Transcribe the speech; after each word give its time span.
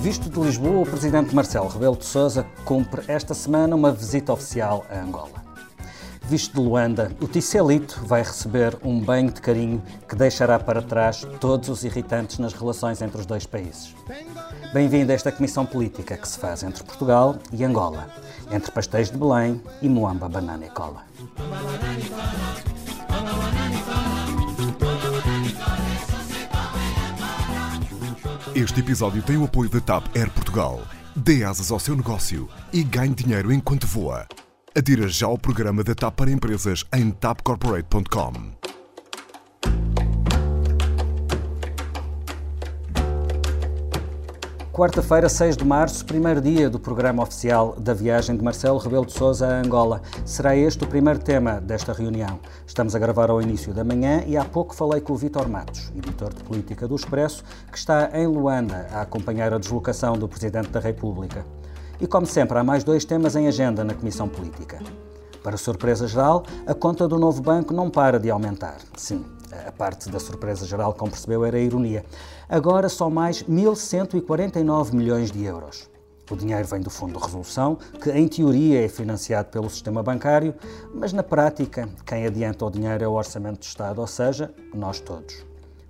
Visto 0.00 0.30
de 0.30 0.40
Lisboa, 0.40 0.82
o 0.82 0.86
presidente 0.86 1.34
Marcelo 1.34 1.66
Rebelo 1.68 1.96
de 1.96 2.04
Sousa 2.04 2.46
cumpre 2.64 3.02
esta 3.08 3.34
semana 3.34 3.74
uma 3.74 3.90
visita 3.90 4.32
oficial 4.32 4.84
a 4.88 5.00
Angola. 5.00 5.42
Visto 6.22 6.54
de 6.54 6.60
Luanda, 6.60 7.10
o 7.20 7.26
Ticelito 7.26 8.00
vai 8.04 8.22
receber 8.22 8.78
um 8.84 9.00
banho 9.00 9.32
de 9.32 9.40
carinho 9.40 9.82
que 10.08 10.14
deixará 10.14 10.58
para 10.58 10.80
trás 10.80 11.26
todos 11.40 11.68
os 11.68 11.82
irritantes 11.84 12.38
nas 12.38 12.52
relações 12.52 13.02
entre 13.02 13.20
os 13.20 13.26
dois 13.26 13.44
países. 13.46 13.94
Bem-vindo 14.72 15.10
a 15.10 15.14
esta 15.14 15.32
comissão 15.32 15.66
política 15.66 16.16
que 16.16 16.28
se 16.28 16.38
faz 16.38 16.62
entre 16.62 16.84
Portugal 16.84 17.36
e 17.52 17.64
Angola, 17.64 18.08
entre 18.50 18.70
pastéis 18.70 19.10
de 19.10 19.18
Belém 19.18 19.60
e 19.82 19.88
Moamba 19.88 20.28
Banana 20.28 20.64
e 20.64 20.70
Cola. 20.70 21.04
Este 28.54 28.80
episódio 28.80 29.22
tem 29.22 29.38
o 29.38 29.44
apoio 29.44 29.70
da 29.70 29.80
TAP 29.80 30.14
Air 30.14 30.30
Portugal. 30.30 30.82
Dê 31.16 31.42
asas 31.42 31.70
ao 31.70 31.78
seu 31.78 31.96
negócio 31.96 32.50
e 32.70 32.82
ganhe 32.82 33.14
dinheiro 33.14 33.50
enquanto 33.50 33.86
voa. 33.86 34.26
Adira 34.76 35.08
já 35.08 35.26
ao 35.26 35.38
programa 35.38 35.82
da 35.82 35.94
TAP 35.94 36.14
para 36.14 36.30
empresas 36.30 36.84
em 36.92 37.10
tapcorporate.com. 37.10 38.61
Quarta-feira, 44.82 45.28
6 45.28 45.58
de 45.58 45.64
março, 45.64 46.04
primeiro 46.04 46.40
dia 46.40 46.68
do 46.68 46.76
programa 46.76 47.22
oficial 47.22 47.76
da 47.78 47.94
viagem 47.94 48.36
de 48.36 48.42
Marcelo 48.42 48.78
Rebelo 48.78 49.06
de 49.06 49.12
Sousa 49.12 49.46
a 49.46 49.60
Angola. 49.60 50.02
Será 50.24 50.56
este 50.56 50.82
o 50.82 50.88
primeiro 50.88 51.20
tema 51.20 51.60
desta 51.60 51.92
reunião. 51.92 52.40
Estamos 52.66 52.96
a 52.96 52.98
gravar 52.98 53.30
ao 53.30 53.40
início 53.40 53.72
da 53.72 53.84
manhã 53.84 54.24
e 54.26 54.36
há 54.36 54.44
pouco 54.44 54.74
falei 54.74 55.00
com 55.00 55.12
o 55.12 55.16
Vítor 55.16 55.48
Matos, 55.48 55.92
editor 55.96 56.34
de 56.34 56.42
política 56.42 56.88
do 56.88 56.96
Expresso, 56.96 57.44
que 57.70 57.78
está 57.78 58.10
em 58.12 58.26
Luanda 58.26 58.88
a 58.92 59.02
acompanhar 59.02 59.54
a 59.54 59.58
deslocação 59.58 60.18
do 60.18 60.26
Presidente 60.26 60.70
da 60.70 60.80
República. 60.80 61.46
E 62.00 62.06
como 62.08 62.26
sempre, 62.26 62.58
há 62.58 62.64
mais 62.64 62.82
dois 62.82 63.04
temas 63.04 63.36
em 63.36 63.46
agenda 63.46 63.84
na 63.84 63.94
Comissão 63.94 64.28
Política. 64.28 64.80
Para 65.42 65.56
surpresa 65.56 66.06
geral, 66.06 66.44
a 66.66 66.74
conta 66.74 67.08
do 67.08 67.18
novo 67.18 67.42
banco 67.42 67.74
não 67.74 67.90
para 67.90 68.20
de 68.20 68.30
aumentar. 68.30 68.78
Sim, 68.96 69.24
a 69.66 69.72
parte 69.72 70.08
da 70.08 70.20
surpresa 70.20 70.64
geral, 70.64 70.94
como 70.94 71.10
percebeu, 71.10 71.44
era 71.44 71.56
a 71.56 71.60
ironia. 71.60 72.04
Agora 72.48 72.88
só 72.88 73.10
mais 73.10 73.42
1.149 73.42 74.92
milhões 74.92 75.30
de 75.30 75.44
euros. 75.44 75.90
O 76.30 76.36
dinheiro 76.36 76.66
vem 76.66 76.80
do 76.80 76.88
Fundo 76.88 77.18
de 77.18 77.24
Resolução, 77.24 77.76
que 78.00 78.10
em 78.10 78.26
teoria 78.28 78.84
é 78.84 78.88
financiado 78.88 79.50
pelo 79.50 79.68
sistema 79.68 80.02
bancário, 80.02 80.54
mas 80.94 81.12
na 81.12 81.22
prática 81.22 81.88
quem 82.06 82.24
adianta 82.24 82.64
o 82.64 82.70
dinheiro 82.70 83.04
é 83.04 83.08
o 83.08 83.12
Orçamento 83.12 83.60
de 83.60 83.66
Estado, 83.66 84.00
ou 84.00 84.06
seja, 84.06 84.50
nós 84.72 85.00
todos. 85.00 85.44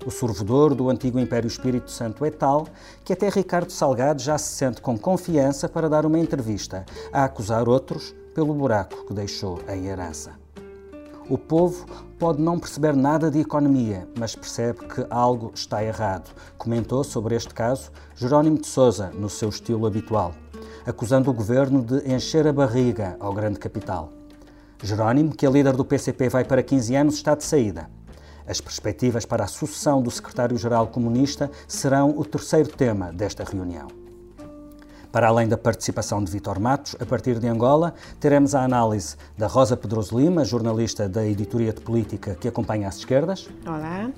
O 0.05 0.11
sorvedor 0.11 0.75
do 0.75 0.91
antigo 0.91 1.21
Império 1.21 1.47
Espírito 1.47 1.91
Santo 1.91 2.25
é 2.25 2.31
tal 2.31 2.67
que 3.05 3.13
até 3.13 3.29
Ricardo 3.29 3.71
Salgado 3.71 4.21
já 4.21 4.37
se 4.37 4.57
sente 4.57 4.81
com 4.81 4.99
confiança 4.99 5.69
para 5.69 5.89
dar 5.89 6.05
uma 6.05 6.19
entrevista 6.19 6.85
a 7.13 7.23
acusar 7.23 7.69
outros 7.69 8.13
pelo 8.35 8.55
buraco 8.55 9.07
que 9.07 9.15
deixou 9.15 9.61
em 9.69 9.87
herança. 9.87 10.33
O 11.29 11.39
povo 11.39 11.87
pode 12.19 12.43
não 12.43 12.59
perceber 12.59 12.95
nada 12.95 13.31
de 13.31 13.39
economia, 13.39 14.09
mas 14.19 14.35
percebe 14.35 14.81
que 14.87 15.07
algo 15.09 15.53
está 15.55 15.83
errado, 15.83 16.31
comentou 16.59 17.03
sobre 17.05 17.35
este 17.37 17.55
caso 17.55 17.91
Jerónimo 18.17 18.59
de 18.59 18.67
Sousa, 18.67 19.11
no 19.15 19.31
seu 19.31 19.49
estilo 19.49 19.87
habitual, 19.87 20.35
acusando 20.85 21.31
o 21.31 21.35
governo 21.35 21.83
de 21.83 22.13
encher 22.13 22.47
a 22.47 22.53
barriga 22.53 23.17
ao 23.21 23.33
grande 23.33 23.59
capital. 23.59 24.11
Jerónimo, 24.83 25.35
que 25.35 25.47
é 25.47 25.51
líder 25.51 25.77
do 25.77 25.85
PCP 25.85 26.29
vai 26.29 26.45
para 26.45 26.63
15 26.63 26.97
anos, 26.97 27.15
está 27.15 27.35
de 27.37 27.45
saída. 27.45 27.89
As 28.47 28.61
perspectivas 28.61 29.25
para 29.25 29.45
a 29.45 29.49
sucessão 29.49 30.03
do 30.03 30.11
secretário-geral 30.11 30.89
comunista 30.89 31.51
serão 31.69 32.11
o 32.19 32.25
terceiro 32.25 32.69
tema 32.71 33.13
desta 33.13 33.45
reunião. 33.45 34.02
Para 35.13 35.29
além 35.29 35.47
da 35.47 35.59
participação 35.59 36.25
de 36.25 36.33
Vitor 36.33 36.59
Matos, 36.59 36.97
a 36.99 37.05
partir 37.05 37.39
de 37.39 37.47
Angola, 37.47 37.93
teremos 38.19 38.55
a 38.55 38.65
análise 38.65 39.15
da 39.37 39.47
Rosa 39.47 39.77
Pedroso 39.77 40.19
Lima, 40.19 40.43
jornalista 40.43 41.07
da 41.07 41.27
editoria 41.27 41.71
de 41.71 41.83
política 41.83 42.35
que 42.35 42.49
acompanha 42.49 42.89
as 42.89 42.97
esquerdas. 42.97 43.47
Olá. 43.67 44.11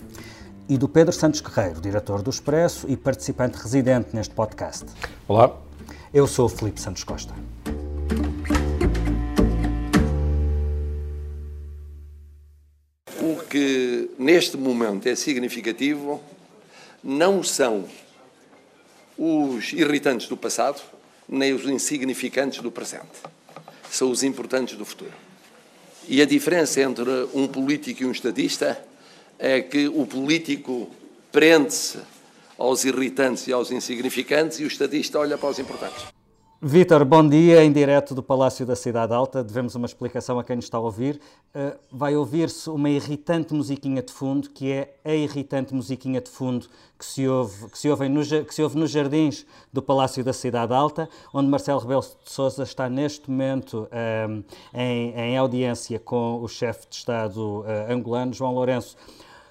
E 0.68 0.78
do 0.78 0.88
Pedro 0.88 1.12
Santos 1.12 1.40
Guerreiro, 1.40 1.80
diretor 1.80 2.22
do 2.22 2.30
Expresso 2.30 2.88
e 2.88 2.96
participante 2.96 3.58
residente 3.58 4.14
neste 4.14 4.32
podcast. 4.36 4.84
Olá. 5.26 5.52
Eu 6.12 6.28
sou 6.28 6.46
o 6.46 6.48
Felipe 6.48 6.80
Santos 6.80 7.02
Costa. 7.02 7.34
O 13.20 13.44
que 13.50 14.12
neste 14.16 14.56
momento 14.56 15.08
é 15.08 15.16
significativo 15.16 16.20
não 17.02 17.42
são 17.42 17.84
os 19.16 19.72
irritantes 19.72 20.28
do 20.28 20.36
passado, 20.36 20.80
nem 21.28 21.52
os 21.52 21.64
insignificantes 21.64 22.60
do 22.60 22.70
presente. 22.70 23.22
São 23.90 24.10
os 24.10 24.22
importantes 24.22 24.76
do 24.76 24.84
futuro. 24.84 25.12
E 26.08 26.20
a 26.20 26.26
diferença 26.26 26.80
entre 26.80 27.10
um 27.32 27.46
político 27.46 28.02
e 28.02 28.06
um 28.06 28.12
estadista 28.12 28.82
é 29.38 29.60
que 29.60 29.88
o 29.88 30.06
político 30.06 30.90
prende-se 31.32 31.98
aos 32.58 32.84
irritantes 32.84 33.46
e 33.46 33.52
aos 33.52 33.70
insignificantes 33.70 34.60
e 34.60 34.64
o 34.64 34.68
estadista 34.68 35.18
olha 35.18 35.38
para 35.38 35.48
os 35.48 35.58
importantes. 35.58 36.13
Vítor, 36.66 37.04
bom 37.04 37.28
dia, 37.28 37.62
em 37.62 37.70
direto 37.70 38.14
do 38.14 38.22
Palácio 38.22 38.64
da 38.64 38.74
Cidade 38.74 39.12
Alta. 39.12 39.44
Devemos 39.44 39.74
uma 39.74 39.84
explicação 39.84 40.38
a 40.38 40.44
quem 40.44 40.56
nos 40.56 40.64
está 40.64 40.78
a 40.78 40.80
ouvir. 40.80 41.20
Uh, 41.54 41.78
vai 41.92 42.16
ouvir-se 42.16 42.70
uma 42.70 42.88
irritante 42.88 43.52
musiquinha 43.52 44.02
de 44.02 44.10
fundo, 44.10 44.48
que 44.48 44.72
é 44.72 44.94
a 45.04 45.12
irritante 45.12 45.74
musiquinha 45.74 46.22
de 46.22 46.30
fundo 46.30 46.66
que 46.98 47.04
se 47.04 47.28
ouve, 47.28 47.68
que 47.68 47.78
se 47.78 47.90
ouve, 47.90 48.08
no, 48.08 48.22
que 48.24 48.54
se 48.54 48.62
ouve 48.62 48.78
nos 48.78 48.90
jardins 48.90 49.44
do 49.70 49.82
Palácio 49.82 50.24
da 50.24 50.32
Cidade 50.32 50.72
Alta, 50.72 51.06
onde 51.34 51.50
Marcelo 51.50 51.80
Rebelo 51.80 52.00
de 52.00 52.32
Sousa 52.32 52.62
está 52.62 52.88
neste 52.88 53.30
momento 53.30 53.86
um, 54.26 54.42
em, 54.72 55.12
em, 55.14 55.36
audiência 55.36 55.98
com 55.98 56.40
o 56.42 56.48
chefe 56.48 56.86
de 56.88 56.96
Estado 56.96 57.60
uh, 57.60 57.92
angolano, 57.92 58.32
João 58.32 58.54
Lourenço. 58.54 58.96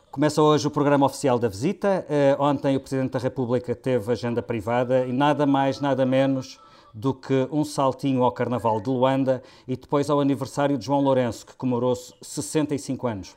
Começa 0.09 0.41
hoje 0.41 0.65
o 0.65 0.71
programa 0.71 1.05
oficial 1.05 1.37
da 1.37 1.47
visita. 1.47 2.07
Uh, 2.09 2.41
ontem 2.41 2.75
o 2.75 2.79
Presidente 2.79 3.11
da 3.11 3.19
República 3.19 3.75
teve 3.75 4.11
agenda 4.11 4.41
privada 4.41 5.05
e 5.05 5.13
nada 5.13 5.45
mais, 5.45 5.79
nada 5.79 6.07
menos 6.07 6.59
do 6.93 7.13
que 7.13 7.47
um 7.51 7.63
saltinho 7.65 8.23
ao 8.23 8.31
Carnaval 8.31 8.79
de 8.79 8.89
Luanda 8.89 9.41
e 9.67 9.75
depois 9.75 10.09
ao 10.09 10.19
aniversário 10.19 10.77
de 10.77 10.85
João 10.85 11.01
Lourenço, 11.01 11.45
que 11.45 11.55
comemorou 11.55 11.95
65 11.95 13.07
anos. 13.07 13.35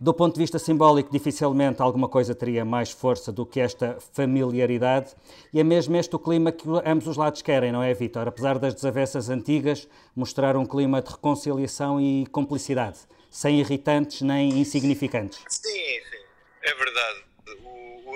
Do 0.00 0.14
ponto 0.14 0.34
de 0.34 0.40
vista 0.40 0.60
simbólico, 0.60 1.10
dificilmente 1.10 1.82
alguma 1.82 2.08
coisa 2.08 2.32
teria 2.32 2.64
mais 2.64 2.92
força 2.92 3.32
do 3.32 3.44
que 3.44 3.58
esta 3.58 3.98
familiaridade, 4.12 5.12
e 5.52 5.58
é 5.58 5.64
mesmo 5.64 5.96
este 5.96 6.14
o 6.14 6.20
clima 6.20 6.52
que 6.52 6.68
ambos 6.86 7.08
os 7.08 7.16
lados 7.16 7.42
querem, 7.42 7.72
não 7.72 7.82
é, 7.82 7.92
Vítor? 7.92 8.28
Apesar 8.28 8.60
das 8.60 8.74
desavenças 8.74 9.28
antigas, 9.28 9.88
mostrar 10.14 10.56
um 10.56 10.64
clima 10.64 11.02
de 11.02 11.10
reconciliação 11.10 12.00
e 12.00 12.26
cumplicidade, 12.26 12.98
sem 13.28 13.58
irritantes 13.58 14.22
nem 14.22 14.60
insignificantes. 14.60 15.42
Sim, 15.48 15.62
sim, 15.62 16.24
é 16.62 16.74
verdade. 16.74 17.27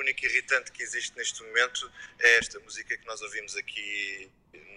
Único 0.02 0.26
irritante 0.26 0.72
que 0.72 0.82
existe 0.82 1.16
neste 1.16 1.44
momento 1.44 1.88
é 2.18 2.38
esta 2.38 2.58
música 2.58 2.96
que 2.96 3.06
nós 3.06 3.22
ouvimos 3.22 3.54
aqui 3.56 4.28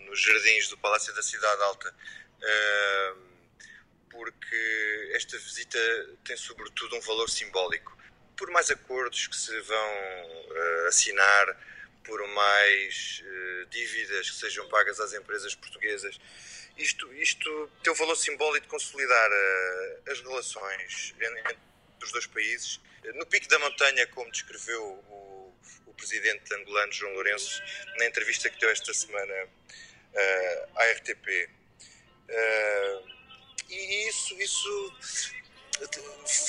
nos 0.05 0.21
jardins 0.21 0.69
do 0.69 0.77
Palácio 0.77 1.15
da 1.15 1.23
Cidade 1.23 1.63
Alta, 1.63 1.95
porque 4.11 5.11
esta 5.15 5.35
visita 5.39 5.79
tem 6.23 6.37
sobretudo 6.37 6.95
um 6.95 7.01
valor 7.01 7.27
simbólico. 7.27 7.97
Por 8.37 8.51
mais 8.51 8.69
acordos 8.69 9.25
que 9.25 9.35
se 9.35 9.59
vão 9.61 9.91
eh, 10.51 10.85
assinar, 10.89 11.57
por 12.03 12.27
mais 12.27 13.23
eh, 13.25 13.65
dívidas 13.71 14.29
que 14.29 14.35
sejam 14.35 14.69
pagas 14.69 14.99
às 14.99 15.13
empresas 15.13 15.55
portuguesas, 15.55 16.19
isto, 16.77 17.11
isto 17.15 17.71
tem 17.81 17.91
o 17.91 17.95
valor 17.95 18.15
simbólico 18.15 18.67
de 18.67 18.69
consolidar 18.69 19.29
eh, 19.31 20.01
as 20.11 20.21
relações 20.21 21.15
entre 21.19 21.57
os 22.05 22.11
dois 22.11 22.25
países. 22.25 22.79
No 23.15 23.25
pico 23.25 23.47
da 23.47 23.59
montanha, 23.59 24.07
como 24.07 24.31
descreveu 24.31 24.83
o, 24.83 25.53
o 25.85 25.93
presidente 25.93 26.53
angolano 26.53 26.91
João 26.91 27.13
Lourenço, 27.13 27.61
na 27.97 28.05
entrevista 28.05 28.49
que 28.49 28.59
deu 28.59 28.69
esta 28.69 28.93
semana 28.93 29.33
uh, 29.45 30.79
à 30.79 30.91
RTP. 30.91 31.49
Uh, 32.29 33.15
e 33.69 34.07
isso, 34.07 34.39
isso 34.39 34.93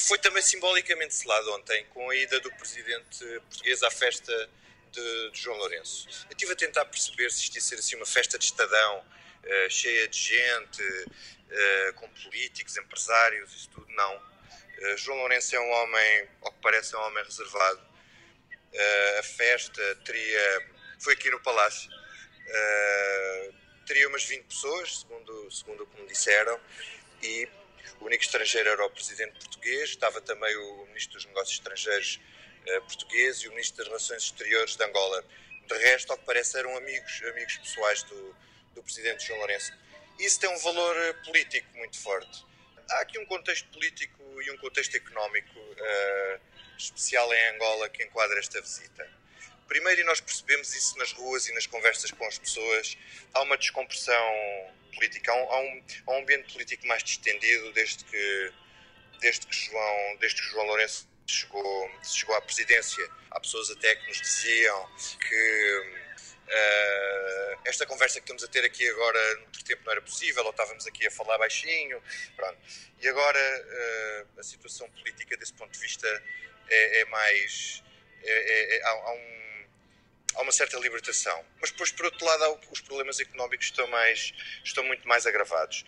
foi 0.06 0.18
também 0.18 0.42
simbolicamente 0.42 1.14
selado 1.14 1.52
ontem, 1.54 1.84
com 1.86 2.08
a 2.10 2.16
ida 2.16 2.38
do 2.40 2.50
presidente 2.52 3.24
português 3.48 3.82
à 3.82 3.90
festa 3.90 4.32
de, 4.92 5.30
de 5.30 5.40
João 5.40 5.56
Lourenço. 5.58 6.08
Eu 6.26 6.32
estive 6.32 6.52
a 6.52 6.56
tentar 6.56 6.84
perceber 6.84 7.30
se 7.30 7.42
isto 7.42 7.54
ia 7.56 7.60
ser 7.60 7.74
assim 7.76 7.96
uma 7.96 8.06
festa 8.06 8.38
de 8.38 8.44
estadão, 8.44 8.98
uh, 8.98 9.70
cheia 9.70 10.06
de 10.08 10.18
gente, 10.18 10.82
uh, 10.82 11.92
com 11.94 12.08
políticos, 12.08 12.76
empresários, 12.76 13.54
isso 13.54 13.68
tudo. 13.70 13.86
Não. 13.92 14.35
Uh, 14.78 14.96
João 14.96 15.18
Lourenço 15.18 15.54
é 15.54 15.60
um 15.60 15.70
homem, 15.70 16.28
ao 16.42 16.52
que 16.52 16.60
parece, 16.60 16.94
é 16.94 16.98
um 16.98 17.02
homem 17.02 17.24
reservado. 17.24 17.80
a 19.18 19.22
festa 19.22 19.96
teria. 20.04 20.76
Foi 20.98 21.14
aqui 21.14 21.30
no 21.30 21.40
Palácio 21.40 21.90
Uh, 22.46 23.54
teria 23.86 24.08
umas 24.08 24.24
20 24.24 24.44
pessoas, 24.44 25.00
segundo, 25.00 25.50
segundo 25.50 25.82
o 25.82 25.86
que 25.86 26.00
me 26.00 26.06
disseram, 26.06 26.60
e 27.22 27.48
o 28.00 28.04
único 28.04 28.22
estrangeiro 28.22 28.68
era 28.68 28.84
o 28.84 28.90
presidente 28.90 29.32
português, 29.32 29.90
estava 29.90 30.20
também 30.20 30.54
o 30.56 30.86
ministro 30.86 31.14
dos 31.14 31.24
Negócios 31.26 31.58
Estrangeiros 31.58 32.20
uh, 32.68 32.82
português 32.82 33.38
e 33.38 33.48
o 33.48 33.50
ministro 33.50 33.78
das 33.78 33.88
Relações 33.88 34.22
Exteriores 34.22 34.76
de 34.76 34.84
Angola. 34.84 35.24
De 35.66 35.76
resto, 35.78 36.12
ao 36.12 36.18
que 36.18 36.24
parece, 36.24 36.56
eram 36.56 36.76
amigos, 36.76 37.22
amigos 37.28 37.56
pessoais 37.58 38.04
do, 38.04 38.36
do 38.74 38.82
presidente 38.82 39.26
João 39.26 39.40
Lourenço. 39.40 39.72
Isso 40.20 40.38
tem 40.38 40.48
um 40.48 40.58
valor 40.58 40.96
uh, 40.96 41.24
político 41.24 41.66
muito 41.76 41.98
forte. 41.98 42.44
Há 42.88 43.00
aqui 43.00 43.18
um 43.18 43.26
contexto 43.26 43.68
político 43.70 44.15
e 44.42 44.50
um 44.50 44.56
contexto 44.58 44.94
económico 44.96 45.58
uh, 45.58 46.40
especial 46.78 47.32
em 47.32 47.48
Angola 47.54 47.88
que 47.88 48.04
enquadra 48.04 48.38
esta 48.38 48.60
visita. 48.60 49.08
Primeiro, 49.66 50.00
e 50.00 50.04
nós 50.04 50.20
percebemos 50.20 50.72
isso 50.74 50.96
nas 50.98 51.12
ruas 51.12 51.48
e 51.48 51.54
nas 51.54 51.66
conversas 51.66 52.10
com 52.12 52.24
as 52.26 52.38
pessoas, 52.38 52.96
há 53.34 53.42
uma 53.42 53.56
descompressão 53.56 54.74
política, 54.94 55.32
há 55.32 55.34
um, 55.34 55.82
há 56.06 56.12
um, 56.12 56.18
ambiente 56.18 56.52
político 56.52 56.86
mais 56.86 57.02
distendido 57.02 57.72
desde 57.72 58.04
que, 58.04 58.52
desde 59.20 59.46
que, 59.46 59.54
João, 59.54 60.16
desde 60.20 60.40
que 60.40 60.48
João 60.48 60.66
Lourenço 60.66 61.08
chegou, 61.26 61.90
chegou 62.02 62.36
à 62.36 62.40
presidência. 62.40 63.08
Há 63.30 63.40
pessoas 63.40 63.70
até 63.70 63.96
que 63.96 64.06
nos 64.06 64.20
diziam 64.20 64.88
que 64.96 66.05
uh, 66.46 67.60
esta 67.64 67.86
conversa 67.86 68.20
que 68.20 68.24
estamos 68.24 68.44
a 68.44 68.48
ter 68.48 68.64
aqui 68.64 68.88
agora, 68.88 69.36
no 69.36 69.42
outro 69.46 69.64
tempo, 69.64 69.82
não 69.84 69.92
era 69.92 70.02
possível, 70.02 70.44
ou 70.44 70.50
estávamos 70.50 70.86
aqui 70.86 71.06
a 71.06 71.10
falar 71.10 71.38
baixinho. 71.38 72.02
Pronto. 72.34 72.58
E 73.00 73.08
agora 73.08 73.38
uh, 73.38 74.40
a 74.40 74.42
situação 74.42 74.88
política, 74.90 75.36
desse 75.36 75.52
ponto 75.52 75.72
de 75.72 75.78
vista, 75.78 76.06
é, 76.68 77.00
é 77.00 77.04
mais. 77.06 77.82
É, 78.22 78.30
é, 78.32 78.76
é 78.76 78.82
há, 78.84 79.12
um 79.12 79.36
há 80.36 80.42
uma 80.42 80.52
certa 80.52 80.78
libertação. 80.78 81.44
Mas 81.60 81.70
depois, 81.70 81.90
por 81.90 82.06
outro 82.06 82.24
lado, 82.24 82.60
os 82.70 82.80
problemas 82.80 83.18
económicos 83.20 83.66
estão, 83.66 83.86
mais, 83.88 84.32
estão 84.64 84.84
muito 84.84 85.06
mais 85.08 85.26
agravados. 85.26 85.84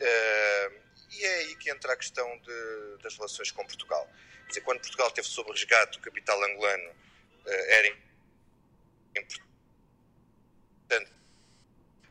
Uh, 0.00 0.88
e 1.10 1.24
é 1.24 1.34
aí 1.36 1.56
que 1.56 1.70
entra 1.70 1.92
a 1.94 1.96
questão 1.96 2.38
de, 2.38 3.02
das 3.02 3.16
relações 3.16 3.50
com 3.50 3.64
Portugal. 3.66 4.08
Quer 4.42 4.48
dizer, 4.48 4.60
quando 4.60 4.80
Portugal 4.80 5.10
teve 5.10 5.26
sob 5.26 5.50
resgate 5.50 5.98
o 5.98 6.00
capital 6.00 6.42
angolano, 6.44 6.94
era 7.46 7.88
importante. 10.88 11.10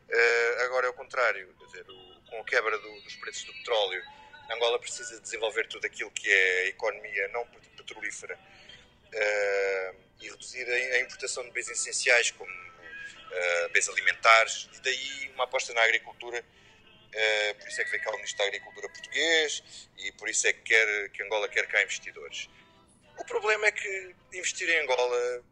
Uh, 0.08 0.62
agora 0.64 0.86
é 0.86 0.90
o 0.90 0.94
contrário. 0.94 1.54
Quer 1.58 1.64
dizer, 1.66 1.90
o, 1.90 2.22
com 2.30 2.40
a 2.40 2.44
quebra 2.44 2.78
do, 2.78 3.00
dos 3.02 3.16
preços 3.16 3.44
do 3.44 3.52
petróleo, 3.54 4.02
Angola 4.50 4.78
precisa 4.78 5.20
desenvolver 5.20 5.66
tudo 5.68 5.84
aquilo 5.86 6.10
que 6.12 6.30
é 6.30 6.60
a 6.62 6.66
economia 6.68 7.28
não 7.28 7.46
petrolífera 7.76 8.38
uh, 8.38 9.96
e 10.20 10.30
reduzir 10.30 10.64
a, 10.70 11.00
importação 11.00 11.44
de 11.44 11.50
bens 11.50 11.68
essenciais, 11.68 12.30
como 12.30 12.50
uh, 12.50 13.68
bens 13.72 13.88
alimentares, 13.88 14.68
e 14.74 14.80
daí 14.80 15.30
uma 15.34 15.44
aposta 15.44 15.74
na 15.74 15.82
agricultura. 15.82 16.42
Uh, 17.08 17.54
por 17.58 17.68
isso 17.68 17.80
é 17.80 17.84
que 17.84 17.90
vem 17.90 18.00
cá 18.00 18.10
o 18.10 18.16
Ministro 18.16 18.38
da 18.38 18.44
Agricultura 18.44 18.88
português 18.90 19.62
e 19.96 20.12
por 20.12 20.28
isso 20.28 20.46
é 20.46 20.52
que, 20.52 20.60
quer, 20.60 21.08
que 21.08 21.22
Angola 21.22 21.48
quer 21.48 21.66
cá 21.66 21.82
investidores. 21.82 22.50
O 23.16 23.24
problema 23.24 23.66
é 23.66 23.72
que 23.72 24.14
investir 24.34 24.68
em 24.68 24.80
Angola, 24.80 25.42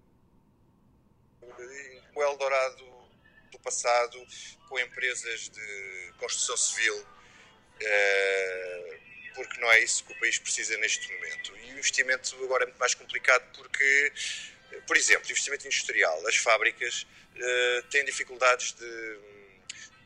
o 2.15 2.23
Eldorado 2.23 2.96
do 3.51 3.59
passado, 3.59 4.27
com 4.69 4.79
empresas 4.79 5.49
de 5.49 6.13
construção 6.19 6.57
civil, 6.57 6.99
uh, 6.99 8.97
porque 9.35 9.61
não 9.61 9.71
é 9.73 9.81
isso 9.81 10.05
que 10.05 10.13
o 10.13 10.19
país 10.19 10.39
precisa 10.39 10.77
neste 10.79 11.13
momento. 11.13 11.57
E 11.57 11.73
o 11.73 11.79
investimento 11.79 12.37
agora 12.45 12.65
é 12.65 12.67
muito 12.67 12.79
mais 12.79 12.95
complicado 12.95 13.45
porque, 13.55 14.13
por 14.87 14.97
exemplo, 14.97 15.25
investimento 15.31 15.67
industrial, 15.67 16.27
as 16.27 16.37
fábricas 16.37 17.07
uh, 17.35 17.83
têm 17.91 18.05
dificuldades 18.05 18.73
de, 18.73 19.19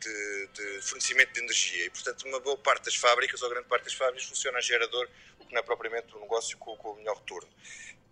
de, 0.01 0.47
de, 0.49 0.83
fornecimento 0.83 1.33
de 1.33 1.41
energia 1.41 1.85
e, 1.85 1.91
portanto, 1.91 2.27
uma 2.27 2.41
boa 2.41 2.57
parte 2.57 2.85
das 2.85 2.97
fábricas, 2.97 3.43
ou 3.43 3.51
grande 3.51 3.69
parte 3.69 3.85
das 3.85 3.95
fábricas, 3.95 4.25
funciona 4.25 4.59
a 4.59 4.61
gerador, 4.61 5.09
o 5.39 5.47
que 5.47 5.53
não 5.53 5.61
é 5.61 5.63
propriamente 5.63 6.15
um 6.17 6.21
negócio 6.21 6.57
com, 6.59 6.77
com 6.77 6.93
o 6.93 6.97
melhor 6.97 7.17
retorno. 7.17 7.49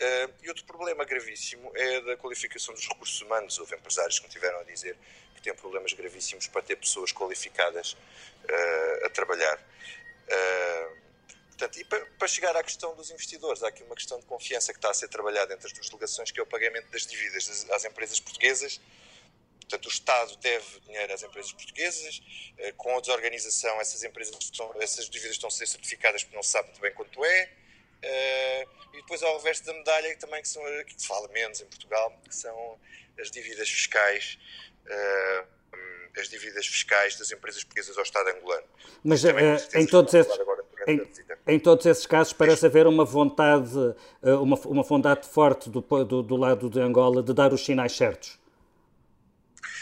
Uh, 0.00 0.32
e 0.44 0.48
outro 0.48 0.64
problema 0.64 1.04
gravíssimo 1.04 1.72
é 1.74 2.00
da 2.02 2.16
qualificação 2.16 2.72
dos 2.72 2.86
recursos 2.86 3.20
humanos. 3.20 3.58
Houve 3.58 3.74
empresários 3.74 4.20
que 4.20 4.26
me 4.26 4.30
tiveram 4.30 4.60
a 4.60 4.62
dizer 4.62 4.96
que 5.34 5.42
têm 5.42 5.52
problemas 5.54 5.92
gravíssimos 5.92 6.46
para 6.46 6.62
ter 6.62 6.76
pessoas 6.76 7.12
qualificadas 7.12 7.94
uh, 7.94 9.06
a 9.06 9.10
trabalhar. 9.10 9.58
Uh, 9.58 11.08
Portanto, 11.58 11.80
e 11.80 11.84
para, 11.84 12.06
para, 12.06 12.28
chegar 12.28 12.56
à 12.56 12.62
questão 12.62 12.94
dos 12.94 13.10
investidores, 13.10 13.64
há 13.64 13.68
aqui 13.68 13.82
uma 13.82 13.96
questão 13.96 14.20
de 14.20 14.26
confiança 14.26 14.72
que 14.72 14.78
está 14.78 14.90
a 14.90 14.94
ser 14.94 15.08
trabalhada 15.08 15.52
entre 15.52 15.66
as 15.66 15.72
duas 15.72 15.88
delegações, 15.88 16.30
que 16.30 16.38
é 16.38 16.42
o 16.44 16.46
pagamento 16.46 16.88
das 16.92 17.04
dívidas 17.04 17.66
às 17.72 17.84
empresas 17.84 18.20
portuguesas. 18.20 18.80
Portanto, 19.62 19.86
o 19.86 19.88
Estado 19.88 20.36
deve 20.36 20.78
dinheiro 20.86 21.12
às 21.12 21.20
empresas 21.20 21.50
portuguesas, 21.50 22.22
com 22.76 22.96
a 22.96 23.00
desorganização, 23.00 23.80
essas, 23.80 24.04
empresas 24.04 24.36
estão, 24.40 24.72
essas 24.80 25.10
dívidas 25.10 25.32
estão 25.32 25.48
a 25.48 25.50
ser 25.50 25.66
certificadas 25.66 26.22
porque 26.22 26.36
não 26.36 26.44
se 26.44 26.52
sabe 26.52 26.68
muito 26.68 26.80
bem 26.80 26.94
quanto 26.94 27.24
é. 27.24 27.50
Eh, 28.02 28.66
e 28.94 28.96
depois, 28.98 29.22
ao 29.22 29.36
reverso 29.36 29.64
da 29.64 29.74
medalha, 29.74 30.16
também 30.16 30.42
que, 30.42 30.48
são, 30.48 30.62
que 30.84 30.94
se 30.96 31.06
fala 31.06 31.28
menos 31.28 31.60
em 31.60 31.66
Portugal, 31.66 32.20
que 32.28 32.34
são 32.34 32.78
as 33.18 33.30
dívidas 33.30 33.68
fiscais 33.68 34.38
eh, 34.86 35.44
as 36.18 36.28
dívidas 36.28 36.66
fiscais 36.66 37.16
das 37.16 37.30
empresas 37.30 37.62
portuguesas 37.62 37.96
ao 37.96 38.02
Estado 38.02 38.28
angolano. 38.30 38.66
Mas 39.04 39.22
em 39.74 39.86
todos 39.86 40.12
esses, 40.14 40.32
em, 40.86 41.00
em, 41.46 41.60
todos 41.60 41.86
esses 41.86 42.06
casos 42.06 42.32
parece 42.32 42.66
haver 42.66 42.86
uma 42.86 43.04
vontade, 43.04 43.70
uma, 44.22 44.56
uma 44.64 44.82
vontade 44.82 45.28
forte 45.28 45.70
do, 45.70 45.80
do, 45.80 46.22
do 46.22 46.36
lado 46.36 46.68
de 46.68 46.80
Angola 46.80 47.22
de 47.22 47.32
dar 47.32 47.52
os 47.52 47.64
sinais 47.64 47.92
certos. 47.92 48.38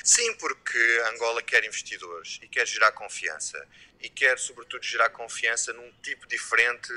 Sim, 0.04 0.34
porque 0.34 0.78
Angola 1.14 1.42
quer 1.42 1.64
investidores 1.64 2.38
e 2.42 2.48
quer 2.48 2.66
gerar 2.66 2.92
confiança. 2.92 3.66
E 4.00 4.08
quer, 4.08 4.38
sobretudo, 4.38 4.82
gerar 4.82 5.10
confiança 5.10 5.72
num 5.72 5.90
tipo 6.02 6.26
diferente 6.28 6.92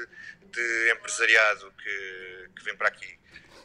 de 0.52 0.92
empresariado 0.92 1.72
que, 1.78 2.50
que 2.56 2.64
vem 2.64 2.76
para 2.76 2.88
aqui. 2.88 3.20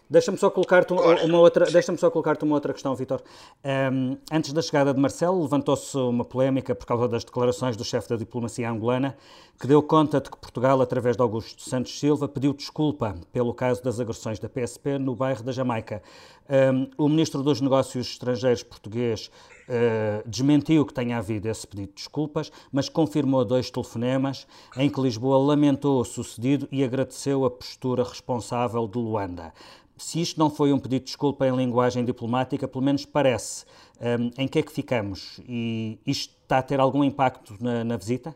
Deixa-me 0.08 0.36
só 0.36 0.50
colocar-te 0.50 0.92
uma 0.92 1.38
outra, 1.38 1.64
deixa-me 1.64 1.96
só 1.96 2.10
colocar-te 2.10 2.44
uma 2.44 2.54
outra 2.54 2.74
questão, 2.74 2.94
Vitor. 2.94 3.22
Um, 3.64 4.18
antes 4.30 4.52
da 4.52 4.60
chegada 4.60 4.92
de 4.92 5.00
Marcelo, 5.00 5.42
levantou-se 5.42 5.96
uma 5.96 6.24
polémica 6.24 6.74
por 6.74 6.86
causa 6.86 7.08
das 7.08 7.24
declarações 7.24 7.74
do 7.74 7.84
chefe 7.84 8.10
da 8.10 8.16
diplomacia 8.16 8.70
angolana, 8.70 9.16
que 9.58 9.66
deu 9.66 9.82
conta 9.82 10.20
de 10.20 10.30
que 10.30 10.36
Portugal, 10.36 10.80
através 10.82 11.16
de 11.16 11.22
Augusto 11.22 11.62
Santos 11.62 11.98
Silva, 11.98 12.28
pediu 12.28 12.52
desculpa 12.52 13.14
pelo 13.32 13.54
caso 13.54 13.82
das 13.82 14.00
agressões 14.00 14.38
da 14.38 14.48
PSP 14.48 14.98
no 14.98 15.14
bairro 15.14 15.42
da 15.42 15.52
Jamaica. 15.52 16.02
Um, 16.48 16.90
o 16.98 17.08
ministro 17.08 17.42
dos 17.42 17.60
Negócios 17.60 18.08
Estrangeiros 18.08 18.62
português 18.62 19.30
uh, 19.68 20.28
desmentiu 20.28 20.84
que 20.84 20.92
tenha 20.92 21.18
havido 21.18 21.48
esse 21.48 21.66
pedido 21.66 21.88
de 21.88 21.94
desculpas, 21.94 22.52
mas 22.70 22.88
confirmou 22.88 23.44
dois 23.44 23.70
telefonemas 23.70 24.46
em 24.76 24.90
que 24.90 25.00
Lisboa 25.00 25.38
lamentou 25.38 26.00
o 26.00 26.04
sucedido 26.04 26.68
e 26.70 26.84
agradeceu 26.84 27.44
a 27.44 27.50
postura 27.50 28.02
responsável 28.02 28.86
de 28.86 28.98
Luanda 28.98 29.52
se 29.96 30.20
isto 30.20 30.38
não 30.38 30.50
foi 30.50 30.72
um 30.72 30.78
pedido 30.78 31.02
de 31.02 31.06
desculpa 31.06 31.46
em 31.46 31.54
linguagem 31.54 32.04
diplomática, 32.04 32.66
pelo 32.66 32.84
menos 32.84 33.04
parece. 33.04 33.64
Um, 34.00 34.30
em 34.42 34.48
que 34.48 34.58
é 34.58 34.62
que 34.62 34.72
ficamos? 34.72 35.40
E 35.48 35.98
isto 36.04 36.34
está 36.42 36.58
a 36.58 36.62
ter 36.62 36.80
algum 36.80 37.04
impacto 37.04 37.56
na, 37.60 37.84
na, 37.84 37.96
visita? 37.96 38.34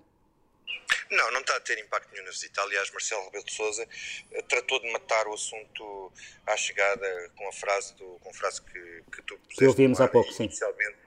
Não, 1.11 1.31
não 1.31 1.41
está 1.41 1.57
a 1.57 1.61
ter 1.61 1.79
impacto 1.79 2.11
nenhum 2.13 2.25
na 2.25 2.31
visita. 2.31 2.61
Aliás, 2.63 2.91
Marcelo 2.91 3.25
Rebelo 3.25 3.45
de 3.45 3.53
Sousa 3.53 3.85
uh, 3.85 4.43
tratou 4.45 4.81
de 4.81 4.93
matar 4.93 5.27
o 5.27 5.35
assunto 5.35 6.13
à 6.47 6.57
chegada 6.57 7.31
com 7.37 7.49
a 7.49 7.53
frase, 7.53 7.95
do, 7.95 8.19
com 8.21 8.31
a 8.31 8.35
frase 8.35 8.63
que, 8.63 9.03
que 9.13 9.23
tu 9.23 9.39
puseste. 9.39 9.59
Que 9.59 9.67
ouvimos 9.67 10.01
há 10.01 10.09
pouco, 10.09 10.31
sim. 10.33 10.45
Inicialmente, 10.45 10.99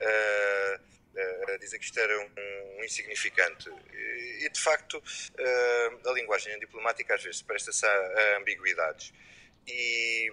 uh, 0.00 0.80
uh, 1.16 1.50
a 1.52 1.56
dizer 1.58 1.78
que 1.78 1.84
isto 1.84 2.00
era 2.00 2.18
um, 2.20 2.78
um 2.78 2.84
insignificante. 2.84 3.70
E, 4.40 4.48
de 4.48 4.60
facto, 4.60 5.02
a 6.06 6.12
linguagem 6.12 6.58
diplomática 6.58 7.14
às 7.14 7.22
vezes 7.22 7.40
presta-se 7.40 7.86
a, 7.86 8.38
ambiguidades. 8.38 9.12
E, 9.66 10.30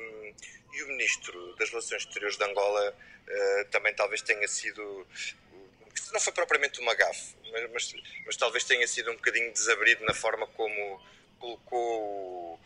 e 0.73 0.83
o 0.83 0.87
Ministro 0.87 1.55
das 1.55 1.69
Relações 1.69 2.01
Exteriores 2.03 2.37
de 2.37 2.43
Angola 2.43 2.93
também 3.69 3.93
talvez 3.95 4.21
tenha 4.21 4.45
sido 4.49 5.07
não 6.11 6.19
foi 6.19 6.33
propriamente 6.33 6.79
uma 6.79 6.93
gafe, 6.93 7.35
mas, 7.51 7.71
mas, 7.71 7.93
mas, 8.25 8.37
talvez 8.37 8.63
tenha 8.63 8.87
sido 8.87 9.11
um 9.11 9.15
bocadinho 9.15 9.51
desabrido 9.51 10.03
na 10.05 10.13
forma 10.13 10.47
como 10.47 11.01
colocou 11.39 11.79
o, 11.79 12.59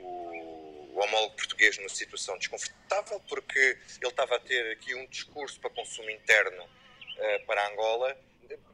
o, 0.00 0.92
o 0.94 1.00
homólogo 1.00 1.34
português 1.36 1.76
numa 1.78 1.88
situação 1.88 2.38
desconfortável, 2.38 3.20
porque 3.28 3.58
ele 3.58 4.10
estava 4.10 4.36
a 4.36 4.40
ter 4.40 4.72
aqui 4.72 4.94
um 4.94 5.06
discurso 5.06 5.58
para 5.60 5.70
consumo 5.70 6.10
interno 6.10 6.62
uh, 6.64 7.46
para 7.46 7.68
Angola, 7.68 8.16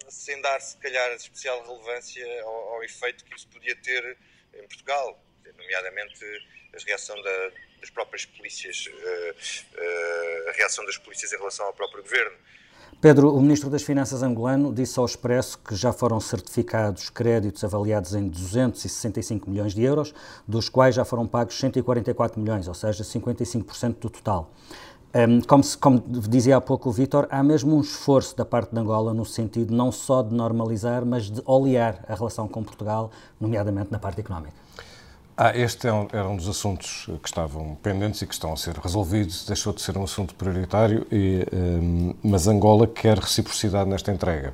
sem 0.08 0.40
dar, 0.40 0.60
se 0.60 0.76
calhar, 0.78 1.12
especial 1.12 1.64
relevância 1.66 2.42
ao, 2.42 2.74
ao 2.74 2.84
efeito 2.84 3.24
que 3.24 3.34
isso 3.34 3.48
podia 3.48 3.76
ter 3.76 4.16
em 4.54 4.66
Portugal, 4.66 5.22
nomeadamente 5.56 6.24
a 6.74 6.84
reação 6.84 7.20
da, 7.22 7.50
das 7.80 7.90
próprias 7.90 8.24
polícias, 8.24 8.86
uh, 8.86 8.90
uh, 8.90 10.48
a 10.48 10.52
reação 10.52 10.84
das 10.84 10.96
polícias 10.98 11.32
em 11.32 11.36
relação 11.36 11.66
ao 11.66 11.72
próprio 11.72 12.02
governo. 12.02 12.36
Pedro, 13.00 13.32
o 13.32 13.40
Ministro 13.40 13.70
das 13.70 13.84
Finanças 13.84 14.24
angolano 14.24 14.74
disse 14.74 14.98
ao 14.98 15.06
Expresso 15.06 15.56
que 15.60 15.76
já 15.76 15.92
foram 15.92 16.18
certificados 16.18 17.08
créditos 17.08 17.62
avaliados 17.62 18.12
em 18.12 18.26
265 18.26 19.48
milhões 19.48 19.72
de 19.72 19.84
euros, 19.84 20.12
dos 20.48 20.68
quais 20.68 20.96
já 20.96 21.04
foram 21.04 21.24
pagos 21.24 21.56
144 21.60 22.40
milhões, 22.40 22.66
ou 22.66 22.74
seja, 22.74 23.04
55% 23.04 24.00
do 24.00 24.10
total. 24.10 24.50
Um, 25.14 25.40
como, 25.42 25.62
se, 25.62 25.78
como, 25.78 26.02
dizia 26.28 26.56
há 26.56 26.60
pouco 26.60 26.88
o 26.88 26.92
Vítor, 26.92 27.28
há 27.30 27.40
mesmo 27.40 27.76
um 27.76 27.80
esforço 27.80 28.36
da 28.36 28.44
parte 28.44 28.74
de 28.74 28.80
Angola 28.80 29.14
no 29.14 29.24
sentido 29.24 29.72
não 29.72 29.92
só 29.92 30.20
de 30.20 30.34
normalizar, 30.34 31.06
mas 31.06 31.30
de 31.30 31.40
olear 31.44 32.04
a 32.08 32.16
relação 32.16 32.48
com 32.48 32.64
Portugal, 32.64 33.12
nomeadamente 33.40 33.92
na 33.92 34.00
parte 34.00 34.20
económica. 34.20 34.67
Ah, 35.40 35.56
este 35.56 35.86
é 35.86 35.92
um, 35.92 36.08
era 36.12 36.28
um 36.28 36.34
dos 36.34 36.48
assuntos 36.48 37.06
que 37.22 37.28
estavam 37.28 37.76
pendentes 37.80 38.20
e 38.22 38.26
que 38.26 38.34
estão 38.34 38.52
a 38.52 38.56
ser 38.56 38.76
resolvidos. 38.76 39.46
Deixou 39.46 39.72
de 39.72 39.80
ser 39.80 39.96
um 39.96 40.02
assunto 40.02 40.34
prioritário, 40.34 41.06
e, 41.12 41.46
um, 41.52 42.12
mas 42.24 42.48
Angola 42.48 42.88
quer 42.88 43.16
reciprocidade 43.16 43.88
nesta 43.88 44.10
entrega, 44.10 44.52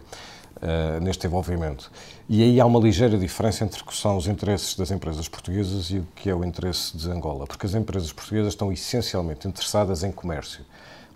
uh, 0.59 1.00
neste 1.00 1.26
envolvimento. 1.26 1.91
E 2.29 2.43
aí 2.43 2.61
há 2.61 2.67
uma 2.67 2.79
ligeira 2.79 3.17
diferença 3.17 3.64
entre 3.64 3.83
que 3.83 3.97
são 3.97 4.19
os 4.19 4.26
interesses 4.26 4.76
das 4.76 4.91
empresas 4.91 5.26
portuguesas 5.26 5.87
e 5.91 6.00
o 6.00 6.07
que 6.14 6.29
é 6.29 6.35
o 6.35 6.45
interesse 6.45 6.95
de 6.95 7.11
Angola, 7.11 7.47
porque 7.47 7.64
as 7.64 7.75
empresas 7.75 8.12
portuguesas 8.12 8.53
estão 8.53 8.71
essencialmente 8.71 9.49
interessadas 9.49 10.05
em 10.05 10.12
comércio, 10.12 10.67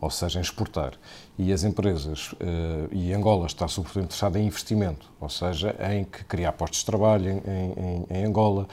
ou 0.00 0.10
seja, 0.10 0.38
em 0.38 0.42
exportar. 0.42 0.94
E 1.38 1.52
as 1.52 1.62
empresas, 1.62 2.32
uh, 2.32 2.88
e 2.90 3.12
Angola 3.12 3.44
está 3.44 3.68
sobretudo 3.68 4.04
interessada 4.04 4.38
em 4.38 4.46
investimento, 4.46 5.10
ou 5.20 5.28
seja, 5.28 5.76
em 5.92 6.04
que 6.04 6.24
criar 6.24 6.52
postos 6.52 6.80
de 6.80 6.86
trabalho 6.86 7.28
em, 7.30 7.42
em, 7.46 8.06
em 8.18 8.24
Angola, 8.24 8.66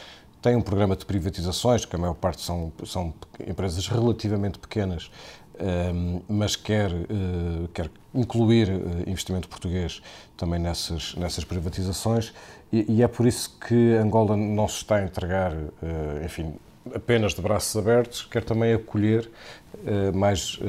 tem 0.46 0.56
um 0.56 0.62
programa 0.62 0.96
de 0.96 1.04
privatizações, 1.08 1.86
que 1.86 1.96
a 1.96 1.98
maior 1.98 2.14
parte 2.14 2.40
são, 2.40 2.72
são 2.86 3.12
empresas 3.48 3.88
relativamente 3.88 4.60
pequenas, 4.60 5.10
ehm, 5.58 6.22
mas 6.30 6.56
quer, 6.56 6.92
uh, 6.92 7.68
quer 7.74 7.90
incluir 8.14 8.70
uh, 8.70 9.10
investimento 9.10 9.50
português 9.50 10.04
também 10.38 10.60
nessas, 10.60 11.16
nessas 11.16 11.44
privatizações, 11.44 12.32
e, 12.72 13.02
é 13.02 13.08
por 13.08 13.25
isso 13.25 13.58
que 13.60 13.96
Angola 13.96 14.38
não 14.38 14.68
se 14.68 14.78
está 14.78 14.98
a 14.98 15.04
entregar, 15.04 15.52
uh, 15.52 16.24
enfim, 16.24 16.54
apenas 16.94 17.34
de 17.34 17.42
braços 17.42 17.75
abertos, 17.75 18.22
quer 18.22 18.44
também 18.44 18.72
acolher 18.72 19.28
mais 20.14 20.60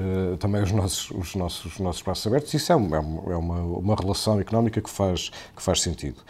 também 0.40 0.62
os 0.62 0.72
nossos, 0.72 1.10
os 1.10 1.34
nossos, 1.34 1.64
os 1.66 1.78
nossos 1.78 2.02
braços 2.02 2.26
abertos. 2.26 2.54
Isso 2.54 2.72
é, 2.72 2.74
uma, 2.74 2.96
é 2.96 3.36
uma, 3.36 3.60
uma 3.60 3.94
relação 3.94 4.40
económica 4.40 4.80
que 4.80 4.88
faz, 4.88 5.30
que 5.54 5.62
faz 5.62 5.82
sentido. 5.82 6.22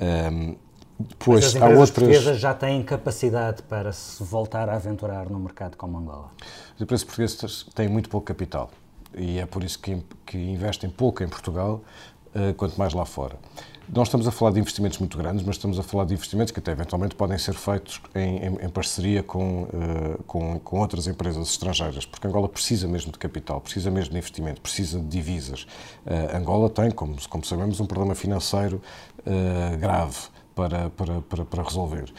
Um, 0.00 0.56
ehm, 1.00 1.06
Pois, 1.18 1.44
Mas 1.44 1.44
as 1.44 1.54
empresas 1.54 1.78
outras... 1.78 1.90
portuguesas 1.90 2.40
já 2.40 2.54
têm 2.54 2.82
capacidade 2.82 3.62
para 3.62 3.92
se 3.92 4.22
voltar 4.22 4.68
a 4.68 4.74
aventurar 4.74 5.28
no 5.28 5.38
mercado 5.38 5.76
como 5.76 5.98
Angola? 5.98 6.30
As 6.74 6.80
empresas 6.80 7.04
portuguesas 7.04 7.66
têm 7.74 7.88
muito 7.88 8.08
pouco 8.08 8.26
capital 8.26 8.70
e 9.14 9.38
é 9.38 9.46
por 9.46 9.64
isso 9.64 9.78
que, 9.78 10.02
que 10.26 10.38
investem 10.38 10.90
pouco 10.90 11.22
em 11.22 11.28
Portugal, 11.28 11.82
uh, 12.34 12.54
quanto 12.54 12.76
mais 12.76 12.92
lá 12.92 13.04
fora. 13.04 13.36
Nós 13.90 14.08
estamos 14.08 14.28
a 14.28 14.30
falar 14.30 14.50
de 14.50 14.60
investimentos 14.60 14.98
muito 14.98 15.16
grandes, 15.16 15.42
mas 15.42 15.56
estamos 15.56 15.78
a 15.78 15.82
falar 15.82 16.04
de 16.04 16.12
investimentos 16.12 16.52
que 16.52 16.58
até 16.58 16.72
eventualmente 16.72 17.14
podem 17.14 17.38
ser 17.38 17.54
feitos 17.54 18.02
em, 18.14 18.36
em, 18.36 18.66
em 18.66 18.68
parceria 18.68 19.22
com, 19.22 19.62
uh, 19.62 20.22
com, 20.24 20.58
com, 20.60 20.78
outras 20.78 21.06
empresas 21.06 21.48
estrangeiras, 21.48 22.04
porque 22.04 22.26
Angola 22.26 22.50
precisa 22.50 22.86
mesmo 22.86 23.10
de 23.10 23.18
capital, 23.18 23.62
precisa 23.62 23.90
mesmo 23.90 24.12
de 24.12 24.18
investimento, 24.18 24.60
precisa 24.60 24.98
de 24.98 25.06
divisas. 25.06 25.66
Uh, 26.04 26.36
Angola 26.36 26.68
tem, 26.68 26.90
como, 26.90 27.16
como 27.30 27.44
sabemos, 27.44 27.80
um 27.80 27.86
problema 27.86 28.14
financeiro 28.14 28.80
grave 29.78 30.16
para, 30.58 30.90
para, 30.90 31.20
para, 31.20 31.44
para, 31.44 31.62
resolver. 31.62 32.12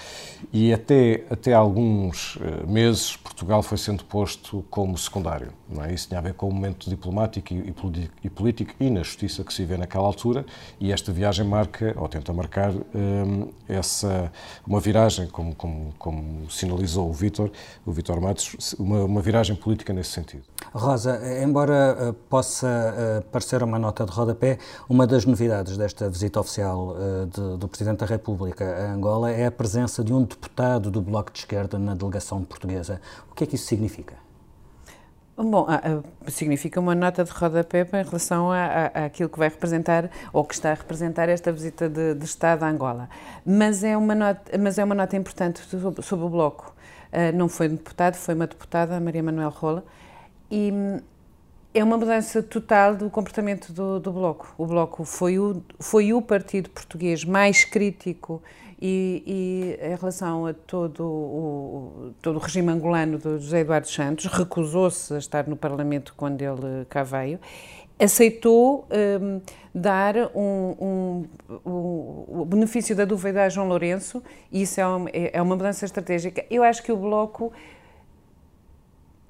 E 0.53 0.72
até, 0.72 1.25
até 1.29 1.53
alguns 1.53 2.38
eh, 2.39 2.65
meses 2.65 3.17
Portugal 3.17 3.62
foi 3.62 3.77
sendo 3.77 4.05
posto 4.05 4.63
como 4.69 4.98
secundário. 4.98 5.51
Não 5.67 5.84
é? 5.84 5.93
Isso 5.93 6.08
tinha 6.08 6.19
a 6.19 6.24
ver 6.24 6.34
com 6.36 6.48
o 6.48 6.53
momento 6.53 6.89
diplomático 6.89 7.53
e, 7.53 7.75
e, 8.24 8.29
político 8.29 8.74
e 8.79 8.89
na 8.89 9.03
justiça 9.03 9.43
que 9.43 9.53
se 9.53 9.65
vê 9.65 9.75
naquela 9.75 10.05
altura 10.05 10.46
e 10.79 10.93
esta 10.93 11.12
viagem 11.12 11.46
marca, 11.46 11.93
ou 11.98 12.08
tenta 12.08 12.31
marcar, 12.31 12.72
um, 12.72 13.50
essa, 13.67 14.31
uma 14.65 14.79
viragem, 14.79 15.27
como, 15.27 15.53
como, 15.53 15.93
como 16.00 16.50
sinalizou 16.50 17.10
o 17.10 17.13
Vítor, 17.13 17.51
o 17.86 17.91
Vítor 17.91 18.22
Matos, 18.22 18.74
uma, 18.79 19.03
uma 19.03 19.22
viragem 19.22 19.53
política 19.53 19.91
nesse 19.91 20.12
sentido. 20.12 20.43
Rosa, 20.73 21.19
embora 21.43 22.09
uh, 22.09 22.13
possa 22.13 22.67
uh, 22.67 23.23
parecer 23.29 23.63
uma 23.63 23.79
nota 23.79 24.05
de 24.05 24.11
rodapé, 24.11 24.59
uma 24.87 25.07
das 25.07 25.25
novidades 25.25 25.77
desta 25.77 26.09
visita 26.09 26.39
oficial 26.39 26.95
uh, 26.95 27.25
de, 27.25 27.57
do 27.57 27.67
Presidente 27.67 27.99
da 27.99 28.05
República 28.05 28.65
a 28.65 28.93
Angola 28.93 29.31
é 29.31 29.47
a 29.47 29.51
presença 29.51 30.03
de 30.03 30.13
um 30.13 30.23
deputado 30.23 30.91
do 30.91 31.01
Bloco 31.01 31.31
de 31.31 31.39
Esquerda 31.39 31.79
na 31.79 31.95
delegação 31.95 32.43
portuguesa. 32.43 33.01
O 33.31 33.35
que 33.35 33.43
é 33.43 33.47
que 33.47 33.55
isso 33.55 33.65
significa? 33.65 34.15
Bom, 35.35 35.65
significa 36.27 36.81
uma 36.81 36.93
nota 36.93 37.23
de 37.23 37.31
rodapé 37.31 37.87
em 37.93 38.03
relação 38.03 38.49
àquilo 38.93 39.29
que 39.29 39.39
vai 39.39 39.47
representar 39.47 40.11
ou 40.33 40.43
que 40.43 40.53
está 40.53 40.71
a 40.71 40.73
representar 40.73 41.29
esta 41.29 41.49
visita 41.49 41.87
de, 41.87 42.13
de 42.13 42.25
Estado 42.25 42.63
a 42.63 42.69
Angola. 42.69 43.09
Mas 43.45 43.81
é 43.81 43.95
uma 43.95 44.13
nota, 44.13 44.57
mas 44.57 44.77
é 44.77 44.83
uma 44.83 44.93
nota 44.93 45.15
importante 45.15 45.61
sobre, 45.61 46.25
o 46.25 46.29
Bloco. 46.29 46.75
Uh, 47.13 47.35
não 47.35 47.47
foi 47.47 47.69
um 47.69 47.75
deputado, 47.75 48.15
foi 48.15 48.35
uma 48.35 48.47
deputada, 48.47 48.99
Maria 48.99 49.23
Manuel 49.23 49.49
Rola, 49.49 49.85
e 50.51 50.72
é 51.74 51.84
uma 51.84 51.98
mudança 51.98 52.41
total 52.41 52.96
do 52.96 53.10
comportamento 53.10 53.72
do, 53.72 54.00
do, 54.00 54.12
Bloco. 54.12 54.53
O 54.58 54.65
Bloco 54.65 55.06
foi 55.06 55.38
o, 55.38 55.62
foi 55.79 56.13
o 56.13 56.22
partido 56.22 56.70
português 56.70 57.24
mais 57.24 57.63
crítico 57.63 58.41
e, 58.82 59.24
e 59.25 59.86
em 59.86 59.96
relação 59.96 60.46
a 60.48 60.53
todo 60.53 61.03
o, 61.03 62.13
todo 62.22 62.38
o 62.38 62.39
regime 62.39 62.72
angolano 62.72 63.18
do 63.18 63.38
José 63.39 63.60
Eduardo 63.60 63.88
Santos, 63.88 64.25
recusou-se 64.25 65.13
a 65.13 65.18
estar 65.18 65.48
no 65.48 65.56
Parlamento 65.56 66.13
quando 66.18 66.41
ele 66.41 66.86
cá 66.89 67.03
veio, 67.03 67.39
aceitou 68.00 68.88
um, 69.22 69.41
dar 69.75 70.15
um, 70.34 71.25
um, 71.65 72.39
o 72.41 72.46
benefício 72.46 72.96
da 72.96 73.06
dúvida 73.06 73.44
a 73.44 73.50
João 73.50 73.68
Lourenço 73.68 74.24
e 74.51 74.63
isso 74.63 74.79
é 74.82 74.88
uma, 74.88 75.10
é, 75.10 75.38
é 75.38 75.41
uma 75.41 75.56
mudança 75.56 75.86
estratégica. 75.86 76.46
Eu 76.50 76.63
acho 76.63 76.82
que 76.82 76.91
o 76.91 76.98
Bloco 76.98 77.51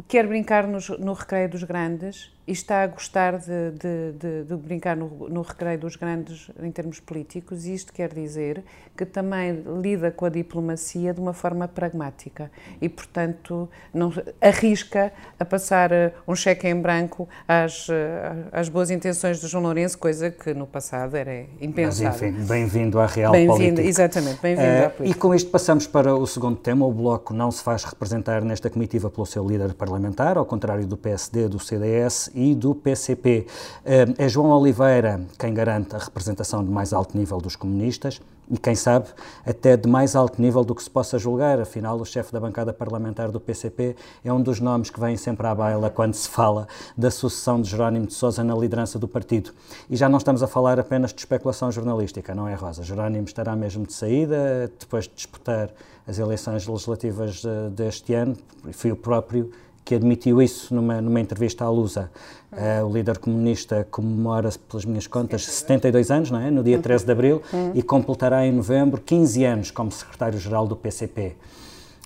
quer 0.10 0.28
brincar 0.28 0.68
no, 0.68 0.80
no 0.98 1.13
recreio 1.13 1.48
dos 1.48 1.63
grandes 1.63 2.32
e 2.50 2.51
está 2.51 2.82
a 2.82 2.88
gostar 2.88 3.38
de, 3.38 3.72
de, 3.74 4.12
de, 4.18 4.44
de 4.46 4.56
brincar 4.56 4.98
no, 4.98 5.29
no, 5.29 5.44
recreio 5.44 5.77
dos 5.77 5.96
grandes 5.96 6.50
em 6.63 6.72
termos 6.72 7.00
políticos, 7.00 7.68
e 7.68 7.75
isto 7.75 7.94
quer 7.94 8.12
dizer 8.12 8.63
que 8.98 9.06
também 9.06 9.63
lida 9.79 10.10
com 10.10 10.25
a 10.25 10.29
diplomacia 10.29 11.13
de 11.13 11.22
uma 11.22 11.32
forma 11.32 11.68
pragmática 11.68 12.50
e, 12.82 12.89
portanto, 12.89 13.70
não 13.94 14.12
arrisca 14.41 15.13
a 15.39 15.46
passar 15.46 15.91
eh, 15.91 16.12
um 16.27 16.36
cheque 16.36 16.68
em 16.68 16.82
branco 16.82 17.29
às, 17.48 17.88
eh, 17.88 18.32
às 18.51 18.68
boas 18.68 18.89
intenções 18.89 19.39
de 19.39 19.48
João 19.48 19.65
Lourenço, 19.65 20.00
coisa 20.00 20.32
que 20.32 20.51
no 20.51 20.65
passado 20.65 21.15
era 21.15 21.46
impensável. 21.62 22.32
Mas, 22.32 22.39
enfim, 22.39 22.48
bem-vindo 22.48 23.00
à 23.00 23.06
real 23.06 23.32
bem 23.32 23.46
política. 23.46 23.84
Exatamente, 23.84 24.41
bem-vindo 24.41 24.68
uh, 24.68 24.86
à 24.88 24.89
política. 24.89 25.18
E 25.18 25.22
com 25.22 25.36
isto 25.36 25.51
passamos 25.51 25.86
para 25.86 26.15
o 26.15 26.25
segundo 26.25 26.58
tema. 26.58 26.84
O 26.84 26.91
Bloco 26.91 27.32
não 27.32 27.51
se 27.51 27.62
faz 27.62 27.84
representar 27.84 28.44
nesta 28.44 28.72
comitiva 28.72 29.08
pelo 29.08 29.27
seu 29.27 29.48
líder 29.48 29.75
parlamentar, 29.75 30.36
ao 30.36 30.46
contrário 30.46 30.88
do 30.88 30.98
PSD, 30.98 31.48
do 31.48 31.60
CDS 31.60 32.32
e 32.39 32.55
do 32.55 32.74
PCP. 32.74 33.46
Eh, 33.86 34.05
é 34.17 34.29
João 34.29 34.50
Oliveira 34.51 35.22
quem 35.38 35.53
garante 35.53 35.96
a 35.96 36.00
representação 36.00 36.63
de 36.63 36.72
mais 36.72 36.93
alto 36.93 37.17
nível 37.17 37.39
dos 37.39 37.55
comunistas 37.55 38.22
e, 38.50 38.58
quem 38.58 38.74
sabe, 38.74 39.08
até 39.46 39.77
de 39.77 39.88
mais 39.88 40.15
alto 40.15 40.41
nível 40.41 40.63
do 40.63 40.74
que 40.74 40.81
se 40.81 40.89
possa 40.89 41.19
julgar. 41.19 41.60
Afinal, 41.60 42.00
o 42.00 42.05
chefe 42.05 42.34
da 42.34 42.39
bancada 42.39 42.74
parlamentar 42.74 43.29
do 43.29 43.39
PCP 43.39 43.96
é 44.24 44.34
um 44.34 44.41
dos 44.41 44.60
nomes 44.60 44.89
que 44.89 45.00
vem 45.00 45.15
sempre 45.17 45.46
à 45.46 45.53
baila 45.53 45.89
quando 45.89 46.15
se 46.15 46.27
fala 46.27 46.67
da 46.98 47.12
sucessão 47.12 47.62
de 47.62 47.69
Jerónimo 47.69 48.08
de 48.08 48.13
Sousa 48.13 48.43
na 48.43 48.55
liderança 48.55 48.98
do 48.98 49.08
partido. 49.08 49.51
E 49.89 49.96
já 49.96 50.10
não 50.10 50.17
estamos 50.17 50.41
a 50.41 50.48
falar 50.48 50.79
apenas 50.79 51.13
de 51.13 51.19
especulação 51.19 51.72
jornalística, 51.72 52.34
não 52.34 52.48
é, 52.48 52.55
Rosa? 52.55 52.84
Jerónimo 52.84 53.25
estará 53.25 53.55
mesmo 53.55 53.86
de 53.86 53.93
saída 53.93 54.72
depois 54.79 55.05
de 55.05 55.13
disputar 55.13 55.69
as 56.08 56.17
eleições 56.17 56.65
legislativas 56.65 57.43
eh, 57.46 57.69
deste 57.69 58.15
ano. 58.15 58.36
Foi 58.72 58.91
o 58.91 58.96
próprio 58.96 59.51
que 59.89 59.96
admitiu 59.96 60.39
isso 60.39 60.72
numa, 60.72 61.01
numa 61.01 61.19
entrevista 61.19 61.65
à 61.65 61.69
Lusa. 61.69 62.12
Uh, 62.51 62.86
o 62.86 62.93
líder 62.93 63.17
comunista 63.17 63.88
comemora, 63.89 64.51
pelas 64.69 64.86
minhas 64.86 65.08
contas, 65.08 65.43
72 65.48 66.12
anos, 66.12 66.29
não 66.29 66.39
é? 66.39 66.51
no 66.51 66.63
dia 66.63 66.77
13 66.77 67.05
de 67.05 67.12
abril, 67.12 67.41
uhum. 67.51 67.72
e 67.74 67.81
completará 67.81 68.46
em 68.46 68.51
novembro 68.51 69.01
15 69.01 69.43
anos 69.43 69.72
como 69.72 69.91
secretário-geral 69.91 70.67
do 70.67 70.75
PCP. 70.75 71.36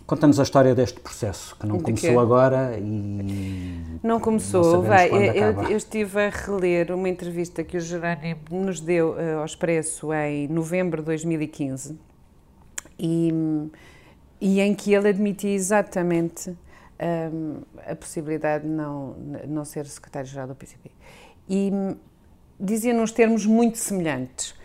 Conta-nos 0.07 0.39
a 0.39 0.43
história 0.43 0.73
deste 0.73 0.97
processo, 1.01 1.57
que 1.59 1.67
não 1.67 1.75
De 1.75 1.83
começou 1.83 2.17
agora 2.21 2.77
e. 2.79 3.99
Não 4.01 4.17
começou, 4.17 4.75
não 4.75 4.81
vai. 4.83 5.09
Eu, 5.09 5.63
eu, 5.63 5.75
estive 5.75 6.21
a 6.21 6.29
reler 6.29 6.89
uma 6.93 7.09
entrevista 7.09 7.65
que 7.65 7.75
o 7.75 7.81
Jerónimo 7.81 8.39
nos 8.49 8.79
deu 8.79 9.09
uh, 9.09 9.39
ao 9.39 9.45
Expresso 9.45 10.13
em 10.13 10.47
novembro 10.47 11.01
de 11.01 11.07
2015 11.07 11.97
e, 12.97 13.33
e 14.39 14.61
em 14.61 14.73
que 14.73 14.93
ele 14.93 15.09
admitia 15.09 15.53
exatamente 15.53 16.55
um, 17.01 17.61
a 17.85 17.95
possibilidade 17.95 18.63
de 18.63 18.69
não, 18.69 19.15
não 19.47 19.65
ser 19.65 19.85
secretário-geral 19.85 20.47
do 20.47 20.55
PCP. 20.55 20.91
E 21.49 21.71
dizia 22.59 22.93
nos 22.93 23.11
termos 23.11 23.45
muito 23.45 23.77
semelhantes. 23.77 24.55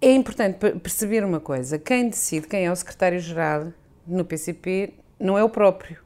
É 0.00 0.12
importante 0.12 0.58
perceber 0.78 1.24
uma 1.24 1.40
coisa: 1.40 1.78
quem 1.78 2.08
decide 2.08 2.46
quem 2.46 2.66
é 2.66 2.72
o 2.72 2.76
secretário-geral 2.76 3.72
no 4.06 4.24
PCP 4.24 4.94
não 5.18 5.36
é 5.36 5.42
o 5.42 5.48
próprio, 5.48 5.98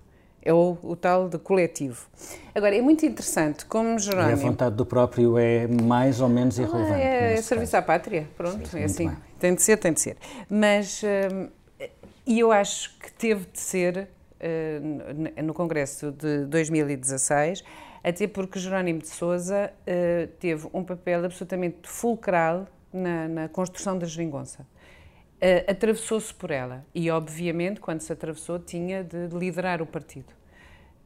é 0.43 0.53
o, 0.53 0.79
o, 0.83 0.97
tal 0.97 1.29
de 1.29 1.39
coletivo. 1.39 2.07
Agora, 2.55 2.77
é 2.77 2.81
muito 2.81 3.05
interessante 3.05 3.65
como 3.67 3.99
Jerónimo... 3.99 4.31
E 4.31 4.33
a 4.33 4.37
vontade 4.37 4.77
do 4.77 4.87
próprio 4.87 5.37
é 5.37 5.67
mais 5.67 6.21
ou 6.21 6.29
menos 6.29 6.59
ah, 6.59 6.63
irrelevante. 6.63 7.01
É, 7.01 7.33
é 7.35 7.43
serviço 7.43 7.73
caso. 7.73 7.83
à 7.83 7.87
pátria, 7.87 8.29
pronto, 8.37 8.69
Sim, 8.69 8.79
é 8.79 8.85
assim. 8.85 9.09
Bem. 9.09 9.17
Tem 9.39 9.55
de 9.55 9.63
ser, 9.63 9.77
tem 9.77 9.93
de 9.93 10.01
ser. 10.01 10.17
Mas, 10.49 11.03
hum, 11.03 11.49
e 12.27 12.39
eu 12.39 12.53
acho 12.53 12.97
que 12.99 13.13
teve 13.13 13.47
de 13.53 13.59
ser 13.59 14.09
no 15.43 15.53
Congresso 15.53 16.13
de 16.13 16.45
2016, 16.47 17.63
até 18.03 18.27
porque 18.27 18.59
Jerónimo 18.59 19.01
de 19.01 19.09
Sousa 19.09 19.73
teve 20.39 20.69
um 20.73 20.83
papel 20.83 21.25
absolutamente 21.25 21.89
fulcral 21.89 22.67
na, 22.93 23.29
na 23.29 23.49
construção 23.49 23.99
da 23.99 24.07
geringonça. 24.07 24.67
Uh, 25.41 25.71
atravessou-se 25.71 26.35
por 26.35 26.51
ela 26.51 26.85
e, 26.95 27.11
obviamente, 27.11 27.81
quando 27.81 28.01
se 28.01 28.13
atravessou, 28.13 28.59
tinha 28.59 29.03
de 29.03 29.29
liderar 29.29 29.81
o 29.81 29.87
partido 29.87 30.41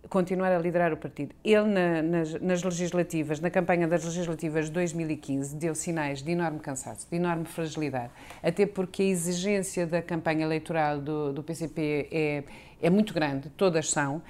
continuar 0.09 0.53
a 0.53 0.59
liderar 0.59 0.93
o 0.93 0.97
partido. 0.97 1.35
Ele, 1.45 1.65
na, 1.65 2.03
nas, 2.03 2.35
nas, 2.41 2.63
legislativas, 2.63 3.41
na 3.41 3.51
campanha 3.51 3.89
das 3.89 4.05
legislativas 4.05 4.67
de 4.67 4.73
2015, 4.73 5.57
deu 5.57 5.75
sinais 5.75 6.23
de 6.23 6.31
enorme 6.31 6.61
cansaço, 6.61 7.09
de 7.09 7.17
enorme 7.17 7.45
fragilidade, 7.47 8.11
até 8.43 8.67
porque 8.67 9.03
a 9.03 9.07
exigência 9.07 9.87
da 9.87 10.03
campanha 10.03 10.45
eleitoral 10.45 11.01
do, 11.01 11.33
do 11.33 11.43
PCP 11.43 12.09
é, 12.13 12.45
é 12.83 12.91
muito 12.91 13.15
grande, 13.15 13.49
todas 13.51 13.91
são, 13.91 14.17
uh, 14.17 14.23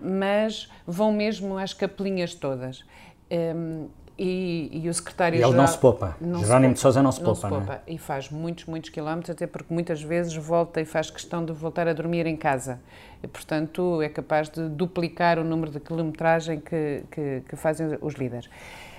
mas 0.00 0.68
vão 0.86 1.12
mesmo 1.12 1.58
às 1.58 1.72
capelinhas 1.72 2.34
todas. 2.34 2.84
Um, 3.30 3.88
e, 4.18 4.70
e, 4.84 4.88
o 4.88 4.94
secretário 4.94 5.40
E 5.40 5.42
ele 5.42 5.56
não 5.56 5.66
se 5.66 5.78
poupa. 5.78 6.16
Não 6.20 6.40
Jerónimo 6.44 6.74
de 6.74 6.80
Sousa 6.80 7.02
não 7.02 7.10
se 7.10 7.20
poupa, 7.20 7.48
não, 7.48 7.60
se 7.60 7.66
poupa. 7.66 7.82
É? 7.86 7.94
E 7.94 7.98
faz 7.98 8.30
muitos, 8.30 8.66
muitos 8.66 8.90
quilómetros, 8.90 9.30
até 9.30 9.46
porque 9.46 9.72
muitas 9.72 10.02
vezes 10.02 10.34
volta 10.36 10.80
e 10.80 10.84
faz 10.84 11.10
questão 11.10 11.44
de 11.44 11.52
voltar 11.52 11.88
a 11.88 11.92
dormir 11.92 12.26
em 12.26 12.36
casa. 12.36 12.78
E, 13.22 13.26
portanto, 13.26 14.02
é 14.02 14.08
capaz 14.08 14.48
de 14.48 14.68
duplicar 14.68 15.38
o 15.38 15.44
número 15.44 15.72
de 15.72 15.80
quilometragem 15.80 16.60
que, 16.60 17.02
que, 17.10 17.42
que 17.48 17.56
fazem 17.56 17.98
os 18.00 18.14
líderes. 18.14 18.50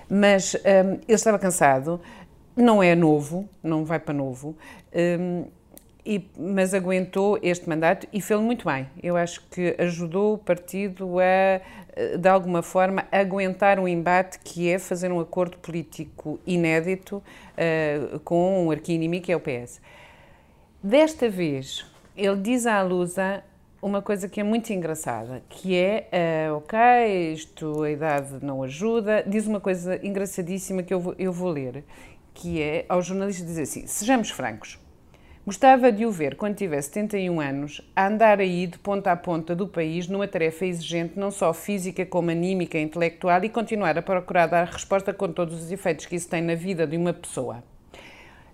Mas 0.10 0.56
um, 0.56 0.94
ele 0.94 1.04
estava 1.08 1.38
cansado, 1.38 2.02
não 2.56 2.82
é 2.82 2.96
novo, 2.96 3.48
não 3.62 3.86
vai 3.86 4.00
para 4.00 4.14
novo. 4.14 4.58
Um, 4.94 5.46
e, 6.06 6.30
mas 6.38 6.74
aguentou 6.74 7.40
este 7.42 7.68
mandato 7.68 8.08
e 8.12 8.22
fez 8.22 8.40
muito 8.40 8.66
bem. 8.66 8.88
Eu 9.02 9.16
acho 9.16 9.42
que 9.50 9.76
ajudou 9.80 10.34
o 10.34 10.38
partido 10.38 11.20
a, 11.20 11.24
eh, 11.96 12.18
de 12.18 12.28
alguma 12.28 12.62
forma, 12.62 13.06
aguentar 13.12 13.80
um 13.80 13.88
embate 13.88 14.40
que 14.40 14.70
é 14.70 14.80
fazer 14.80 15.12
um 15.12 15.20
acordo 15.20 15.58
político 15.58 16.40
inédito 16.46 17.18
uh, 17.18 18.20
com 18.20 18.66
um 18.66 18.72
arqui-inimigo 18.72 19.26
que 19.26 19.32
é 19.32 19.36
o 19.36 19.40
PS. 19.40 19.80
Desta 20.82 21.30
vez, 21.30 21.86
ele 22.18 22.38
diz 22.38 22.66
à 22.66 22.82
Lusa 22.82 23.44
uma 23.82 24.02
coisa 24.02 24.28
que 24.30 24.40
é 24.40 24.44
muito 24.44 24.72
engraçada, 24.72 25.44
que 25.50 25.76
é, 25.76 26.50
uh, 26.50 26.56
ok, 26.56 27.34
isto, 27.34 27.84
a 27.84 27.92
idade 27.92 28.38
não 28.42 28.64
ajuda, 28.64 29.24
diz 29.28 29.46
uma 29.46 29.60
coisa 29.60 30.00
engraçadíssima 30.06 30.84
que 30.84 30.94
eu 30.94 31.00
vou, 31.00 31.16
eu 31.20 31.32
vou 31.32 31.50
ler, 31.50 31.84
que 32.34 32.62
é, 32.62 32.86
aos 32.90 33.06
jornalistas 33.06 33.46
dizer 33.46 33.64
assim, 33.64 33.86
sejamos 33.86 34.30
francos, 34.30 34.80
Gostava 35.46 35.92
de 35.92 36.06
o 36.06 36.12
ver, 36.12 36.38
quando 36.38 36.56
tivesse 36.56 36.88
71 36.94 37.42
anos, 37.42 37.82
a 37.94 38.08
andar 38.08 38.40
aí 38.40 38.66
de 38.66 38.80
ponta 38.80 39.12
a 39.12 39.18
ponta 39.18 39.54
do 39.54 39.68
país 39.68 40.08
numa 40.08 40.26
tarefa 40.26 40.66
exigente, 40.66 41.20
não 41.20 41.30
só 41.30 41.54
física 41.54 42.06
como 42.06 42.32
anímica 42.32 42.78
e 42.78 42.82
intelectual, 42.82 43.44
e 43.44 43.50
continuar 43.50 43.98
a 43.98 44.02
procurar 44.02 44.48
dar 44.48 44.66
resposta 44.66 45.14
com 45.14 45.28
todos 45.34 45.62
os 45.62 45.70
efeitos 45.70 46.06
que 46.06 46.16
isso 46.16 46.30
tem 46.30 46.42
na 46.42 46.56
vida 46.56 46.88
de 46.88 46.96
uma 46.96 47.12
pessoa. 47.12 47.62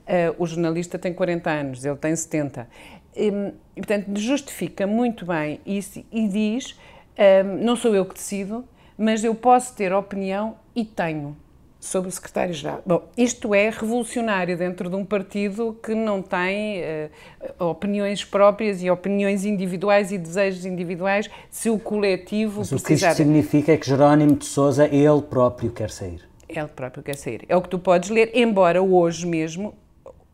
Uh, 0.08 0.34
o 0.39 0.48
jornalista 0.48 0.98
tem 0.98 1.13
40 1.13 1.48
anos, 1.48 1.86
ele 1.86 1.96
tem 1.96 2.15
70. 2.15 2.67
E, 3.15 3.31
portanto, 3.75 4.19
justifica 4.19 4.88
muito 4.88 5.27
bem 5.27 5.62
isso 5.67 6.03
e 6.12 6.27
diz: 6.27 6.72
uh, 6.72 7.43
não 7.62 7.75
sou 7.75 7.93
eu 7.93 8.03
que 8.03 8.15
decido, 8.15 8.67
mas 8.98 9.24
eu 9.24 9.36
posso 9.36 9.75
ter 9.75 9.93
opinião 9.93 10.58
e 10.75 10.84
tenho 10.84 11.38
sobre 11.80 12.10
o 12.10 12.12
secretário-geral. 12.12 12.82
Bom, 12.86 13.08
isto 13.18 13.56
é 13.56 13.70
revolucionário 13.70 14.58
dentro 14.58 14.90
de 14.90 14.96
um 14.96 15.06
partido 15.06 15.78
que 15.82 15.96
não 15.96 16.22
tem 16.22 16.82
uh, 16.82 17.66
opiniões 17.66 18.24
próprias 18.26 18.84
e 18.84 18.90
opiniões 18.90 19.46
individuais 19.46 20.12
e 20.12 20.18
desejos 20.18 20.66
individuais 20.66 21.30
se 21.50 21.70
o 21.70 21.80
coletivo 21.80 22.60
Mas 22.60 22.70
precisar... 22.70 22.78
o 22.78 22.98
que 22.98 23.06
isto 23.06 23.18
significa 23.18 23.72
é 23.72 23.78
que 23.78 23.88
Jerónimo 23.88 24.36
de 24.36 24.46
Sousa, 24.46 24.88
ele 24.88 25.22
próprio 25.22 25.72
quer 25.72 25.90
sair. 25.90 26.22
Ele 26.50 26.68
próprio 26.68 27.02
quer 27.02 27.16
sair. 27.16 27.46
É 27.48 27.56
o 27.56 27.62
que 27.62 27.70
tu 27.70 27.80
podes 27.80 28.10
ler, 28.10 28.32
embora 28.34 28.82
hoje 28.82 29.26
mesmo, 29.26 29.74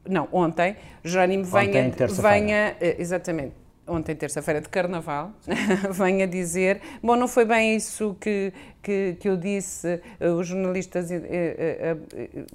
não, 0.07 0.27
ontem, 0.31 0.75
Jerónimo 1.03 1.43
venha... 1.43 1.87
Ontem, 1.87 2.07
venha 2.07 2.75
uh, 2.81 3.01
exatamente, 3.01 3.53
ontem, 3.87 4.15
terça-feira 4.15 4.59
de 4.59 4.69
Carnaval, 4.69 5.31
venha 5.91 6.27
dizer: 6.27 6.81
Bom, 7.01 7.15
não 7.15 7.27
foi 7.27 7.45
bem 7.45 7.75
isso 7.75 8.15
que, 8.19 8.51
que, 8.81 9.17
que 9.19 9.29
eu 9.29 9.37
disse, 9.37 10.01
eh, 10.19 10.29
os 10.29 10.47
jornalistas 10.47 11.11
eh, 11.11 11.21
eh, 11.29 11.97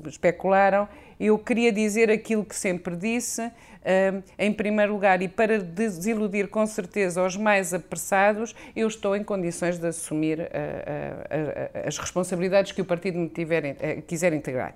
especularam. 0.07 0.89
Eu 1.19 1.39
queria 1.39 1.71
dizer 1.71 2.11
aquilo 2.11 2.43
que 2.43 2.57
sempre 2.57 2.97
disse, 2.97 3.53
em 4.39 4.51
primeiro 4.55 4.95
lugar, 4.95 5.21
e 5.21 5.29
para 5.29 5.59
desiludir 5.59 6.49
com 6.49 6.65
certeza 6.67 7.23
os 7.23 7.37
mais 7.37 7.75
apressados, 7.75 8.57
eu 8.75 8.89
estou 8.89 9.15
em 9.15 9.23
condições 9.23 9.79
de 9.79 9.87
assumir 9.87 10.51
as 11.87 11.99
responsabilidades 11.99 12.73
que 12.73 12.81
o 12.81 12.87
partido 12.87 13.19
me 13.19 13.29
tiver, 13.29 13.75
quiser 14.07 14.33
integrar 14.33 14.75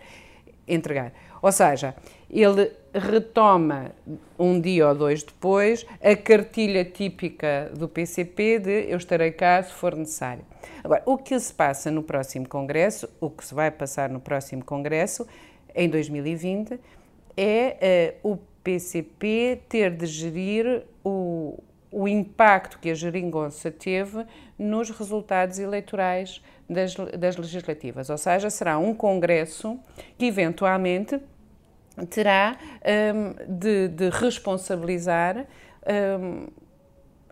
entregar. 0.67 1.13
Ou 1.45 1.53
seja, 1.53 1.95
ele 2.31 2.73
retoma 2.95 3.91
um 4.39 4.59
dia 4.59 4.89
ou 4.89 4.95
dois 4.95 5.23
depois 5.23 5.85
a 6.03 6.17
cartilha 6.17 6.87
típica 6.87 7.71
do 7.77 7.87
PCP 7.87 8.61
de 8.61 8.87
eu 8.89 8.97
estarei 8.97 9.31
cá 9.31 9.63
se 9.63 9.71
for 9.71 9.95
necessário. 9.95 10.43
Agora, 10.83 11.03
o 11.05 11.19
que 11.19 11.39
se 11.39 11.53
passa 11.53 11.91
no 11.91 12.03
próximo 12.03 12.49
Congresso, 12.49 13.11
o 13.21 13.29
que 13.29 13.45
se 13.45 13.53
vai 13.53 13.71
passar 13.71 14.09
no 14.09 14.21
próximo 14.21 14.65
Congresso, 14.65 15.27
em 15.75 15.87
2020, 15.87 16.81
é 17.37 18.17
uh, 18.25 18.33
o 18.33 18.39
PCP 18.63 19.61
ter 19.69 19.91
de 19.91 20.07
gerir 20.07 20.85
o, 21.05 21.63
o 21.93 22.09
impacto 22.09 22.79
que 22.79 22.89
a 22.89 22.95
geringonça 22.95 23.71
teve 23.71 24.25
nos 24.59 24.89
resultados 24.89 25.59
eleitorais 25.59 26.43
das, 26.71 26.95
das 27.19 27.37
legislativas. 27.37 28.09
Ou 28.09 28.17
seja, 28.17 28.49
será 28.49 28.79
um 28.79 28.95
congresso 28.95 29.79
que 30.17 30.25
eventualmente 30.25 31.21
terá 32.09 32.57
um, 33.15 33.35
de, 33.59 33.89
de, 33.89 34.11
responsabilizar 34.11 35.47
um, 36.21 36.49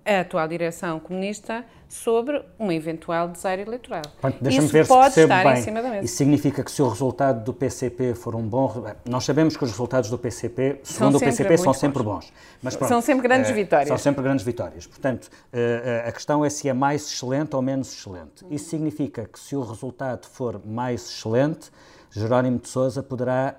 a 0.04 0.20
atual 0.20 0.48
direção 0.48 0.98
comunista 0.98 1.64
sobre 1.88 2.42
um 2.58 2.72
eventual 2.72 3.28
desaire 3.28 3.62
eleitoral. 3.62 4.02
Deixa-me 4.40 4.66
ver 4.66 4.86
pode 4.86 5.20
estar 5.20 5.44
bem. 5.44 5.52
em 5.52 5.62
cima 5.62 5.82
da 5.82 5.90
mesa. 5.90 6.04
Isso 6.04 6.16
significa 6.16 6.64
que 6.64 6.70
se 6.70 6.80
o 6.80 6.88
resultado 6.88 7.44
do 7.44 7.52
PCP 7.52 8.14
for 8.14 8.34
um 8.34 8.42
bom... 8.42 8.84
Nós 9.08 9.24
sabemos 9.24 9.56
que 9.56 9.62
os 9.62 9.70
resultados 9.70 10.08
do 10.10 10.18
PCP, 10.18 10.80
segundo 10.82 11.18
o 11.18 11.20
PCP, 11.20 11.58
são 11.58 11.74
sempre 11.74 12.02
bons. 12.02 12.32
Mas 12.62 12.74
pronto, 12.74 12.88
são 12.88 13.00
sempre 13.00 13.28
grandes 13.28 13.50
é, 13.50 13.54
vitórias. 13.54 13.88
São 13.88 13.98
sempre 13.98 14.22
grandes 14.22 14.44
vitórias. 14.44 14.86
Portanto, 14.86 15.28
eh, 15.52 16.04
a 16.06 16.10
questão 16.10 16.44
é 16.44 16.50
se 16.50 16.68
é 16.68 16.72
mais 16.72 17.06
excelente 17.06 17.54
ou 17.54 17.62
menos 17.62 17.92
excelente. 17.92 18.44
Isso 18.50 18.70
significa 18.70 19.28
que 19.30 19.38
se 19.38 19.54
o 19.54 19.62
resultado 19.62 20.26
for 20.26 20.60
mais 20.64 21.02
excelente, 21.02 21.70
Jerónimo 22.10 22.58
de 22.58 22.68
Sousa 22.68 23.02
poderá 23.02 23.56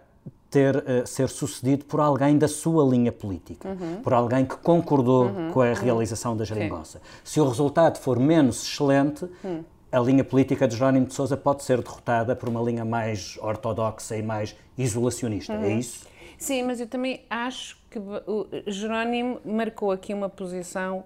ter, 0.54 0.76
uh, 0.76 1.08
ser 1.08 1.28
sucedido 1.30 1.84
por 1.86 2.00
alguém 2.00 2.38
da 2.38 2.48
sua 2.48 2.86
linha 2.86 3.12
política, 3.12 3.70
uhum. 3.70 4.02
por 4.04 4.14
alguém 4.14 4.46
que 4.46 4.56
concordou 4.58 5.26
uhum. 5.26 5.52
com 5.52 5.62
a 5.62 5.66
uhum. 5.66 5.74
realização 5.74 6.38
da 6.38 6.46
geringonça. 6.46 7.02
Se 7.24 7.42
o 7.42 7.50
resultado 7.50 7.98
for 7.98 8.20
menos 8.20 8.62
excelente, 8.64 9.26
hum. 9.44 9.64
a 9.92 10.00
linha 10.00 10.24
política 10.24 10.68
de 10.68 10.76
Jerónimo 10.76 11.08
de 11.08 11.14
Sousa 11.16 11.36
pode 11.36 11.64
ser 11.64 11.82
derrotada 11.82 12.36
por 12.36 12.48
uma 12.48 12.62
linha 12.62 12.86
mais 12.86 13.40
ortodoxa 13.42 14.16
e 14.16 14.22
mais 14.22 14.56
isolacionista, 14.78 15.54
é 15.54 15.58
uhum. 15.58 15.80
isso? 15.80 16.06
Sim, 16.38 16.64
mas 16.64 16.80
eu 16.80 16.88
também 16.88 17.24
acho 17.30 17.78
que 17.90 17.98
o 17.98 18.48
Jerónimo 18.68 19.40
marcou 19.44 19.92
aqui 19.92 20.14
uma 20.14 20.30
posição 20.30 21.04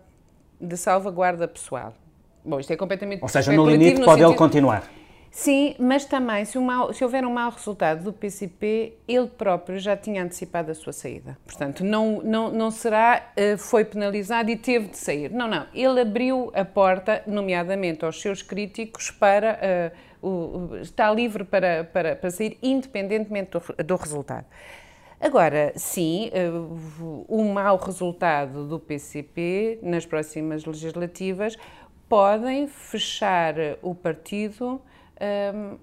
de 0.60 0.75
salvaguarda 0.75 1.47
pessoal. 1.47 1.93
Bom, 2.43 2.60
isto 2.60 2.71
é 2.71 2.75
completamente 2.75 3.21
Ou 3.21 3.29
seja, 3.29 3.53
no 3.53 3.69
limite 3.69 3.99
no 3.99 4.05
pode 4.05 4.19
sentido... 4.19 4.29
ele 4.29 4.38
continuar. 4.38 4.96
Sim, 5.38 5.76
mas 5.78 6.04
também, 6.04 6.43
se, 6.45 6.58
se, 6.93 7.04
houver 7.04 7.23
um 7.23 7.32
mau 7.32 7.52
resultado 7.52 8.04
do 8.04 8.12
PCP, 8.12 8.95
ele 9.08 9.28
próprio 9.28 9.78
já 9.78 9.95
tinha 9.95 10.23
antecipado 10.23 10.71
a 10.71 10.73
sua 10.73 10.91
saída. 10.91 11.38
Portanto, 11.45 11.84
não, 11.84 12.23
não, 12.23 12.52
não 12.52 12.71
será, 12.71 13.32
eh, 13.36 13.56
foi 13.56 13.86
penalizado 13.86 14.50
e 14.50 14.58
teve 14.58 14.88
de 14.88 14.97
sair. 14.97 15.30
Não, 15.30 15.47
não. 15.47 15.67
Ele 15.76 16.02
abriu 16.02 16.52
a 16.56 16.65
porta, 16.65 17.21
nomeadamente 17.28 18.04
aos 18.04 18.19
seus 18.19 18.41
críticos, 18.41 19.12
para. 19.12 19.93
Uh, 20.23 20.28
o, 20.28 20.76
está 20.78 21.13
livre 21.13 21.43
para, 21.43 21.84
para, 21.84 22.15
para 22.15 22.32
sair, 22.32 22.58
independentemente 22.63 23.52
do, 23.52 23.84
do 23.84 23.95
resultado. 23.95 24.47
Agora, 25.21 25.71
sim, 25.76 26.32
uh, 26.34 27.26
o 27.28 27.43
mau 27.54 27.78
resultado 27.78 28.67
do 28.67 28.80
PCP 28.80 29.78
nas 29.84 30.04
próximas 30.04 30.65
legislativas 30.65 31.56
podem 32.10 32.67
fechar 32.67 33.54
o 33.84 33.93
partido 33.93 34.82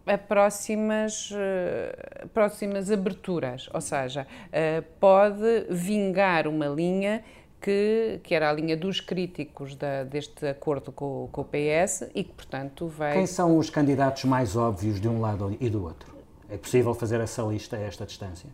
a 0.07 0.18
próximas, 0.18 1.31
uh, 1.31 2.29
próximas 2.29 2.90
aberturas, 2.90 3.68
ou 3.73 3.81
seja, 3.81 4.27
uh, 4.49 4.85
pode 5.01 5.66
vingar 5.70 6.47
uma 6.47 6.66
linha 6.66 7.25
que, 7.61 8.20
que, 8.23 8.35
era 8.35 8.51
a 8.51 8.53
linha 8.53 8.77
dos 8.77 9.01
críticos 9.01 9.75
da, 9.75 10.05
deste 10.05 10.47
acordo 10.47 10.92
com, 10.92 11.29
com, 11.33 11.40
o 11.40 11.44
PS 11.44 12.03
e 12.14 12.23
que, 12.23 12.33
portanto, 12.33 12.87
vai. 12.88 13.14
Quem 13.14 13.27
são 13.27 13.57
os 13.57 13.70
candidatos 13.70 14.25
mais 14.25 14.55
óbvios 14.55 15.01
de 15.01 15.09
um 15.09 15.20
lado 15.20 15.57
e 15.59 15.70
do 15.70 15.83
outro? 15.83 16.14
É 16.51 16.59
possível 16.59 16.94
fazer 16.94 17.20
essa 17.20 17.42
lista 17.42 17.77
a 17.77 17.81
esta 17.81 18.05
distância? 18.05 18.51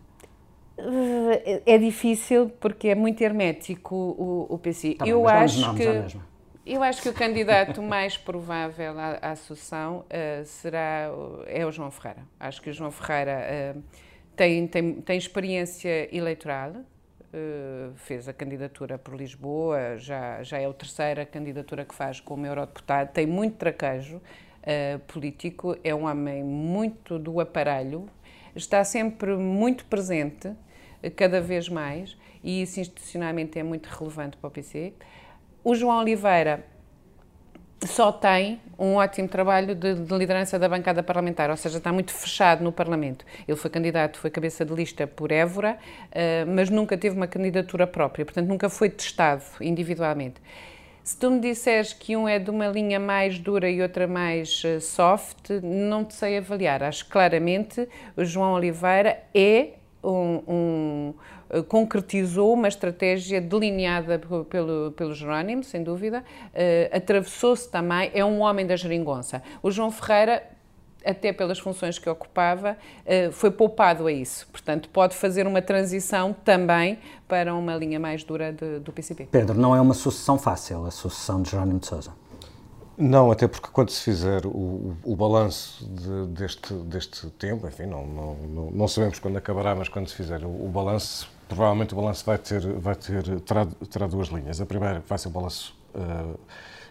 É 1.65 1.77
difícil 1.77 2.49
porque 2.59 2.87
é 2.87 2.95
muito 2.95 3.21
hermético 3.21 3.95
o, 3.95 4.47
o 4.49 4.57
PC. 4.57 4.95
Tá 4.95 5.03
bem, 5.05 5.11
Eu 5.11 5.27
acho 5.27 5.75
que. 5.75 6.30
Eu 6.63 6.83
acho 6.83 7.01
que 7.01 7.09
o 7.09 7.13
candidato 7.13 7.81
mais 7.81 8.17
provável 8.17 8.93
à, 8.99 9.31
à 9.31 9.35
sucessão 9.35 10.05
uh, 10.05 10.45
será 10.45 11.09
é 11.47 11.65
o 11.65 11.71
João 11.71 11.89
Ferreira. 11.89 12.21
Acho 12.39 12.61
que 12.61 12.69
o 12.69 12.73
João 12.73 12.91
Ferreira 12.91 13.75
uh, 13.75 13.83
tem, 14.35 14.67
tem, 14.67 15.01
tem 15.01 15.17
experiência 15.17 16.15
eleitoral, 16.15 16.69
uh, 16.69 17.93
fez 17.95 18.27
a 18.27 18.33
candidatura 18.33 18.99
por 18.99 19.15
Lisboa, 19.15 19.97
já, 19.97 20.43
já 20.43 20.59
é 20.59 20.67
a 20.67 20.73
terceira 20.73 21.25
candidatura 21.25 21.83
que 21.83 21.95
faz 21.95 22.19
como 22.19 22.45
eurodeputado, 22.45 23.11
tem 23.11 23.25
muito 23.25 23.57
traquejo 23.57 24.21
político, 25.07 25.75
é 25.83 25.95
um 25.95 26.05
homem 26.05 26.43
muito 26.43 27.17
do 27.17 27.39
aparelho, 27.39 28.07
está 28.55 28.83
sempre 28.83 29.35
muito 29.35 29.85
presente, 29.85 30.53
cada 31.15 31.41
vez 31.41 31.67
mais, 31.67 32.15
e 32.43 32.61
isso 32.61 32.79
institucionalmente 32.79 33.57
é 33.57 33.63
muito 33.63 33.87
relevante 33.87 34.37
para 34.37 34.47
o 34.47 34.51
PC. 34.51 34.93
O 35.63 35.75
João 35.75 35.99
Oliveira 35.99 36.65
só 37.85 38.11
tem 38.11 38.59
um 38.77 38.95
ótimo 38.95 39.27
trabalho 39.27 39.75
de, 39.75 39.95
de, 39.95 40.17
liderança 40.17 40.57
da 40.57 40.67
bancada 40.67 41.03
parlamentar, 41.03 41.49
ou 41.49 41.57
seja, 41.57 41.77
está 41.77 41.91
muito 41.91 42.11
fechado 42.11 42.63
no 42.63 42.71
Parlamento. 42.71 43.25
Ele 43.47 43.57
foi 43.57 43.69
candidato, 43.69 44.17
foi 44.17 44.29
cabeça 44.29 44.65
de 44.65 44.73
lista 44.73 45.05
por 45.05 45.31
Évora, 45.31 45.77
uh, 46.07 46.49
mas 46.49 46.69
nunca 46.69 46.97
teve 46.97 47.15
uma 47.15 47.27
candidatura 47.27 47.85
própria, 47.85 48.25
portanto 48.25 48.47
nunca 48.47 48.69
foi 48.69 48.89
testado 48.89 49.43
individualmente. 49.59 50.41
Se 51.03 51.17
tu 51.17 51.31
me 51.31 51.39
disseres 51.39 51.93
que 51.93 52.15
um 52.15 52.27
é 52.27 52.37
de 52.37 52.51
uma 52.51 52.67
linha 52.67 52.99
mais 52.99 53.39
dura 53.39 53.69
e 53.69 53.81
outra 53.81 54.07
mais 54.07 54.63
uh, 54.63 54.79
soft, 54.79 55.49
não 55.63 56.05
te 56.05 56.13
sei 56.13 56.37
avaliar. 56.37 56.83
Acho 56.83 57.07
claramente 57.07 57.87
o 58.15 58.23
João 58.23 58.53
Oliveira 58.53 59.23
é 59.33 59.73
um, 60.03 60.43
um 60.47 61.13
eh, 61.13 61.40
concretizou 61.67 62.53
uma 62.53 62.67
estratégia 62.67 63.41
delineada 63.41 64.19
pelo, 64.49 64.91
pelo 64.91 65.13
Jerónimo, 65.13 65.63
sem 65.63 65.83
dúvida, 65.83 66.19
uh, 66.19 66.95
atravessou-se 66.95 67.69
também, 67.69 68.11
é 68.13 68.23
um 68.23 68.39
homem 68.39 68.65
da 68.65 68.75
geringonça. 68.75 69.41
O 69.61 69.71
João 69.71 69.91
Ferreira 69.91 70.43
até 71.03 71.33
pelas 71.33 71.57
funções 71.57 71.97
que 71.97 72.09
ocupava, 72.09 72.77
uh, 73.05 73.31
foi 73.31 73.49
poupado 73.51 74.07
a 74.07 74.11
isso. 74.11 74.47
Portanto, 74.51 74.87
pode 74.89 75.15
fazer 75.15 75.47
uma 75.47 75.61
transição 75.61 76.31
também 76.31 76.99
para 77.27 77.53
uma 77.55 77.75
linha 77.75 77.99
mais 77.99 78.23
dura 78.23 78.53
de, 78.53 78.79
do 78.79 78.91
PCP. 78.91 79.27
Pedro, 79.31 79.59
não 79.59 79.75
é 79.75 79.81
uma 79.81 79.93
sucessão 79.93 80.37
fácil, 80.37 80.85
a 80.85 80.91
sucessão 80.91 81.41
de 81.41 81.49
Jerónimo 81.49 81.79
de 81.79 81.87
Sousa. 81.87 82.13
Não, 82.97 83.31
até 83.31 83.47
porque 83.47 83.69
quando 83.71 83.89
se 83.89 84.03
fizer 84.03 84.45
o, 84.45 84.49
o, 84.49 84.97
o 85.03 85.15
balanço 85.15 85.83
de, 85.89 86.27
deste, 86.27 86.73
deste 86.73 87.27
tempo, 87.31 87.67
enfim, 87.67 87.87
não, 87.87 88.05
não, 88.05 88.35
não, 88.35 88.71
não, 88.71 88.87
sabemos 88.87 89.17
quando 89.17 89.37
acabará, 89.37 89.73
mas 89.73 89.89
quando 89.89 90.07
se 90.07 90.13
fizer 90.13 90.43
o, 90.43 90.49
o 90.49 90.69
balanço, 90.69 91.27
provavelmente 91.55 91.93
o 91.93 91.97
balanço 91.97 92.25
vai 92.25 92.37
ter, 92.37 92.61
vai 92.77 92.95
ter 92.95 93.41
terá, 93.41 93.65
terá 93.89 94.07
duas 94.07 94.29
linhas. 94.29 94.61
A 94.61 94.65
primeira 94.65 95.03
vai 95.05 95.17
ser 95.17 95.27
o 95.27 95.31
balanço 95.31 95.75
uh, 95.93 96.39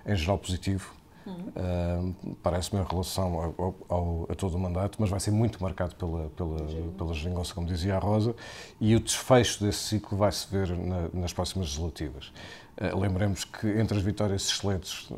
em 0.07 0.15
geral 0.15 0.37
positivo, 0.37 0.93
uhum. 1.27 2.13
uh, 2.27 2.37
parece-me 2.43 2.83
em 2.83 2.85
relação 2.85 3.55
ao, 3.59 3.75
ao, 3.89 4.27
a 4.31 4.35
todo 4.35 4.55
o 4.55 4.59
mandato, 4.59 4.99
mas 5.01 5.09
vai 5.09 5.19
ser 5.19 5.31
muito 5.31 5.63
marcado 5.63 5.95
pela, 5.95 6.29
pela, 6.31 6.59
pela 6.97 7.15
geringonça, 7.15 7.55
como 7.55 7.67
dizia 7.67 7.97
a 7.97 7.99
Rosa, 7.99 8.35
e 8.79 8.95
o 8.95 9.01
desfecho 9.01 9.65
desse 9.65 9.79
ciclo 9.79 10.19
vai-se 10.19 10.47
ver 10.51 10.77
na, 10.77 11.09
nas 11.15 11.33
próximas 11.33 11.69
legislativas. 11.69 12.31
Uh, 12.77 12.99
lembremos 12.99 13.45
que 13.45 13.67
entre 13.67 13.97
as 13.97 14.03
vitórias 14.03 14.47
excelentes 14.47 15.09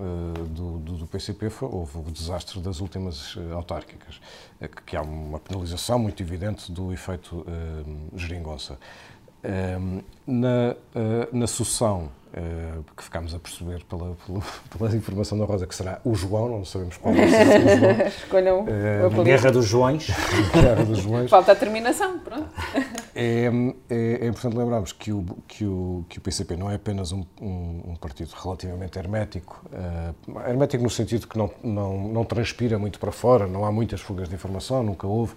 do, 0.50 0.78
do, 0.78 0.96
do, 0.98 1.06
PCP 1.06 1.50
houve 1.62 1.98
o 1.98 2.02
desastre 2.12 2.60
das 2.60 2.80
últimas 2.80 3.36
autárquicas, 3.52 4.20
que, 4.60 4.82
que 4.86 4.96
há 4.96 5.02
uma 5.02 5.38
penalização 5.38 5.98
muito 5.98 6.22
evidente 6.22 6.70
do 6.70 6.92
efeito 6.92 7.44
geringonça 8.14 8.78
na, 10.26 10.76
uh, 10.94 11.36
na 11.36 11.46
sucessão, 11.46 12.10
uh, 12.32 12.84
que 12.96 13.04
ficámos 13.04 13.34
a 13.34 13.38
perceber 13.38 13.84
pela, 13.84 14.16
pela, 14.26 14.42
pela, 14.78 14.96
informação 14.96 15.38
da 15.38 15.44
Rosa, 15.44 15.66
que 15.66 15.74
será 15.74 16.00
o 16.04 16.14
João, 16.14 16.48
não 16.48 16.64
sabemos 16.64 16.96
qual 16.96 17.14
vai 17.14 17.28
ser 17.28 17.46
o 17.46 17.78
João. 17.78 18.06
Escolham 18.06 18.60
uh, 18.60 19.24
Guerra 19.24 19.50
dos 19.50 19.66
Joões. 19.66 20.08
Guerra 20.54 20.84
dos 20.84 20.98
Joões. 20.98 21.30
Falta 21.30 21.52
a 21.52 21.56
terminação, 21.56 22.18
pronto. 22.20 22.48
É, 23.14 23.50
é, 23.90 24.24
é, 24.24 24.26
importante 24.26 24.56
lembrarmos 24.56 24.92
que 24.92 25.12
o, 25.12 25.24
que, 25.46 25.64
o, 25.64 26.04
que 26.08 26.18
o 26.18 26.20
PCP 26.20 26.56
não 26.56 26.70
é 26.70 26.76
apenas 26.76 27.12
um, 27.12 27.24
um, 27.40 27.82
um 27.88 27.96
partido 27.96 28.32
relativamente 28.42 28.98
hermético, 28.98 29.62
uh, 29.72 30.40
hermético 30.48 30.82
no 30.82 30.90
sentido 30.90 31.26
que 31.26 31.36
não, 31.36 31.50
não, 31.62 32.08
não 32.08 32.24
transpira 32.24 32.78
muito 32.78 32.98
para 32.98 33.12
fora, 33.12 33.46
não 33.46 33.64
há 33.64 33.72
muitas 33.72 34.00
fugas 34.00 34.28
de 34.28 34.34
informação, 34.34 34.82
nunca 34.82 35.06
houve, 35.06 35.34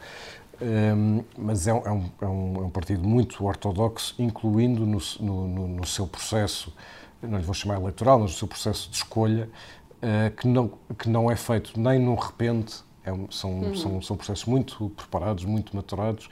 um, 0.61 1.23
mas 1.37 1.67
é 1.67 1.73
um, 1.73 1.85
é, 1.85 1.91
um, 1.91 2.11
é 2.21 2.27
um, 2.27 2.69
partido 2.69 3.07
muito 3.07 3.45
ortodoxo, 3.45 4.15
incluindo 4.19 4.85
no, 4.85 4.99
no, 5.19 5.67
no, 5.67 5.85
seu 5.85 6.07
processo, 6.07 6.73
não 7.21 7.37
lhe 7.37 7.43
vou 7.43 7.53
chamar 7.53 7.75
eleitoral, 7.75 8.19
mas 8.19 8.31
no 8.31 8.37
seu 8.37 8.47
processo 8.47 8.89
de 8.89 8.95
escolha, 8.97 9.49
uh, 9.97 10.35
que, 10.35 10.47
não, 10.47 10.71
que 10.97 11.09
não 11.09 11.29
é 11.29 11.35
feito 11.35 11.79
nem 11.79 11.99
num 11.99 12.15
repente, 12.15 12.83
é 13.03 13.11
são, 13.29 13.59
uhum. 13.59 13.75
são, 13.75 14.01
são 14.01 14.17
processos 14.17 14.45
muito 14.45 14.89
preparados, 14.89 15.45
muito 15.45 15.75
maturados, 15.75 16.29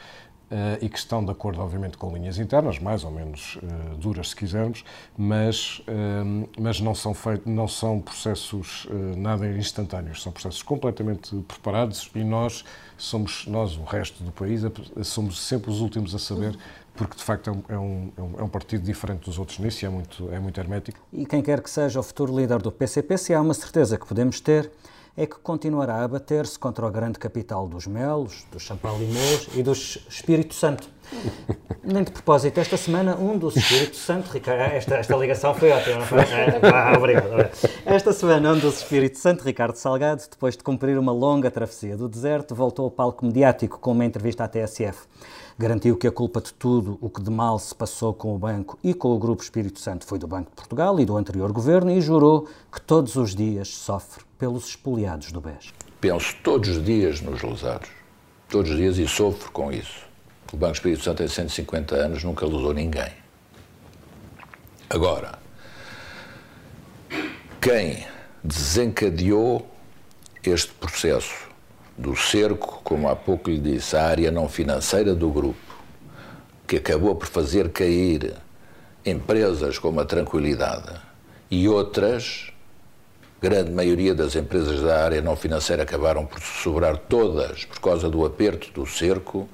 Uh, 0.53 0.77
e 0.85 0.87
que 0.87 0.99
estão 0.99 1.25
de 1.25 1.31
acordo, 1.31 1.59
obviamente, 1.61 1.97
com 1.97 2.15
linhas 2.15 2.37
internas, 2.37 2.77
mais 2.77 3.03
ou 3.03 3.09
menos 3.09 3.55
uh, 3.55 3.97
duras, 3.97 4.29
se 4.29 4.35
quisermos, 4.35 4.85
mas, 5.17 5.79
uh, 5.87 6.47
mas 6.59 6.79
não, 6.79 6.93
são 6.93 7.11
feito, 7.11 7.49
não 7.49 7.67
são 7.67 7.99
processos 7.99 8.87
nada 9.17 9.47
instantâneos, 9.57 10.21
são 10.21 10.31
processos 10.31 10.61
completamente 10.61 11.35
preparados 11.47 12.11
e 12.13 12.23
nós 12.23 12.63
somos, 13.03 13.45
nós, 13.47 13.75
o 13.77 13.83
resto 13.83 14.23
do 14.23 14.31
país, 14.31 14.61
somos 15.03 15.39
sempre 15.41 15.69
os 15.69 15.81
últimos 15.81 16.15
a 16.15 16.19
saber 16.19 16.57
porque 16.95 17.17
de 17.17 17.23
facto 17.23 17.49
é, 17.49 17.73
é 17.73 17.77
um, 17.77 18.11
é 18.17 18.21
um, 18.21 18.33
é 18.39 18.43
um, 18.43 18.47
partido 18.47 18.83
diferente 18.83 19.25
dos 19.25 19.39
outros 19.39 19.57
nisso 19.57 19.83
e 19.83 19.87
é 19.87 19.89
muito, 19.89 20.31
é 20.31 20.39
muito 20.39 20.59
hermético. 20.59 20.99
E 21.11 21.25
quem 21.25 21.41
quer 21.41 21.61
que 21.61 21.69
seja 21.69 21.99
o 21.99 22.03
futuro 22.03 22.35
líder 22.37 22.61
do 22.61 22.71
PCP, 22.71 23.17
se 23.17 23.33
há 23.33 23.41
uma 23.41 23.53
certeza 23.53 23.97
que 23.97 24.05
podemos 24.05 24.39
ter, 24.39 24.71
é 25.15 25.27
que 25.27 25.35
continuará 25.35 26.03
a 26.03 26.07
bater-se 26.07 26.57
contra 26.57 26.87
o 26.87 26.91
grande 26.91 27.19
capital 27.19 27.67
dos 27.67 27.85
Melos, 27.85 28.45
dos 28.51 28.63
Champalimous 28.63 29.47
e 29.55 29.61
dos 29.61 30.03
Espírito 30.09 30.55
Santo. 30.55 30.89
Nem 31.83 32.03
de 32.03 32.11
propósito, 32.11 32.59
esta 32.59 32.77
semana 32.77 33.15
um 33.15 33.37
dos 33.37 33.55
Espírito 33.55 33.95
Santo, 33.95 34.31
Ricardo, 34.31 34.61
esta, 34.73 34.95
esta 34.95 35.15
ligação 35.15 35.53
foi 35.53 35.69
ótima, 35.71 35.97
não 35.97 36.05
foi? 36.05 36.19
Ah, 36.73 36.97
obrigado. 36.97 37.27
Esta 37.85 38.11
semana 38.11 38.53
um 38.53 38.59
dos 38.59 38.77
Espírito 38.77 39.19
Santo, 39.19 39.43
Ricardo 39.43 39.75
Salgado, 39.75 40.23
depois 40.31 40.57
de 40.57 40.63
cumprir 40.63 40.97
uma 40.97 41.11
longa 41.11 41.51
travessia 41.51 41.95
do 41.95 42.09
deserto, 42.09 42.55
voltou 42.55 42.85
ao 42.85 42.91
palco 42.91 43.23
mediático 43.25 43.79
com 43.79 43.91
uma 43.91 44.05
entrevista 44.05 44.45
à 44.45 44.47
TSF. 44.47 45.05
Garantiu 45.59 45.95
que 45.95 46.07
a 46.07 46.11
culpa 46.11 46.41
de 46.41 46.51
tudo 46.53 46.97
o 46.99 47.09
que 47.09 47.21
de 47.21 47.29
mal 47.29 47.59
se 47.59 47.75
passou 47.75 48.13
com 48.13 48.33
o 48.33 48.39
Banco 48.39 48.79
e 48.83 48.95
com 48.95 49.09
o 49.09 49.19
Grupo 49.19 49.43
Espírito 49.43 49.79
Santo 49.79 50.07
foi 50.07 50.17
do 50.17 50.25
Banco 50.25 50.49
de 50.49 50.55
Portugal 50.55 50.99
e 50.99 51.05
do 51.05 51.15
anterior 51.15 51.51
governo 51.51 51.91
e 51.91 52.01
jurou 52.01 52.47
que 52.71 52.81
todos 52.81 53.15
os 53.15 53.35
dias 53.35 53.67
sofre 53.67 54.23
pelos 54.43 54.67
espoliados 54.67 55.31
do 55.31 55.39
BES. 55.39 55.73
Penso 56.01 56.35
todos 56.43 56.67
os 56.67 56.83
dias 56.83 57.21
nos 57.21 57.41
lesados. 57.41 57.87
Todos 58.49 58.71
os 58.71 58.75
dias 58.75 58.97
e 58.97 59.07
sofro 59.07 59.49
com 59.51 59.71
isso. 59.71 60.05
O 60.51 60.57
Banco 60.57 60.73
Espírito 60.73 61.01
Santo 61.01 61.19
tem 61.19 61.29
150 61.29 61.95
anos, 61.95 62.25
nunca 62.25 62.45
lesou 62.45 62.73
ninguém. 62.73 63.09
Agora, 64.89 65.39
quem 67.61 68.05
desencadeou 68.43 69.65
este 70.43 70.73
processo 70.73 71.47
do 71.97 72.13
cerco, 72.13 72.81
como 72.83 73.07
há 73.07 73.15
pouco 73.15 73.49
lhe 73.49 73.59
disse, 73.59 73.95
a 73.95 74.05
área 74.05 74.29
não 74.29 74.49
financeira 74.49 75.15
do 75.15 75.29
grupo, 75.29 75.73
que 76.67 76.75
acabou 76.75 77.15
por 77.15 77.29
fazer 77.29 77.71
cair 77.71 78.35
empresas 79.05 79.79
como 79.79 80.01
a 80.01 80.05
Tranquilidade 80.05 80.99
e 81.49 81.69
outras, 81.69 82.52
grande 83.43 83.71
maioria 83.71 84.15
das 84.15 84.37
empresas 84.37 84.79
da 84.79 85.03
área 85.03 85.21
não 85.21 85.35
financeira 85.35 85.83
acabaram 85.83 86.25
por 86.25 86.39
sobrar 86.39 86.95
todas 86.95 87.65
por 87.65 87.77
causa 87.81 88.09
do 88.09 88.25
aperto 88.25 88.71
do 88.71 88.87
cerco, 88.87 89.49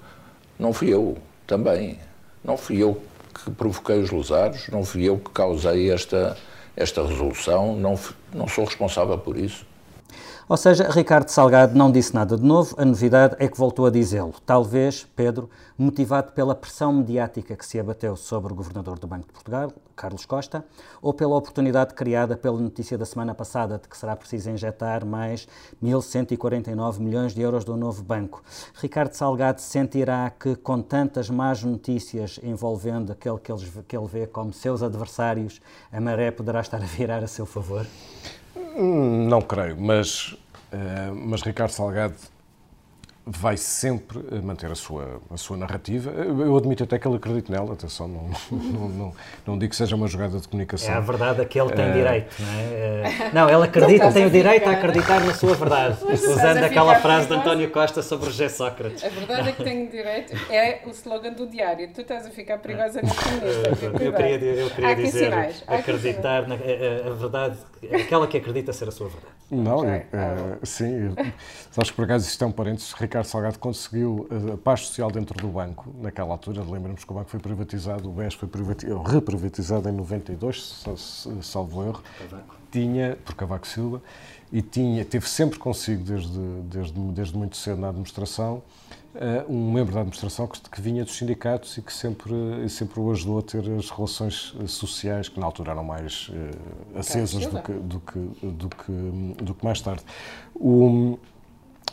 não 0.59 0.71
fui 0.71 0.93
eu 0.93 1.17
também. 1.47 1.97
Não 2.43 2.55
fui 2.55 2.77
eu 2.77 3.01
que 3.33 3.49
provoquei 3.49 3.99
os 3.99 4.11
lesados, 4.11 4.67
não 4.69 4.85
fui 4.85 5.05
eu 5.05 5.17
que 5.17 5.31
causei 5.31 5.89
esta, 5.91 6.37
esta 6.75 7.03
resolução, 7.03 7.75
não, 7.75 7.99
não 8.31 8.47
sou 8.47 8.65
responsável 8.65 9.17
por 9.17 9.35
isso. 9.35 9.65
Ou 10.49 10.57
seja, 10.57 10.89
Ricardo 10.89 11.29
Salgado 11.29 11.77
não 11.77 11.91
disse 11.91 12.11
nada 12.11 12.35
de 12.35 12.43
novo, 12.43 12.73
a 12.79 12.83
novidade 12.83 13.35
é 13.37 13.47
que 13.47 13.55
voltou 13.55 13.85
a 13.85 13.91
dizê-lo. 13.91 14.33
Talvez, 14.47 15.07
Pedro, 15.15 15.47
motivado 15.77 16.31
pela 16.31 16.55
pressão 16.55 16.91
mediática 16.91 17.55
que 17.55 17.63
se 17.63 17.79
abateu 17.79 18.15
sobre 18.15 18.51
o 18.51 18.55
governador 18.55 18.97
do 18.97 19.05
Banco 19.05 19.27
de 19.27 19.33
Portugal, 19.33 19.71
Carlos 19.95 20.25
Costa, 20.25 20.65
ou 21.03 21.13
pela 21.13 21.35
oportunidade 21.35 21.93
criada 21.93 22.35
pela 22.35 22.59
notícia 22.59 22.97
da 22.97 23.05
semana 23.05 23.35
passada 23.35 23.77
de 23.77 23.87
que 23.87 23.95
será 23.95 24.15
preciso 24.15 24.49
injetar 24.49 25.05
mais 25.05 25.47
1.149 25.83 26.97
milhões 26.97 27.35
de 27.35 27.41
euros 27.43 27.63
do 27.63 27.77
novo 27.77 28.01
banco. 28.01 28.41
Ricardo 28.81 29.13
Salgado 29.13 29.61
sentirá 29.61 30.31
que, 30.31 30.55
com 30.55 30.81
tantas 30.81 31.29
más 31.29 31.63
notícias 31.63 32.39
envolvendo 32.41 33.11
aquele 33.11 33.37
que, 33.37 33.51
eles, 33.51 33.71
que 33.87 33.95
ele 33.95 34.07
vê 34.07 34.25
como 34.25 34.51
seus 34.51 34.81
adversários, 34.81 35.61
a 35.91 36.01
maré 36.01 36.31
poderá 36.31 36.59
estar 36.59 36.81
a 36.81 36.87
virar 36.87 37.23
a 37.23 37.27
seu 37.27 37.45
favor? 37.45 37.85
Não 38.81 39.41
creio, 39.41 39.75
mas, 39.77 40.31
uh, 40.71 41.13
mas 41.13 41.41
Ricardo 41.41 41.71
Salgado 41.71 42.15
vai 43.31 43.57
sempre 43.57 44.19
eh, 44.31 44.41
manter 44.41 44.71
a 44.71 44.75
sua, 44.75 45.21
a 45.29 45.37
sua 45.37 45.55
narrativa. 45.55 46.09
Eu 46.09 46.57
admito 46.57 46.83
até 46.83 46.97
que 46.97 47.07
ele 47.07 47.17
acredite 47.17 47.51
nela, 47.51 47.73
atenção, 47.73 48.07
não, 48.07 48.29
não, 48.51 48.89
não, 48.89 49.13
não 49.45 49.57
digo 49.57 49.69
que 49.69 49.75
seja 49.75 49.95
uma 49.95 50.07
jogada 50.07 50.39
de 50.39 50.47
comunicação. 50.47 50.93
É 50.93 50.97
a 50.97 50.99
verdade 50.99 51.41
a 51.41 51.45
que 51.45 51.59
ele 51.59 51.71
tem 51.71 51.85
é... 51.85 51.91
direito, 51.91 52.35
não 52.39 52.49
é? 52.49 53.29
Não, 53.33 53.49
ele 53.49 53.63
acredita, 53.63 54.11
tem 54.11 54.25
o 54.25 54.29
direito 54.29 54.67
a 54.67 54.71
acreditar 54.71 55.19
na 55.21 55.33
sua 55.33 55.53
verdade, 55.53 55.97
usando 56.03 56.63
aquela 56.63 56.95
frase 56.95 57.27
de 57.27 57.33
António 57.33 57.69
Costa 57.69 58.01
sobre 58.01 58.27
José 58.27 58.49
Sócrates. 58.49 59.03
A 59.03 59.09
verdade 59.09 59.49
é 59.49 59.51
que 59.51 59.63
tenho 59.63 59.89
direito, 59.89 60.35
é 60.49 60.81
o 60.85 60.89
slogan 60.89 61.33
do 61.33 61.47
diário. 61.47 61.89
Tu 61.93 62.01
estás 62.01 62.25
a 62.25 62.29
ficar 62.29 62.57
perigosa 62.57 63.01
neste 63.01 63.29
ministro. 63.29 64.03
Eu 64.03 64.13
queria, 64.13 64.35
eu 64.35 64.69
queria 64.69 64.95
dizer, 64.95 65.33
acreditar 65.67 66.47
na 66.47 66.55
a, 66.55 67.07
a, 67.07 67.13
verdade, 67.13 67.57
aquela 67.93 68.27
que 68.27 68.37
acredita 68.37 68.73
ser 68.73 68.87
a 68.87 68.91
sua 68.91 69.07
verdade. 69.07 69.33
Não, 69.51 69.79
okay. 69.79 69.91
é, 69.91 70.57
sim, 70.63 71.15
sabes 71.71 71.89
que 71.89 71.95
por 71.95 72.05
acaso 72.05 72.27
isto 72.27 72.43
é 72.43 72.47
um 72.47 72.51
parênteses, 72.51 72.93
Ricardo 72.93 73.18
Salgado 73.23 73.59
conseguiu 73.59 74.27
a 74.53 74.57
paz 74.57 74.81
social 74.87 75.11
dentro 75.11 75.37
do 75.37 75.47
banco, 75.47 75.93
naquela 75.99 76.31
altura, 76.31 76.63
lembramos 76.63 77.03
que 77.03 77.11
o 77.11 77.15
banco 77.15 77.29
foi 77.29 77.39
privatizado, 77.39 78.09
o 78.09 78.11
BES 78.11 78.33
foi 78.33 78.47
privatizado, 78.47 79.01
reprivatizado 79.01 79.89
em 79.89 79.91
92, 79.91 80.83
salvo 81.41 81.83
erro, 81.83 82.03
tinha, 82.71 83.17
por 83.25 83.35
Cavaco 83.35 83.67
Silva, 83.67 84.01
e 84.51 84.61
tinha, 84.61 85.05
teve 85.05 85.27
sempre 85.29 85.59
consigo, 85.59 86.03
desde, 86.03 86.39
desde, 86.63 86.99
desde 87.11 87.37
muito 87.37 87.55
cedo 87.57 87.79
na 87.79 87.89
administração, 87.89 88.63
uh, 89.13 89.51
um 89.51 89.71
membro 89.71 89.93
da 89.93 90.01
administração 90.01 90.47
que, 90.47 90.59
que, 90.59 90.81
vinha 90.81 91.03
dos 91.03 91.15
sindicatos 91.15 91.77
e 91.77 91.81
que 91.81 91.93
sempre, 91.93 92.33
sempre 92.69 92.99
o 92.99 93.11
ajudou 93.11 93.39
a 93.39 93.41
ter 93.41 93.63
as 93.77 93.89
relações 93.89 94.55
sociais 94.67 95.29
que 95.29 95.39
na 95.39 95.45
altura 95.45 95.71
eram 95.71 95.83
mais 95.83 96.29
uh, 96.29 96.99
acesas 96.99 97.45
do 97.45 97.61
que, 97.61 97.71
do, 97.73 97.99
que, 97.99 98.19
do, 98.47 98.69
que, 98.69 99.43
do 99.43 99.53
que 99.53 99.65
mais 99.65 99.81
tarde. 99.81 100.03
O, 100.55 101.17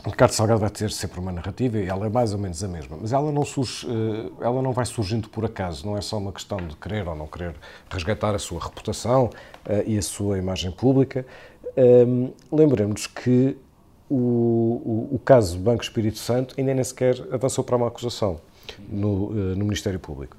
Ricardo 0.05 0.31
Salgado 0.31 0.59
vai 0.59 0.69
ter 0.69 0.91
sempre 0.91 1.19
uma 1.19 1.31
narrativa 1.31 1.77
e 1.77 1.87
ela 1.87 2.05
é 2.05 2.09
mais 2.09 2.33
ou 2.33 2.39
menos 2.39 2.63
a 2.63 2.67
mesma, 2.67 2.97
mas 3.01 3.11
ela 3.11 3.31
não 3.31 3.43
surge, 3.43 3.85
eh, 3.87 4.31
ela 4.41 4.61
não 4.61 4.71
vai 4.71 4.85
surgindo 4.85 5.27
por 5.27 5.43
acaso, 5.43 5.85
não 5.85 5.97
é 5.97 6.01
só 6.01 6.17
uma 6.17 6.31
questão 6.31 6.57
de 6.57 6.75
querer 6.77 7.07
ou 7.07 7.15
não 7.15 7.27
querer 7.27 7.55
resgatar 7.89 8.33
a 8.33 8.39
sua 8.39 8.63
reputação 8.63 9.29
e 9.85 9.97
a 9.97 10.01
sua 10.01 10.37
imagem 10.37 10.71
pública. 10.71 11.25
Um, 11.77 12.31
Lembremos 12.51 13.05
que 13.05 13.55
o, 14.09 14.15
o, 14.15 15.15
o, 15.15 15.19
caso 15.19 15.59
Banco 15.59 15.83
Espírito 15.83 16.17
Santo 16.17 16.55
ainda 16.57 16.73
nem 16.73 16.83
sequer 16.83 17.15
avançou 17.31 17.63
para 17.63 17.75
uma 17.75 17.87
acusação 17.87 18.39
no, 18.89 19.27
uh, 19.27 19.33
no 19.55 19.65
Ministério 19.65 19.99
Público. 19.99 20.35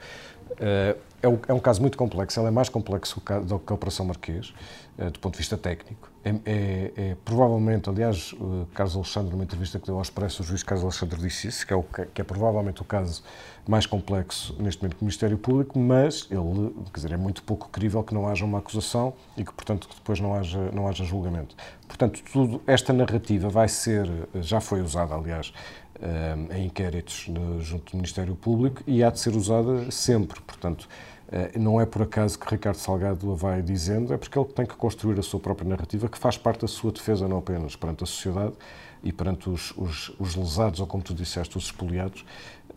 Uh, 0.52 0.98
é, 1.20 1.28
um, 1.28 1.38
é, 1.48 1.52
um, 1.52 1.58
caso 1.58 1.80
muito 1.80 1.98
complexo, 1.98 2.38
ele 2.38 2.48
é 2.48 2.50
mais 2.50 2.68
complexo 2.68 3.20
do 3.44 3.58
que 3.58 3.72
a 3.72 3.74
Operação 3.74 4.06
Marquês, 4.06 4.54
uh, 4.98 5.10
do 5.10 5.18
ponto 5.18 5.34
de 5.34 5.38
vista 5.38 5.56
técnico. 5.56 6.10
É, 6.24 6.30
é, 6.30 6.92
é 6.96 7.16
provavelmente, 7.24 7.88
aliás, 7.88 8.34
Carlos 8.74 8.94
Alexandre, 8.96 9.32
numa 9.32 9.44
entrevista 9.44 9.78
que 9.78 9.86
deu 9.86 9.96
ao 9.96 10.02
Expresso, 10.02 10.42
o 10.42 10.44
juiz 10.44 10.62
Carlos 10.62 10.84
Alexandre 10.84 11.20
disse 11.20 11.48
isso, 11.48 11.66
que 11.66 11.72
é, 11.72 11.76
o, 11.76 11.82
que 11.82 12.20
é 12.20 12.24
provavelmente 12.24 12.82
o 12.82 12.84
caso 12.84 13.22
mais 13.66 13.86
complexo 13.86 14.54
neste 14.58 14.82
momento 14.82 14.98
do 14.98 15.04
Ministério 15.04 15.38
Público, 15.38 15.78
mas 15.78 16.26
ele, 16.30 16.74
quer 16.92 17.00
dizer, 17.00 17.12
é 17.12 17.16
muito 17.16 17.42
pouco 17.42 17.68
crível 17.68 18.02
que 18.02 18.14
não 18.14 18.28
haja 18.28 18.44
uma 18.44 18.58
acusação 18.58 19.14
e 19.36 19.44
que, 19.44 19.52
portanto, 19.52 19.88
que 19.88 19.94
depois 19.94 20.20
não 20.20 20.34
haja, 20.34 20.70
não 20.72 20.88
haja 20.88 21.04
julgamento. 21.04 21.54
Portanto, 21.86 22.22
tudo, 22.32 22.62
esta 22.66 22.92
narrativa 22.92 23.48
vai 23.48 23.68
ser, 23.68 24.08
já 24.34 24.60
foi 24.60 24.80
usada, 24.82 25.14
aliás, 25.14 25.52
eh, 26.00 26.36
em 26.56 26.66
inquéritos 26.66 27.28
junto 27.60 27.92
do 27.92 27.96
Ministério 27.96 28.34
Público 28.34 28.82
e 28.86 29.02
há 29.02 29.10
de 29.10 29.18
ser 29.18 29.34
usada 29.34 29.90
sempre. 29.90 30.40
Portanto, 30.40 30.88
eh, 31.30 31.58
não 31.58 31.80
é 31.80 31.84
por 31.84 32.02
acaso 32.02 32.38
que 32.38 32.48
Ricardo 32.48 32.76
Salgado 32.76 33.32
a 33.32 33.34
vai 33.34 33.62
dizendo, 33.62 34.14
é 34.14 34.16
porque 34.16 34.38
ele 34.38 34.48
tem 34.48 34.64
que 34.64 34.74
construir 34.74 35.18
a 35.18 35.22
sua 35.22 35.38
própria 35.38 35.68
narrativa, 35.68 36.08
que 36.08 36.16
faz 36.16 36.38
parte 36.38 36.62
da 36.62 36.68
sua 36.68 36.90
defesa, 36.90 37.28
não 37.28 37.38
apenas 37.38 37.76
perante 37.76 38.02
a 38.02 38.06
sociedade 38.06 38.54
e 39.02 39.12
perante 39.12 39.50
os, 39.50 39.72
os, 39.76 40.12
os 40.18 40.34
lesados, 40.34 40.80
ou 40.80 40.86
como 40.86 41.02
tu 41.02 41.12
disseste, 41.12 41.56
os 41.58 41.64
expoliados, 41.64 42.24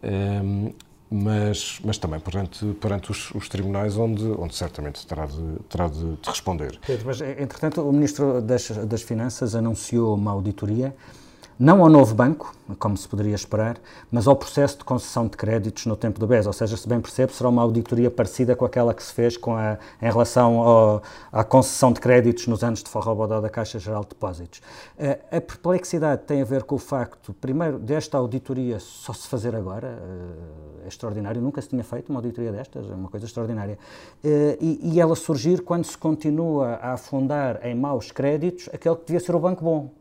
um, 0.04 0.74
mas, 1.10 1.80
mas 1.84 1.98
também 1.98 2.20
perante, 2.20 2.66
perante 2.76 3.12
os, 3.12 3.32
os, 3.32 3.50
tribunais, 3.50 3.98
onde, 3.98 4.24
onde 4.24 4.56
certamente 4.56 5.06
terá 5.06 5.26
de, 5.26 5.60
terá 5.68 5.88
de, 5.88 6.16
de 6.16 6.30
responder. 6.30 6.80
Mas, 7.06 7.20
entretanto, 7.22 7.82
o 7.82 7.92
Ministro 7.92 8.42
das, 8.42 8.70
das 8.70 9.02
Finanças 9.02 9.54
anunciou 9.54 10.16
uma 10.16 10.32
auditoria 10.32 10.96
não 11.62 11.84
ao 11.84 11.90
novo 11.90 12.16
banco, 12.16 12.56
como 12.80 12.98
se 12.98 13.08
poderia 13.08 13.36
esperar, 13.36 13.78
mas 14.12 14.28
ao 14.28 14.36
processo 14.36 14.80
de 14.80 14.84
concessão 14.84 15.28
de 15.28 15.38
créditos 15.38 15.86
no 15.86 15.96
tempo 15.96 16.20
do 16.20 16.26
BES, 16.26 16.48
ou 16.48 16.54
seja, 16.54 16.76
se 16.76 16.88
bem 16.90 17.00
percebe, 17.00 17.32
será 17.32 17.50
uma 17.50 17.62
auditoria 17.62 18.10
parecida 18.10 18.56
com 18.56 18.66
aquela 18.66 18.96
que 18.96 19.04
se 19.04 19.14
fez 19.14 19.38
com 19.38 19.56
a, 19.56 19.78
em 20.02 20.10
relação 20.10 20.58
ao, 20.58 21.04
à 21.32 21.44
concessão 21.44 21.94
de 21.94 22.00
créditos 22.00 22.48
nos 22.48 22.64
anos 22.64 22.82
de 22.82 22.90
forrobodó 22.90 23.40
da 23.40 23.48
Caixa 23.48 23.78
Geral 23.78 24.02
de 24.02 24.10
Depósitos. 24.10 24.60
Uh, 24.98 25.38
a 25.38 25.40
perplexidade 25.40 26.24
tem 26.26 26.42
a 26.42 26.46
ver 26.46 26.64
com 26.64 26.74
o 26.74 26.80
facto, 26.80 27.32
primeiro, 27.32 27.78
desta 27.78 28.18
auditoria 28.18 28.80
só 28.80 29.14
se 29.14 29.28
fazer 29.28 29.56
agora, 29.56 30.00
uh, 30.02 30.84
é 30.84 30.88
extraordinário, 30.88 31.40
nunca 31.44 31.62
se 31.62 31.70
tinha 31.70 31.84
feito 31.84 32.10
uma 32.10 32.18
auditoria 32.18 32.52
destas, 32.52 32.90
é 32.90 32.96
uma 32.96 33.08
coisa 33.08 33.28
extraordinária, 33.28 33.78
uh, 34.24 34.28
e, 34.60 34.94
e 34.96 35.00
ela 35.00 35.16
surgir 35.16 35.62
quando 35.62 35.86
se 35.86 35.96
continua 35.96 36.80
a 36.82 36.94
afundar 36.94 37.60
em 37.64 37.76
maus 37.76 38.12
créditos 38.12 38.68
aquele 38.74 38.96
que 38.96 39.06
devia 39.06 39.20
ser 39.20 39.36
o 39.36 39.40
banco 39.40 39.64
bom. 39.64 40.01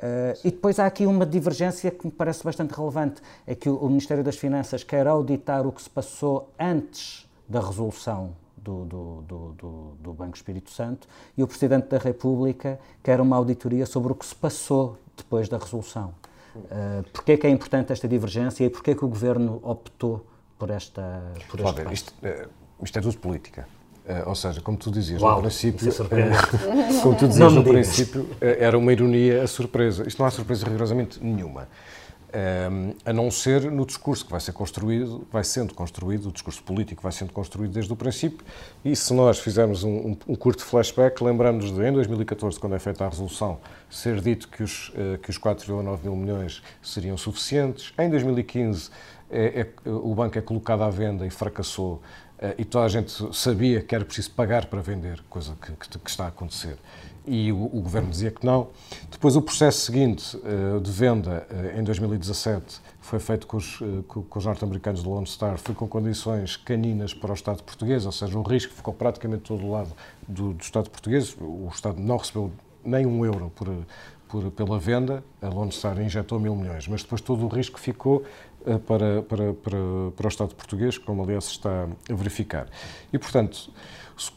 Uh, 0.00 0.32
e 0.42 0.50
depois 0.50 0.78
há 0.78 0.86
aqui 0.86 1.04
uma 1.04 1.26
divergência 1.26 1.90
que 1.90 2.06
me 2.06 2.12
parece 2.12 2.42
bastante 2.42 2.72
relevante, 2.72 3.20
é 3.46 3.54
que 3.54 3.68
o, 3.68 3.76
o, 3.76 3.86
Ministério 3.86 4.24
das 4.24 4.36
Finanças 4.36 4.82
quer 4.82 5.06
auditar 5.06 5.66
o 5.66 5.72
que 5.72 5.82
se 5.82 5.90
passou 5.90 6.50
antes 6.58 7.28
da 7.46 7.60
resolução 7.60 8.34
do, 8.56 8.86
do, 8.86 9.22
do, 9.22 9.94
do, 10.00 10.12
Banco 10.14 10.36
Espírito 10.36 10.70
Santo 10.70 11.06
e 11.36 11.42
o 11.42 11.46
Presidente 11.46 11.88
da 11.88 11.98
República 11.98 12.80
quer 13.02 13.20
uma 13.20 13.36
auditoria 13.36 13.84
sobre 13.84 14.12
o 14.12 14.14
que 14.14 14.24
se 14.24 14.34
passou 14.34 14.98
depois 15.14 15.50
da 15.50 15.58
resolução. 15.58 16.14
Uh, 16.56 17.02
porquê 17.12 17.32
é 17.32 17.36
que 17.36 17.46
é 17.46 17.50
importante 17.50 17.92
esta 17.92 18.08
divergência 18.08 18.64
e 18.64 18.70
porquê 18.70 18.92
é 18.92 18.94
que 18.94 19.04
o 19.04 19.08
Governo 19.08 19.60
optou 19.62 20.26
por 20.58 20.70
esta 20.70 21.22
por 21.50 21.60
este 21.60 21.74
Pode, 21.74 21.92
isto, 21.92 22.14
é, 22.22 22.48
isto 22.82 22.98
é 22.98 23.02
tudo 23.02 23.18
política. 23.18 23.68
Uh, 24.10 24.28
ou 24.28 24.34
seja, 24.34 24.60
como 24.60 24.76
tu 24.76 24.90
dizias 24.90 25.22
Uau, 25.22 25.36
no 25.36 25.42
princípio, 25.42 25.88
uh, 25.88 26.02
como 27.00 27.14
tu 27.14 27.28
dizias 27.28 27.52
no 27.52 27.62
princípio, 27.62 28.22
uh, 28.22 28.36
era 28.40 28.76
uma 28.76 28.92
ironia 28.92 29.44
a 29.44 29.46
surpresa. 29.46 30.02
Isto 30.06 30.18
não 30.18 30.26
há 30.26 30.30
surpresa 30.32 30.64
rigorosamente 30.64 31.22
nenhuma. 31.22 31.68
a 33.04 33.12
não 33.12 33.30
ser 33.30 33.70
no 33.70 33.86
discurso 33.86 34.24
que 34.24 34.30
vai 34.32 34.40
ser 34.40 34.52
construído, 34.52 35.26
vai 35.32 35.44
sendo 35.44 35.74
construído, 35.74 36.28
o 36.28 36.32
discurso 36.32 36.62
político 36.62 37.02
vai 37.02 37.12
sendo 37.12 37.32
construído 37.32 37.72
desde 37.72 37.92
o 37.92 37.96
princípio, 37.96 38.44
e 38.84 38.94
se 38.96 39.12
nós 39.12 39.38
fizermos 39.38 39.84
um, 39.84 39.90
um, 39.90 40.16
um 40.28 40.34
curto 40.36 40.64
flashback, 40.64 41.22
lembramos 41.22 41.72
de, 41.72 41.82
em 41.82 41.92
2014, 41.92 42.58
quando 42.58 42.74
é 42.74 42.78
feita 42.78 43.04
a 43.04 43.08
resolução, 43.08 43.58
ser 43.88 44.20
dito 44.20 44.48
que 44.48 44.62
os, 44.62 44.92
que 45.22 45.30
os 45.30 45.38
4,9 45.38 45.98
mil 46.02 46.16
milhões 46.16 46.62
seriam 46.82 47.16
suficientes. 47.16 47.92
Em 47.98 48.08
2015, 48.08 48.90
é, 49.30 49.60
é, 49.84 49.88
o 49.88 50.12
banco 50.12 50.36
é 50.36 50.42
colocado 50.42 50.82
à 50.82 50.90
venda 50.90 51.24
e 51.24 51.30
fracassou 51.30 52.02
eh, 52.02 52.29
e 52.56 52.64
toda 52.64 52.86
a 52.86 52.88
gente 52.88 53.12
sabia 53.36 53.82
que 53.82 53.94
era 53.94 54.04
preciso 54.04 54.30
pagar 54.30 54.66
para 54.66 54.80
vender, 54.80 55.22
coisa 55.28 55.54
que, 55.60 55.72
que, 55.72 55.98
que 55.98 56.10
está 56.10 56.24
a 56.24 56.28
acontecer. 56.28 56.78
E 57.26 57.52
o, 57.52 57.64
o, 57.64 57.80
governo 57.80 58.10
dizia 58.10 58.30
que 58.30 58.44
não. 58.44 58.68
Depois, 59.10 59.36
o 59.36 59.42
processo 59.42 59.80
seguinte 59.80 60.36
uh, 60.36 60.80
de 60.80 60.90
venda, 60.90 61.46
uh, 61.50 61.78
em 61.78 61.84
2017, 61.84 62.80
foi 63.00 63.18
feito 63.18 63.46
com 63.46 63.56
os, 63.56 63.80
uh, 63.80 64.02
com 64.04 64.38
os 64.38 64.44
norte-americanos 64.46 65.02
do 65.02 65.10
Lone 65.10 65.26
Star, 65.26 65.58
foi 65.58 65.74
com 65.74 65.86
condições 65.86 66.56
caninas 66.56 67.12
para 67.12 67.30
o 67.30 67.34
Estado 67.34 67.62
português, 67.62 68.06
ou 68.06 68.12
seja, 68.12 68.38
o 68.38 68.42
risco 68.42 68.72
ficou 68.72 68.94
praticamente 68.94 69.42
todo 69.42 69.60
do 69.60 69.70
lado 69.70 69.92
do, 70.26 70.54
do 70.54 70.62
Estado 70.62 70.88
português. 70.88 71.36
O 71.38 71.68
Estado 71.72 72.00
não 72.00 72.16
recebeu 72.16 72.50
nem 72.82 73.04
um 73.04 73.24
euro 73.24 73.52
por, 73.54 73.68
por, 74.30 74.50
pela 74.52 74.78
venda, 74.78 75.24
a 75.42 75.48
Lone 75.48 75.72
Star 75.72 76.00
injetou 76.00 76.38
mil 76.38 76.54
milhões, 76.54 76.86
mas 76.86 77.02
depois 77.02 77.20
todo 77.20 77.44
o 77.44 77.48
risco 77.48 77.78
ficou 77.78 78.22
eh, 78.22 78.26
para, 78.86 79.22
para, 79.22 79.52
para, 79.54 79.78
para 80.16 80.26
o 80.26 80.28
Estado 80.28 80.54
português, 80.54 80.98
como 80.98 81.22
aliás 81.22 81.44
se 81.44 81.52
está 81.52 81.88
a 82.08 82.14
verificar. 82.14 82.66
E, 83.12 83.18
portanto, 83.18 83.70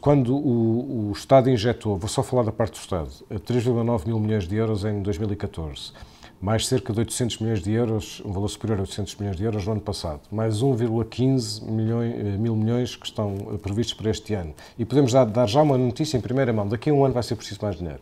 quando 0.00 0.34
o, 0.34 1.10
o 1.10 1.12
Estado 1.12 1.50
injetou, 1.50 1.98
vou 1.98 2.08
só 2.08 2.22
falar 2.22 2.42
da 2.42 2.52
parte 2.52 2.72
do 2.72 2.80
Estado, 2.80 3.10
3,9 3.30 4.06
mil 4.06 4.18
milhões 4.18 4.48
de 4.48 4.56
euros 4.56 4.84
em 4.84 5.02
2014, 5.02 5.92
mais 6.40 6.66
cerca 6.66 6.92
de 6.92 6.98
800 7.00 7.38
milhões 7.38 7.62
de 7.62 7.70
euros, 7.72 8.22
um 8.24 8.32
valor 8.32 8.48
superior 8.48 8.78
a 8.78 8.82
800 8.82 9.16
milhões 9.16 9.36
de 9.36 9.44
euros 9.44 9.66
no 9.66 9.72
ano 9.72 9.80
passado, 9.80 10.20
mais 10.30 10.62
1,15 10.62 11.64
milhões, 11.64 12.14
eh, 12.14 12.36
mil 12.38 12.56
milhões 12.56 12.96
que 12.96 13.06
estão 13.06 13.34
eh, 13.52 13.58
previstos 13.58 13.94
para 13.94 14.10
este 14.10 14.34
ano. 14.34 14.54
E 14.78 14.84
podemos 14.84 15.12
dar, 15.12 15.24
dar 15.24 15.48
já 15.48 15.62
uma 15.62 15.76
notícia 15.78 16.16
em 16.16 16.20
primeira 16.20 16.52
mão, 16.52 16.68
daqui 16.68 16.90
a 16.90 16.92
um 16.92 17.04
ano 17.04 17.14
vai 17.14 17.22
ser 17.22 17.36
preciso 17.36 17.60
mais 17.62 17.76
dinheiro. 17.76 18.00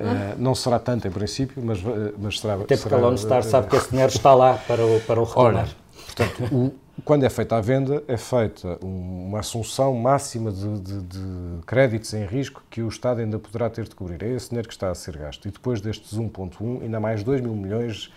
Uh, 0.00 0.34
não 0.38 0.54
será 0.54 0.78
tanto 0.78 1.06
em 1.06 1.10
princípio, 1.10 1.62
mas, 1.62 1.78
uh, 1.80 2.14
mas 2.18 2.40
será. 2.40 2.54
Até 2.54 2.76
porque 2.76 2.94
a 2.94 2.96
Lone 2.96 3.18
Star 3.18 3.42
sabe 3.42 3.68
que 3.68 3.76
esse 3.76 3.90
dinheiro 3.90 4.10
está 4.10 4.34
lá 4.34 4.54
para 4.66 4.84
o, 4.84 5.00
para 5.00 5.20
o 5.20 5.24
retornar. 5.24 5.68
portanto, 6.06 6.54
o, 6.54 6.72
quando 7.04 7.24
é 7.24 7.28
feita 7.28 7.56
a 7.56 7.60
venda, 7.60 8.02
é 8.08 8.16
feita 8.16 8.78
uma 8.82 9.40
assunção 9.40 9.94
máxima 9.94 10.50
de, 10.50 10.80
de, 10.80 11.02
de, 11.02 11.66
créditos 11.66 12.14
em 12.14 12.24
risco 12.24 12.62
que 12.70 12.80
o 12.80 12.88
Estado 12.88 13.20
ainda 13.20 13.38
poderá 13.38 13.68
ter 13.68 13.84
de 13.84 13.94
cobrir. 13.94 14.22
É 14.22 14.28
esse 14.28 14.48
dinheiro 14.48 14.68
que 14.68 14.74
está 14.74 14.90
a 14.90 14.94
ser 14.94 15.18
gasto. 15.18 15.46
E 15.46 15.50
depois 15.50 15.82
destes 15.82 16.18
1,1, 16.18 16.82
ainda 16.82 16.98
mais 16.98 17.22
2 17.22 17.42
mil 17.42 17.54
milhões 17.54 18.10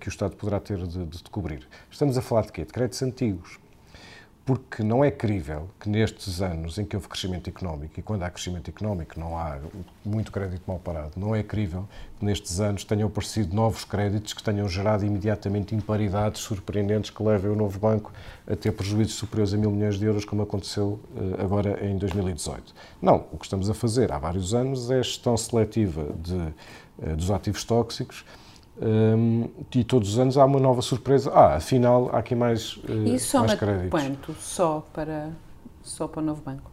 que 0.00 0.08
o 0.08 0.10
Estado 0.10 0.34
poderá 0.34 0.58
ter 0.58 0.78
de, 0.78 1.04
de, 1.04 1.22
cobrir. 1.30 1.68
Estamos 1.90 2.16
a 2.16 2.22
falar 2.22 2.42
de 2.42 2.52
quê? 2.52 2.64
De 2.64 2.72
créditos 2.72 3.02
antigos. 3.02 3.58
Porque 4.44 4.82
não 4.82 5.04
é 5.04 5.10
crível 5.10 5.68
que 5.78 5.88
nestes 5.88 6.42
anos 6.42 6.76
em 6.76 6.84
que 6.84 6.96
houve 6.96 7.08
crescimento 7.08 7.48
económico, 7.48 7.98
e 7.98 8.02
quando 8.02 8.24
há 8.24 8.30
crescimento 8.30 8.68
económico 8.68 9.18
não 9.18 9.38
há 9.38 9.58
muito 10.04 10.32
crédito 10.32 10.62
mal 10.66 10.80
parado, 10.80 11.12
não 11.16 11.34
é 11.34 11.44
crível 11.44 11.88
que 12.18 12.24
nestes 12.24 12.58
anos 12.58 12.82
tenham 12.82 13.06
aparecido 13.08 13.54
novos 13.54 13.84
créditos 13.84 14.32
que 14.32 14.42
tenham 14.42 14.68
gerado 14.68 15.04
imediatamente 15.04 15.76
imparidades 15.76 16.40
surpreendentes 16.40 17.10
que 17.10 17.22
levem 17.22 17.52
o 17.52 17.56
novo 17.56 17.78
banco 17.78 18.12
a 18.46 18.56
ter 18.56 18.72
prejuízos 18.72 19.14
superiores 19.14 19.54
a 19.54 19.56
mil 19.56 19.70
milhões 19.70 19.96
de 19.96 20.04
euros, 20.04 20.24
como 20.24 20.42
aconteceu 20.42 20.98
eh, 21.16 21.42
agora 21.42 21.84
em 21.84 21.96
2018. 21.96 22.74
Não, 23.00 23.26
o 23.32 23.38
que 23.38 23.44
estamos 23.44 23.70
a 23.70 23.74
fazer 23.74 24.10
há 24.10 24.18
vários 24.18 24.54
anos 24.54 24.90
é 24.90 24.98
a 24.98 25.02
gestão 25.02 25.36
seletiva 25.36 26.08
de, 26.20 26.52
eh, 27.02 27.14
dos 27.14 27.30
ativos 27.30 27.62
tóxicos, 27.62 28.24
um, 28.80 29.48
e 29.74 29.84
todos 29.84 30.10
os 30.10 30.18
anos 30.18 30.38
há 30.38 30.44
uma 30.44 30.58
nova 30.58 30.80
surpresa. 30.80 31.30
Ah, 31.32 31.56
afinal, 31.56 32.10
há 32.12 32.18
aqui 32.18 32.34
mais, 32.34 32.76
uh, 32.76 33.06
e 33.06 33.18
soma 33.18 33.48
mais 33.48 33.58
créditos. 33.58 33.90
quanto 33.90 34.34
só 34.40 34.86
para, 34.92 35.30
só 35.82 36.08
para 36.08 36.20
o 36.20 36.24
novo 36.24 36.42
banco? 36.42 36.70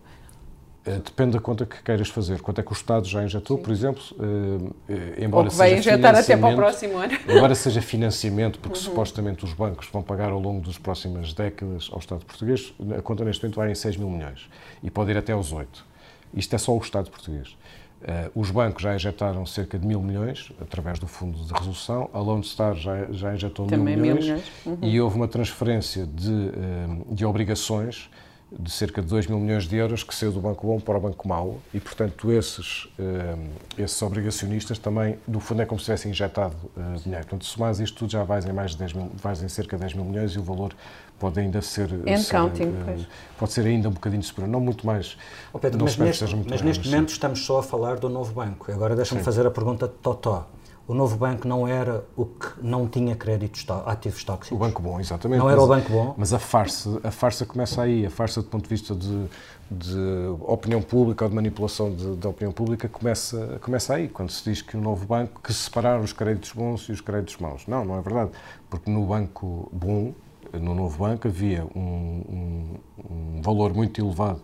Uh, 0.88 1.00
depende 1.02 1.32
da 1.32 1.42
conta 1.42 1.66
que 1.66 1.84
queiras 1.84 2.08
fazer. 2.08 2.42
Quanto 2.42 2.62
é 2.62 2.64
que 2.64 2.72
o 2.72 2.74
Estado 2.74 3.06
já 3.06 3.24
injetou, 3.24 3.58
Sim. 3.58 3.64
por 3.64 3.72
exemplo, 3.72 4.02
uh, 4.14 4.74
embora 5.22 5.48
Ou 5.48 5.52
que 5.52 5.58
vai 5.58 5.78
injetar 5.78 6.16
até 6.16 6.38
para 6.38 6.54
o 6.54 6.56
próximo 6.56 6.98
ano. 6.98 7.18
Embora 7.28 7.54
seja 7.54 7.82
financiamento, 7.82 8.60
porque 8.60 8.78
uhum. 8.78 8.84
supostamente 8.86 9.44
os 9.44 9.54
bancos 9.54 9.90
vão 9.92 10.02
pagar 10.02 10.32
ao 10.32 10.40
longo 10.40 10.66
das 10.66 10.78
próximas 10.78 11.34
décadas 11.34 11.90
ao 11.92 12.00
Estado 12.00 12.24
português, 12.26 12.74
a 12.98 13.02
conta 13.02 13.26
neste 13.26 13.44
momento 13.44 13.58
vai 13.58 13.72
em 13.72 13.76
6 13.76 13.98
mil 13.98 14.10
milhões 14.10 14.50
e 14.82 14.90
pode 14.90 15.12
ir 15.12 15.18
até 15.18 15.34
aos 15.34 15.52
8. 15.52 15.86
Isto 16.34 16.56
é 16.56 16.58
só 16.58 16.74
o 16.74 16.80
Estado 16.80 17.10
português. 17.10 17.58
Uh, 18.02 18.32
os 18.34 18.50
bancos 18.50 18.82
já 18.82 18.96
injetaram 18.96 19.46
cerca 19.46 19.78
de 19.78 19.86
mil 19.86 20.02
milhões 20.02 20.54
através 20.62 21.00
do 21.00 21.06
Fundo 21.06 21.38
de 21.38 21.52
Resolução, 21.54 22.10
a 22.14 22.20
Lone 22.20 22.46
Star 22.46 22.74
já, 22.74 23.12
já 23.12 23.34
injetou 23.34 23.68
Também 23.68 23.98
mil 23.98 24.04
milhões, 24.04 24.26
mil 24.26 24.36
milhões. 24.36 24.52
Uhum. 24.66 24.78
e 24.82 25.02
houve 25.02 25.18
uma 25.18 25.28
transferência 25.28 26.08
de, 26.08 26.32
uh, 26.32 27.14
de 27.14 27.26
obrigações 27.26 28.10
de 28.52 28.72
cerca 28.72 29.02
de 29.02 29.08
2 29.08 29.28
mil 29.28 29.40
milhões 29.40 29.68
de 29.68 29.76
euros 29.76 30.04
que 30.04 30.14
saiu 30.14 30.32
do 30.32 30.42
Banco 30.42 30.66
Bom 30.66 30.80
para 30.80 30.98
o 30.98 31.00
Banco 31.00 31.28
Mau 31.28 31.60
e, 31.74 31.80
portanto, 31.80 32.32
esses, 32.32 32.86
uh, 32.86 33.50
esses 33.78 34.02
obrigacionistas 34.02 34.80
também, 34.80 35.20
do 35.28 35.40
fundo, 35.40 35.62
é 35.62 35.66
como 35.66 35.80
se 35.80 35.86
tivessem 35.86 36.12
injetado 36.12 36.56
dinheiro. 37.04 37.26
Portanto, 37.26 37.46
se 37.46 37.52
somares 37.52 37.80
isto 37.80 37.98
tudo, 37.98 38.12
já 38.12 38.24
vais 38.24 38.46
em, 38.46 38.52
mais 38.52 38.72
de 38.72 38.78
10 38.78 38.94
mil, 38.94 39.12
vais 39.16 39.44
em 39.44 39.50
cerca 39.50 39.78
de 39.78 39.82
10 39.82 39.94
mil 39.94 40.06
milhões 40.06 40.32
e 40.32 40.40
o 40.40 40.44
valor 40.44 40.74
pode 41.20 41.40
ainda 41.40 41.62
ser, 41.62 41.90
ser 41.90 42.32
counting, 42.32 42.70
uh, 42.70 43.06
pode 43.38 43.52
ser 43.52 43.66
ainda 43.66 43.90
um 43.90 43.92
bocadinho 43.92 44.24
superior, 44.24 44.50
não 44.50 44.60
muito 44.60 44.86
mais. 44.88 45.18
Oh 45.54 45.60
Pedro, 45.60 45.84
mas 45.84 45.98
neste, 45.98 46.24
mas 46.50 46.62
neste 46.62 46.90
momento 46.90 47.10
estamos 47.10 47.46
só 47.46 47.60
a 47.60 47.64
falar 47.64 47.98
do 47.98 48.10
novo 48.10 48.34
banco. 48.34 48.72
Agora 48.72 48.96
deixa-me 48.96 49.22
fazer 49.22 49.46
a 49.46 49.52
pergunta 49.52 49.88
de 49.88 49.94
Totó. 49.96 50.48
O 50.90 50.94
novo 50.96 51.16
banco 51.18 51.48
não 51.48 51.68
era 51.68 52.04
o 52.18 52.26
que 52.26 52.48
não 52.64 52.88
tinha 52.88 53.16
créditos 53.16 53.64
ativos 53.86 54.24
tóxicos? 54.24 54.58
O 54.58 54.60
banco 54.60 54.82
bom, 54.82 55.00
exatamente. 55.00 55.38
Não 55.38 55.48
era 55.48 55.62
o 55.62 55.68
banco 55.68 55.88
bom? 55.88 56.16
Mas 56.18 56.34
a 56.34 56.40
farsa, 56.40 57.00
a 57.04 57.12
farsa 57.12 57.46
começa 57.46 57.84
aí. 57.84 58.08
A 58.08 58.10
farsa, 58.10 58.42
do 58.42 58.48
ponto 58.48 58.64
de 58.64 58.70
vista 58.70 58.96
de, 58.96 59.28
de 59.70 60.00
opinião 60.40 60.82
pública 60.82 61.26
ou 61.26 61.30
de 61.30 61.36
manipulação 61.36 61.96
da 62.16 62.30
opinião 62.30 62.52
pública, 62.52 62.90
começa, 62.90 63.60
começa 63.62 63.94
aí. 63.94 64.08
Quando 64.08 64.32
se 64.32 64.44
diz 64.44 64.64
que 64.64 64.76
o 64.76 64.82
novo 64.82 65.06
banco, 65.06 65.40
que 65.44 65.54
separaram 65.54 66.02
os 66.02 66.12
créditos 66.12 66.54
bons 66.54 66.90
e 66.90 66.92
os 66.92 67.02
créditos 67.02 67.38
maus. 67.38 67.68
Não, 67.68 67.86
não 67.86 68.00
é 68.00 68.02
verdade. 68.02 68.32
Porque 68.68 68.90
no 68.90 69.06
banco 69.06 69.70
bom, 69.72 70.12
no 70.52 70.74
novo 70.74 70.98
banco 70.98 71.28
havia 71.28 71.68
um, 71.76 71.80
um, 71.80 72.76
um 73.12 73.42
valor 73.44 73.76
muito 73.76 74.02
elevado 74.02 74.42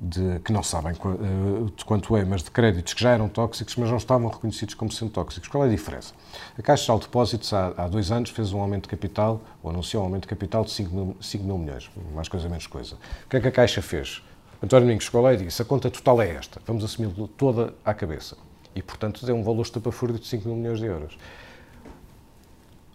de, 0.00 0.40
que 0.40 0.52
não 0.52 0.62
sabem 0.62 0.92
eh, 0.92 1.70
de 1.76 1.84
quanto 1.84 2.16
é, 2.16 2.24
mas 2.24 2.42
de 2.42 2.50
créditos 2.50 2.94
que 2.94 3.02
já 3.02 3.10
eram 3.10 3.28
tóxicos, 3.28 3.76
mas 3.76 3.90
não 3.90 3.98
estavam 3.98 4.28
reconhecidos 4.28 4.74
como 4.74 4.90
sendo 4.90 5.10
tóxicos. 5.10 5.48
Qual 5.48 5.62
é 5.64 5.66
a 5.66 5.70
diferença? 5.70 6.14
A 6.58 6.62
Caixa 6.62 6.92
de 6.94 7.00
Depósitos, 7.00 7.52
há, 7.52 7.74
há 7.76 7.88
dois 7.88 8.10
anos, 8.10 8.30
fez 8.30 8.52
um 8.52 8.60
aumento 8.60 8.84
de 8.84 8.88
capital, 8.88 9.40
ou 9.62 9.70
anunciou 9.70 10.02
um 10.02 10.06
aumento 10.06 10.22
de 10.22 10.28
capital 10.28 10.64
de 10.64 10.70
5 10.70 10.94
mil, 10.94 11.16
5 11.20 11.44
mil 11.44 11.58
milhões, 11.58 11.90
mais 12.14 12.28
coisa, 12.28 12.48
menos 12.48 12.66
coisa. 12.66 12.94
O 13.26 13.28
que 13.28 13.36
é 13.36 13.40
que 13.40 13.48
a 13.48 13.52
Caixa 13.52 13.82
fez? 13.82 14.22
António 14.62 14.86
Domingos 14.86 15.04
chegou 15.04 15.22
lá 15.22 15.34
e 15.34 15.36
disse, 15.36 15.62
a 15.62 15.64
conta 15.64 15.90
total 15.90 16.20
é 16.22 16.30
esta, 16.30 16.60
vamos 16.66 16.84
assumir 16.84 17.10
toda 17.36 17.74
à 17.84 17.94
cabeça. 17.94 18.36
E, 18.74 18.82
portanto, 18.82 19.24
deu 19.26 19.34
um 19.34 19.42
valor 19.42 19.62
estapafúrdio 19.62 20.18
de 20.18 20.26
5 20.26 20.48
mil 20.48 20.56
milhões 20.56 20.78
de 20.78 20.86
euros. 20.86 21.18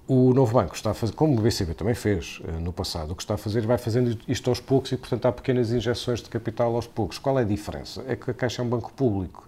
O 0.07 0.33
novo 0.35 0.53
banco 0.53 0.75
está 0.75 0.91
a 0.91 0.93
fazer, 0.93 1.13
como 1.13 1.39
o 1.39 1.41
BCB 1.41 1.73
também 1.73 1.95
fez 1.95 2.39
uh, 2.43 2.59
no 2.59 2.71
passado, 2.71 3.11
o 3.11 3.15
que 3.15 3.23
está 3.23 3.33
a 3.33 3.37
fazer, 3.37 3.65
vai 3.65 3.77
fazendo 3.77 4.15
isto 4.27 4.49
aos 4.51 4.59
poucos 4.59 4.91
e, 4.91 4.97
portanto, 4.97 5.25
há 5.25 5.31
pequenas 5.31 5.71
injeções 5.71 6.21
de 6.21 6.29
capital 6.29 6.75
aos 6.75 6.85
poucos. 6.85 7.17
Qual 7.17 7.39
é 7.39 7.41
a 7.41 7.45
diferença? 7.45 8.03
É 8.07 8.15
que 8.15 8.29
a 8.29 8.33
Caixa 8.33 8.61
é 8.61 8.65
um 8.65 8.69
banco 8.69 8.93
público, 8.93 9.47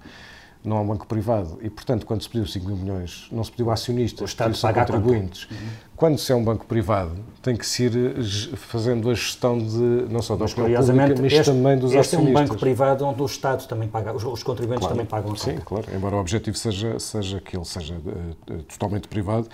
não 0.63 0.77
é 0.77 0.79
um 0.79 0.87
banco 0.87 1.05
privado. 1.05 1.59
E, 1.61 1.69
portanto, 1.69 2.07
quando 2.07 2.23
se 2.23 2.29
pediu 2.29 2.47
5 2.47 2.65
mil 2.65 2.75
milhões, 2.75 3.27
não 3.31 3.43
se 3.43 3.51
pediu 3.51 3.69
acionistas, 3.69 4.33
pediu 4.33 4.67
a 4.67 4.73
contribuintes. 4.73 5.47
Uhum. 5.49 5.57
Quando 5.97 6.19
se 6.19 6.31
é 6.31 6.35
um 6.35 6.43
banco 6.43 6.63
privado, 6.67 7.15
tem 7.41 7.55
que 7.57 7.65
se 7.65 7.85
ir 7.85 7.91
eh, 7.95 8.55
fazendo 8.55 9.09
a 9.09 9.15
gestão 9.15 9.57
de, 9.57 10.05
não 10.11 10.21
só 10.21 10.35
da 10.35 10.45
opinião 10.45 10.79
pública, 10.79 11.21
mas 11.23 11.33
este, 11.33 11.45
também 11.45 11.75
dos 11.75 11.91
este 11.91 11.97
acionistas. 11.97 12.05
Este 12.05 12.15
é 12.15 12.19
um 12.19 12.33
banco 12.33 12.55
privado 12.55 13.03
onde 13.03 13.21
o 13.23 13.25
Estado 13.25 13.67
também 13.67 13.89
paga, 13.89 14.15
os, 14.15 14.23
os 14.23 14.43
contribuintes 14.43 14.81
claro, 14.81 14.93
também 14.93 15.07
pagam 15.07 15.33
a 15.33 15.35
Sim, 15.35 15.57
claro. 15.65 15.85
Embora 15.91 16.15
o 16.15 16.19
objetivo 16.19 16.55
seja, 16.55 16.99
seja 16.99 17.41
que 17.41 17.57
ele 17.57 17.65
seja 17.65 17.95
uh, 17.95 18.63
totalmente 18.63 19.07
privado, 19.07 19.49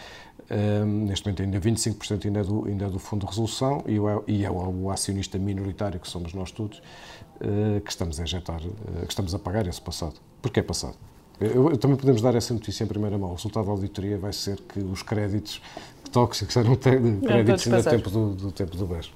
neste 0.86 1.26
momento 1.26 1.44
ainda 1.44 1.60
25% 1.62 2.26
ainda 2.26 2.42
é, 2.42 2.44
do, 2.44 2.66
ainda 2.68 2.86
é 2.86 2.90
do 2.90 3.00
Fundo 3.00 3.22
de 3.22 3.28
Resolução 3.28 3.82
e, 3.88 3.98
o, 3.98 4.24
e 4.28 4.44
é 4.44 4.52
o, 4.52 4.92
acionista 4.92 5.40
minoritário, 5.40 5.98
que 5.98 6.10
somos 6.10 6.34
nós 6.34 6.52
todos, 6.52 6.80
uh, 6.80 7.80
que 7.80 7.90
estamos 7.90 8.20
a 8.20 8.24
injetar, 8.24 8.60
que 8.60 9.10
estamos 9.10 9.34
a 9.34 9.40
pagar 9.40 9.66
esse 9.66 9.82
passado. 9.82 10.16
Porque 10.42 10.60
é 10.60 10.64
passado. 10.64 10.96
Eu, 11.44 11.72
eu, 11.72 11.78
também 11.78 11.98
podemos 11.98 12.22
dar 12.22 12.36
essa 12.36 12.54
notícia 12.54 12.84
em 12.84 12.88
primeira 12.88 13.18
mão. 13.18 13.32
O 13.32 13.36
resultado 13.36 13.66
da 13.66 13.72
auditoria 13.72 14.18
vai 14.18 14.32
ser 14.32 14.60
que 14.62 14.80
os 14.80 15.02
créditos 15.02 15.62
tóxicos 16.12 16.56
eram 16.56 16.76
créditos 16.76 17.68
ainda 17.68 17.90
tempo 17.90 18.10
do, 18.10 18.34
do 18.34 18.52
tempo 18.52 18.78
do 18.78 18.86
BES. 18.86 19.12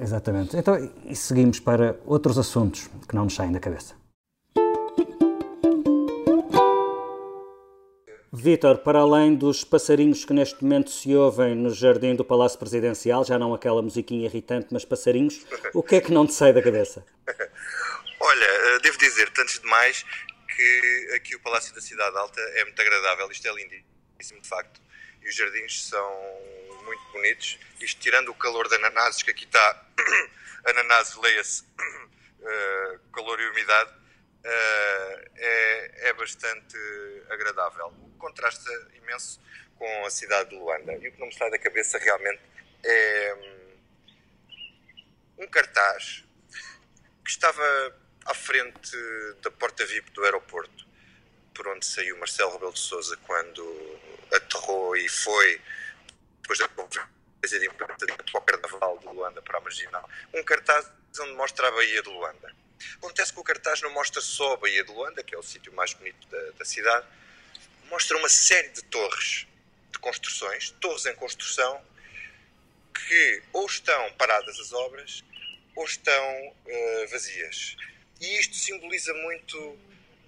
Exatamente. 0.00 0.56
Então, 0.56 0.90
e 1.04 1.16
seguimos 1.16 1.58
para 1.58 1.96
outros 2.06 2.38
assuntos 2.38 2.88
que 3.08 3.14
não 3.14 3.24
nos 3.24 3.34
saem 3.34 3.52
da 3.52 3.60
cabeça. 3.60 3.94
Vítor, 8.32 8.78
para 8.78 8.98
além 8.98 9.34
dos 9.34 9.64
passarinhos 9.64 10.24
que 10.24 10.32
neste 10.32 10.62
momento 10.62 10.90
se 10.90 11.14
ouvem 11.14 11.54
no 11.54 11.70
jardim 11.70 12.14
do 12.14 12.24
Palácio 12.24 12.58
Presidencial, 12.58 13.24
já 13.24 13.38
não 13.38 13.54
aquela 13.54 13.80
musiquinha 13.80 14.26
irritante, 14.26 14.66
mas 14.70 14.84
passarinhos, 14.84 15.46
o 15.72 15.82
que 15.82 15.96
é 15.96 16.00
que 16.00 16.12
não 16.12 16.26
te 16.26 16.34
sai 16.34 16.52
da 16.52 16.60
cabeça? 16.60 17.04
Olha, 18.20 18.44
eh, 18.44 18.78
devo 18.82 18.98
dizer-te 18.98 19.40
antes 19.40 19.60
de 19.60 19.66
mais 19.66 20.04
que 20.54 21.10
aqui 21.16 21.34
o 21.34 21.40
Palácio 21.40 21.74
da 21.74 21.80
Cidade 21.80 22.16
Alta 22.16 22.40
é 22.40 22.64
muito 22.64 22.80
agradável, 22.80 23.30
isto 23.30 23.46
é 23.46 23.52
lindíssimo 23.52 24.40
de 24.40 24.48
facto, 24.48 24.80
e 25.22 25.28
os 25.28 25.34
jardins 25.34 25.88
são 25.88 26.10
muito 26.84 27.02
bonitos, 27.12 27.58
isto 27.80 28.00
tirando 28.00 28.28
o 28.28 28.34
calor 28.34 28.68
de 28.68 28.76
ananases, 28.76 29.22
que 29.22 29.30
aqui 29.30 29.44
está, 29.44 29.86
ananases, 30.66 31.16
leia-se, 31.16 31.62
uh, 31.62 32.98
calor 33.12 33.40
e 33.40 33.48
umidade, 33.48 33.90
uh, 33.90 35.30
é, 35.36 36.08
é 36.08 36.12
bastante 36.12 36.76
agradável. 37.30 37.92
Contrasta 38.18 38.70
imenso 38.94 39.40
com 39.76 40.06
a 40.06 40.10
cidade 40.10 40.50
de 40.50 40.56
Luanda. 40.56 40.92
E 40.94 41.08
o 41.08 41.12
que 41.12 41.20
não 41.20 41.26
me 41.26 41.34
sai 41.34 41.50
da 41.50 41.58
cabeça 41.58 41.98
realmente 41.98 42.40
é 42.82 43.34
hum, 43.34 43.76
um 45.38 45.46
cartaz 45.48 46.24
que 47.24 47.30
estava 47.30 48.03
à 48.26 48.34
frente 48.34 48.96
da 49.42 49.50
porta 49.50 49.84
VIP 49.86 50.10
do 50.12 50.24
aeroporto, 50.24 50.86
por 51.52 51.68
onde 51.68 51.86
saiu 51.86 52.18
Marcelo 52.18 52.52
Rebelo 52.52 52.72
de 52.72 52.80
Sousa 52.80 53.16
quando 53.18 54.00
aterrou 54.32 54.96
e 54.96 55.08
foi, 55.08 55.60
depois 56.42 56.58
da 56.58 56.68
conferência 56.68 57.60
de 57.60 57.66
imprensa 57.66 58.06
para 58.06 58.38
o 58.38 58.42
Carnaval 58.42 58.98
de 58.98 59.06
Luanda 59.06 59.42
para 59.42 59.58
a 59.58 59.60
Marginal, 59.60 60.08
um 60.32 60.42
cartaz 60.42 60.90
onde 61.20 61.34
mostra 61.34 61.68
a 61.68 61.70
Baía 61.70 62.02
de 62.02 62.08
Luanda. 62.08 62.54
Acontece 62.96 63.32
que 63.32 63.40
o 63.40 63.44
cartaz 63.44 63.80
não 63.82 63.90
mostra 63.90 64.20
só 64.20 64.54
a 64.54 64.56
Baía 64.56 64.84
de 64.84 64.92
Luanda, 64.92 65.22
que 65.22 65.34
é 65.34 65.38
o 65.38 65.42
sítio 65.42 65.72
mais 65.72 65.92
bonito 65.94 66.26
da, 66.28 66.50
da 66.58 66.64
cidade, 66.64 67.06
mostra 67.88 68.16
uma 68.16 68.28
série 68.28 68.70
de 68.70 68.82
torres 68.84 69.46
de 69.92 69.98
construções, 69.98 70.70
torres 70.80 71.06
em 71.06 71.14
construção, 71.14 71.80
que 72.92 73.42
ou 73.52 73.66
estão 73.66 74.12
paradas 74.14 74.58
as 74.58 74.72
obras 74.72 75.22
ou 75.76 75.84
estão 75.84 76.48
uh, 76.48 77.08
vazias. 77.08 77.76
E 78.20 78.38
isto 78.38 78.56
simboliza 78.56 79.12
muito 79.14 79.78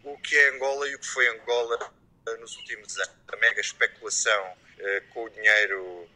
o 0.04 0.18
que 0.18 0.36
é 0.36 0.50
Angola 0.50 0.88
e 0.88 0.94
o 0.94 0.98
que 0.98 1.06
foi 1.06 1.28
Angola 1.28 1.92
uh, 2.28 2.36
nos 2.40 2.56
últimos 2.56 2.96
anos. 2.96 3.14
A 3.28 3.36
mega 3.36 3.60
especulação 3.60 4.52
uh, 4.52 5.12
com 5.12 5.24
o 5.24 5.30
dinheiro 5.30 6.08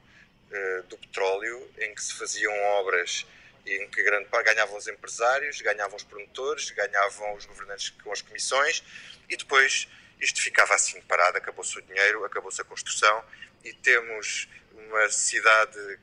do 0.89 0.99
petróleo, 0.99 1.71
em 1.79 1.95
que 1.95 2.03
se 2.03 2.13
faziam 2.15 2.53
obras 2.81 3.25
em 3.67 3.89
que 3.89 4.03
grande 4.03 4.29
parte 4.29 4.53
ganhavam 4.53 4.77
os 4.77 4.89
empresários, 4.89 5.61
ganhavam 5.61 5.97
os 5.97 6.03
promotores, 6.03 6.71
ganhavam 6.71 7.35
os 7.35 7.45
governantes 7.47 7.91
com 7.91 8.13
as 8.13 8.23
comissões 8.23 8.83
e 9.29 9.37
depois 9.37 9.87
isto 10.21 10.41
ficava 10.43 10.75
assim 10.75 11.01
parado, 11.03 11.39
acabou-se 11.39 11.79
o 11.79 11.83
dinheiro, 11.83 12.25
acabou-se 12.25 12.61
a 12.61 12.65
construção 12.65 13.25
e 13.65 13.73
temos 13.73 14.49
uma 14.73 15.09
cidade 15.09 15.99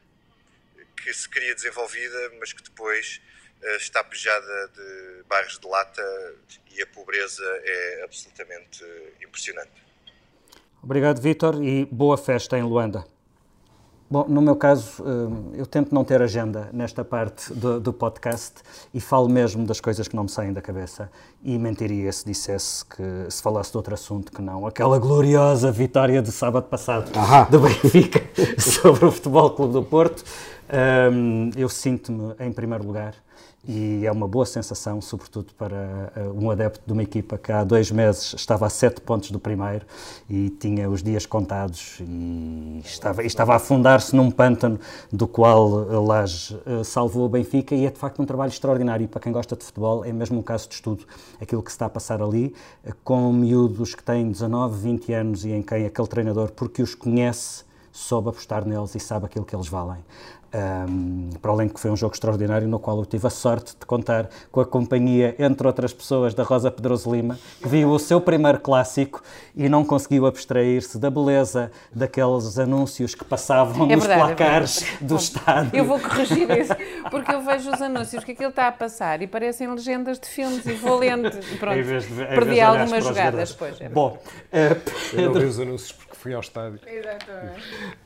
que 0.96 1.14
se 1.14 1.30
queria 1.30 1.54
desenvolvida, 1.54 2.32
mas 2.40 2.54
que 2.54 2.64
depois 2.64 3.22
está 3.78 4.04
pejada 4.04 4.72
de 4.76 5.24
bairros 5.28 5.60
de 5.60 5.68
lata 5.68 6.04
e 6.76 6.82
a 6.82 6.88
pobreza 6.88 7.44
é 7.64 8.04
absolutamente 8.04 8.84
impressionante. 9.22 9.72
Obrigado, 10.82 11.20
Vítor, 11.22 11.62
e 11.64 11.86
boa 11.86 12.18
festa 12.18 12.58
em 12.58 12.64
Luanda. 12.64 13.06
Bom, 14.10 14.26
no 14.30 14.42
meu 14.42 14.56
caso, 14.56 15.04
eu 15.54 15.66
tento 15.66 15.94
não 15.94 16.06
ter 16.06 16.22
agenda 16.22 16.70
nesta 16.72 17.04
parte 17.04 17.54
do, 17.54 17.78
do, 17.78 17.92
podcast 17.92 18.62
e 18.94 19.02
falo 19.02 19.28
mesmo 19.28 19.66
das 19.66 19.82
coisas 19.82 20.08
que 20.08 20.16
não 20.16 20.24
me 20.24 20.30
saem 20.30 20.54
da 20.54 20.62
cabeça. 20.62 21.12
E 21.44 21.58
mentiria 21.58 22.10
se 22.14 22.26
dissesse 22.26 22.86
que, 22.86 23.04
se 23.30 23.44
falasse 23.44 23.72
de 23.72 23.76
outro 23.76 23.94
assunto 23.94 24.32
que 24.32 24.42
não 24.42 24.66
aquela 24.66 24.98
gloriosa 24.98 25.74
vitória 25.74 26.22
de 26.22 26.32
sábado 26.32 26.70
passado 26.70 27.12
Ahá. 27.20 27.44
do 27.52 27.60
Benfica 27.60 28.22
sobre 28.58 29.04
o 29.04 29.12
Futebol 29.12 29.50
Clube 29.52 29.74
do 29.74 29.84
Porto. 29.84 30.24
Um, 31.12 31.50
eu 31.58 31.68
sinto-me 31.68 32.34
em 32.40 32.54
primeiro 32.54 32.86
lugar 32.86 33.14
e 33.68 34.06
é 34.06 34.12
uma 34.12 34.28
boa 34.28 34.46
sensação, 34.46 35.02
sobretudo 35.02 35.54
para 35.54 36.12
uh, 36.16 36.32
um 36.42 36.50
adepto 36.50 36.82
de 36.86 36.94
uma 36.94 37.04
equipa 37.04 37.38
que 37.38 37.52
há 37.52 37.64
dois 37.64 37.92
meses 37.92 38.34
estava 38.34 38.66
a 38.66 38.70
sete 38.70 39.02
pontos 39.02 39.30
do 39.30 39.40
primeiro 39.40 39.86
e 40.30 40.50
tinha 40.50 40.90
os 40.90 41.04
dias 41.04 41.26
contados 41.26 41.98
e 42.00 42.82
estava, 42.86 43.24
e 43.24 43.28
estava 43.28 43.54
a 43.54 43.56
afundar-se 43.58 44.16
num 44.16 44.32
pântano 44.32 44.80
do 45.12 45.28
qual 45.28 45.70
Laje 46.06 46.58
uh, 46.66 46.84
salvou 46.84 47.26
o 47.26 47.30
Benfica 47.30 47.76
e 47.76 47.86
é 47.86 47.92
de 47.92 48.00
facto 48.00 48.22
um 48.22 48.26
trabalho 48.26 48.50
extraordinário 48.50 49.04
e 49.04 49.08
para 49.08 49.20
quem 49.20 49.34
gosta 49.34 49.56
de 49.56 49.66
futebol 49.66 50.06
é 50.06 50.14
mesmo 50.14 50.40
um 50.40 50.44
caso 50.44 50.70
de 50.70 50.76
estudo 50.76 51.06
aquilo 51.42 51.62
que 51.62 51.72
se 51.72 51.76
está 51.76 51.88
a 51.88 51.90
passar 51.90 52.22
ali 52.22 52.56
uh, 52.86 52.94
com 53.04 53.34
miúdos 53.34 53.94
que 53.94 54.04
têm 54.04 54.32
19, 54.32 54.80
20 54.80 55.14
anos 55.14 55.46
e 55.46 55.52
em 55.52 55.62
quem 55.62 55.86
aquele 55.86 56.08
treinador, 56.08 56.52
porque 56.52 56.82
os 56.82 56.96
conhece, 56.96 57.66
soube 57.92 58.30
apostar 58.30 58.66
neles 58.66 58.94
e 58.96 59.00
sabe 59.00 59.26
aquilo 59.26 59.44
que 59.44 59.56
eles 59.56 59.68
valem. 59.68 60.00
Um, 60.54 61.30
para 61.42 61.52
além 61.52 61.68
de 61.68 61.74
que 61.74 61.80
foi 61.80 61.92
um 61.92 61.96
jogo 61.96 62.14
extraordinário 62.14 62.68
no 62.70 62.80
qual 62.80 62.98
eu 62.98 63.06
tive 63.06 63.28
a 63.28 63.30
sorte 63.30 63.76
de 63.78 63.86
contar 63.86 64.30
com 64.50 64.62
a 64.62 64.66
companhia, 64.66 65.36
entre 65.38 65.68
outras 65.68 65.92
pessoas, 65.92 66.34
da 66.34 66.42
Rosa 66.42 66.72
Pedroso 66.72 67.14
Lima, 67.14 67.38
que 67.62 67.68
viu 67.68 67.90
o 67.90 68.00
seu 68.00 68.22
primeiro 68.22 68.60
clássico 68.60 69.22
e 69.54 69.68
não 69.68 69.84
conseguiu 69.84 70.26
abstrair-se 70.26 70.98
da 70.98 71.10
beleza 71.10 71.70
daqueles 71.94 72.58
anúncios 72.58 73.14
que 73.14 73.26
passavam 73.26 73.90
é 73.90 73.96
nos 73.96 74.06
verdade, 74.06 74.32
é 74.32 74.36
placares 74.36 74.84
é 74.84 75.04
do 75.04 75.16
Bom, 75.16 75.16
estádio. 75.16 75.72
Eu 75.74 75.86
vou 75.86 76.00
corrigir 76.00 76.50
isso, 76.58 76.74
porque 77.12 77.32
eu 77.32 77.42
vejo 77.42 77.70
os 77.70 77.82
anúncios 77.82 78.24
que 78.24 78.32
aquilo 78.32 78.50
está 78.50 78.70
a 78.70 78.72
passar 78.72 79.22
e 79.22 79.28
parecem 79.28 79.70
legendas 79.70 80.18
de 80.18 80.28
filmes 80.28 80.66
e 80.66 80.74
vou 80.74 80.98
lendo. 80.98 81.30
Pronto, 81.60 81.84
de, 81.84 82.26
perdi 82.26 82.62
algumas 82.62 83.04
jogadas 83.04 83.52
depois. 83.52 83.82
É 83.82 83.90
Bom, 83.90 84.18
uh, 84.18 85.18
eu 85.20 85.34
não 85.34 85.40
vi 85.42 85.46
os 85.46 85.60
anúncios 85.60 85.92
porque 85.92 86.07
fui 86.18 86.34
ao 86.34 86.42
estádio. 86.42 86.80
Exatamente. 86.86 87.62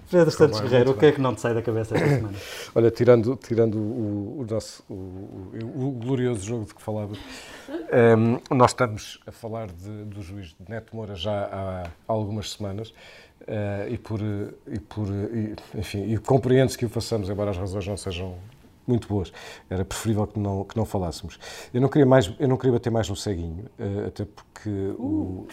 Pedro 0.09 0.32
Santos 0.32 0.59
Guerreiro, 0.59 0.91
o 0.91 0.97
que 0.97 1.05
é 1.05 1.12
que 1.12 1.22
não 1.22 1.34
te 1.34 1.41
sai 1.41 1.53
da 1.53 1.62
cabeça 1.62 1.95
esta 1.95 2.07
semana? 2.07 2.38
Olha, 2.76 2.91
tirando, 2.91 3.36
tirando 3.36 3.78
o, 3.78 4.41
o 4.41 4.47
nosso 4.49 4.84
o, 4.89 4.93
o, 4.93 5.88
o, 5.88 5.91
glorioso 5.91 6.45
jogo 6.45 6.66
de 6.66 6.76
que 6.76 6.82
falava, 6.82 7.14
um, 7.14 8.36
ehm, 8.36 8.39
nós 8.51 8.72
estamos 8.72 9.20
a 9.26 9.32
falar 9.32 9.68
de, 9.68 10.03
do 10.05 10.22
juiz 10.22 10.55
Neto 10.68 10.95
Moura 10.95 11.16
já 11.16 11.32
há, 11.32 11.89
algumas 12.07 12.51
semanas 12.51 12.89
uh, 12.89 13.89
e 13.89 13.97
por, 13.97 14.20
e 14.22 14.80
por 14.80 15.07
e, 15.07 15.55
enfim, 15.76 16.12
e 16.12 16.18
compreende-se 16.18 16.78
que 16.78 16.86
o 16.86 16.89
façamos, 16.89 17.30
embora 17.30 17.51
as 17.51 17.57
razões 17.57 17.88
não 17.88 17.97
sejam 17.97 18.38
muito 18.86 19.07
boas. 19.07 19.32
Era 19.69 19.86
preferível 19.86 20.27
que 20.27 20.39
não, 20.39 20.63
que 20.63 20.75
não 20.75 20.86
falássemos. 20.86 21.39
Eu 21.73 21.82
não 21.82 21.89
queria, 21.89 22.05
mais, 22.05 22.34
eu 22.39 22.47
não 22.47 22.57
queria 22.57 22.73
bater 22.73 22.89
mais 22.89 23.07
no 23.09 23.15
ceguinho, 23.15 23.65
uh, 23.79 24.07
até 24.07 24.25
porque 24.25 24.69
uh. 24.69 25.47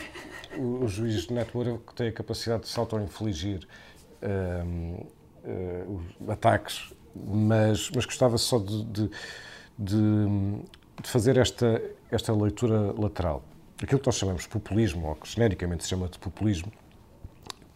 o, 0.57 0.83
o, 0.83 0.89
juiz 0.89 1.29
Neto 1.29 1.57
Moura 1.57 1.79
tem 1.95 2.09
a 2.09 2.13
capacidade 2.13 2.63
de 2.63 2.69
se 2.69 2.79
auto-infligir 2.79 3.67
uh, 4.23 5.17
ataques, 6.29 6.93
mas, 7.15 7.91
mas 7.95 8.05
gostava 8.05 8.37
só 8.39 8.59
de, 8.59 8.85
de, 8.85 9.11
de, 9.79 10.27
de, 11.03 11.09
fazer 11.09 11.37
esta, 11.37 11.81
esta 12.11 12.33
leitura 12.33 12.93
lateral. 12.99 13.43
Aquilo 13.83 14.01
que 14.01 14.07
nós 14.07 14.17
chamamos 14.17 14.43
de 14.43 14.49
populismo, 14.49 15.07
ou 15.07 15.15
que 15.15 15.29
genericamente 15.29 15.85
se 15.85 15.91
chama 15.91 16.09
de 16.09 16.19
populismo, 16.19 16.73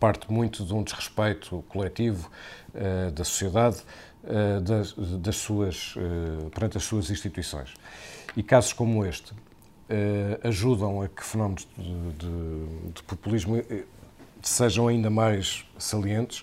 parte 0.03 0.31
muito 0.33 0.65
de 0.65 0.75
um 0.75 0.83
desrespeito 0.83 1.65
coletivo 1.69 2.29
uh, 2.75 3.13
da 3.13 3.23
sociedade 3.23 3.83
uh, 4.25 4.61
das, 4.61 4.95
das, 5.19 5.37
suas, 5.37 5.95
uh, 5.97 6.51
perante 6.51 6.77
as 6.77 6.85
suas 6.85 7.11
instituições. 7.11 7.75
E 8.37 8.43
casos 8.43 8.73
como 8.73 9.05
este 9.05 9.33
ajudam 10.43 11.03
a 11.03 11.09
que 11.09 11.23
fenómenos 11.23 11.69
de, 11.77 12.13
de, 12.13 12.93
de 12.95 13.03
populismo 13.03 13.63
sejam 14.41 14.89
ainda 14.89 15.11
mais 15.11 15.67
salientes 15.77 16.43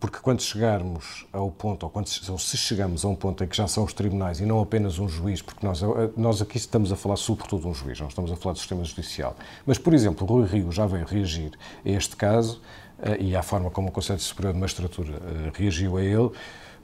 porque 0.00 0.18
quando 0.18 0.40
chegarmos 0.40 1.26
ao 1.30 1.50
ponto, 1.50 1.84
ou 1.84 1.90
quando 1.90 2.06
se 2.08 2.56
chegamos 2.56 3.04
a 3.04 3.08
um 3.08 3.14
ponto 3.14 3.44
em 3.44 3.46
que 3.46 3.54
já 3.54 3.68
são 3.68 3.84
os 3.84 3.92
tribunais 3.92 4.40
e 4.40 4.46
não 4.46 4.60
apenas 4.60 4.98
um 4.98 5.06
juiz, 5.06 5.42
porque 5.42 5.64
nós, 5.64 5.82
nós 6.16 6.40
aqui 6.40 6.56
estamos 6.56 6.90
a 6.90 6.96
falar 6.96 7.16
sobretudo 7.16 7.62
de 7.62 7.68
um 7.68 7.74
juiz, 7.74 8.00
não 8.00 8.08
estamos 8.08 8.32
a 8.32 8.36
falar 8.36 8.54
do 8.54 8.58
sistema 8.58 8.82
judicial. 8.82 9.36
Mas, 9.66 9.76
por 9.76 9.92
exemplo, 9.92 10.26
Rui 10.26 10.46
Rio 10.46 10.72
já 10.72 10.86
veio 10.86 11.04
reagir 11.04 11.52
a 11.84 11.88
este 11.90 12.16
caso 12.16 12.62
eh, 12.89 12.89
e 13.18 13.36
à 13.36 13.42
forma 13.42 13.70
como 13.70 13.88
o 13.88 13.92
Conselho 13.92 14.20
Superior 14.20 14.54
de 14.54 14.60
Magistratura 14.60 15.12
eh, 15.12 15.50
reagiu 15.54 15.96
a 15.96 16.02
ele, 16.02 16.30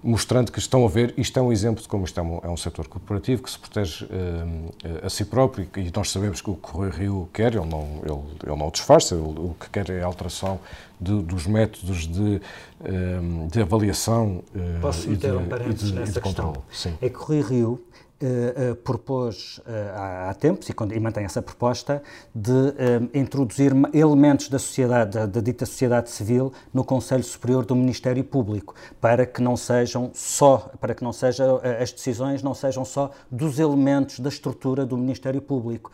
mostrando 0.02 0.52
que 0.52 0.58
estão 0.58 0.84
a 0.84 0.88
ver, 0.88 1.12
isto 1.16 1.38
é 1.38 1.42
um 1.42 1.50
exemplo 1.50 1.82
de 1.82 1.88
como 1.88 2.04
isto 2.04 2.18
é 2.20 2.22
um, 2.22 2.38
é 2.42 2.48
um 2.48 2.56
setor 2.56 2.86
corporativo 2.86 3.42
que 3.42 3.50
se 3.50 3.58
protege 3.58 4.04
uh, 4.04 5.06
a 5.06 5.10
si 5.10 5.24
próprio 5.24 5.68
e, 5.76 5.90
nós 5.94 6.10
sabemos 6.10 6.40
que 6.40 6.50
o 6.50 6.54
que 6.54 6.76
o 6.76 6.88
Rio 6.88 7.28
quer, 7.32 7.54
ele 7.54 7.66
não, 7.66 8.00
ele, 8.04 8.20
ele 8.46 8.56
não 8.56 8.68
o 8.68 8.70
disfarça, 8.70 9.14
ele, 9.14 9.24
o 9.24 9.56
que 9.58 9.68
quer 9.70 9.90
é 9.90 10.02
a 10.02 10.06
alteração 10.06 10.60
de, 11.00 11.22
dos 11.22 11.46
métodos 11.46 12.06
de, 12.06 12.40
de 13.50 13.60
avaliação 13.60 14.42
Posso 14.80 15.08
meter 15.08 15.34
um 15.34 15.48
parênteses 15.48 15.92
nessa 15.92 16.20
questão? 16.20 16.54
Sim. 16.70 16.96
É 17.00 17.08
que 17.08 17.18
o 17.18 17.22
Rui 17.22 17.40
Rio 17.40 17.84
Uh, 18.18 18.72
uh, 18.72 18.76
propôs 18.76 19.58
uh, 19.58 19.62
há, 19.94 20.30
há 20.30 20.34
tempos, 20.34 20.70
e, 20.70 20.74
e, 20.94 21.00
mantém 21.00 21.26
essa 21.26 21.42
proposta, 21.42 22.02
de 22.34 22.50
introduzir 23.12 23.72
elementos 23.92 24.48
da 24.48 24.58
sociedade, 24.58 25.10
da, 25.10 25.26
da, 25.26 25.40
dita 25.42 25.66
sociedade 25.66 26.08
civil, 26.08 26.50
no 26.72 26.82
Conselho 26.82 27.22
Superior 27.22 27.66
do 27.66 27.76
Ministério 27.76 28.24
Público, 28.24 28.74
para 29.02 29.26
que 29.26 29.42
não 29.42 29.54
sejam 29.54 30.10
só, 30.14 30.70
para 30.80 30.94
que 30.94 31.04
não 31.04 31.12
seja, 31.12 31.44
as 31.78 31.92
decisões 31.92 32.42
não 32.42 32.54
sejam 32.54 32.86
só 32.86 33.10
dos 33.30 33.58
elementos 33.58 34.18
da 34.18 34.30
estrutura 34.30 34.86
do 34.86 34.96
Ministério 34.96 35.42
Público. 35.42 35.92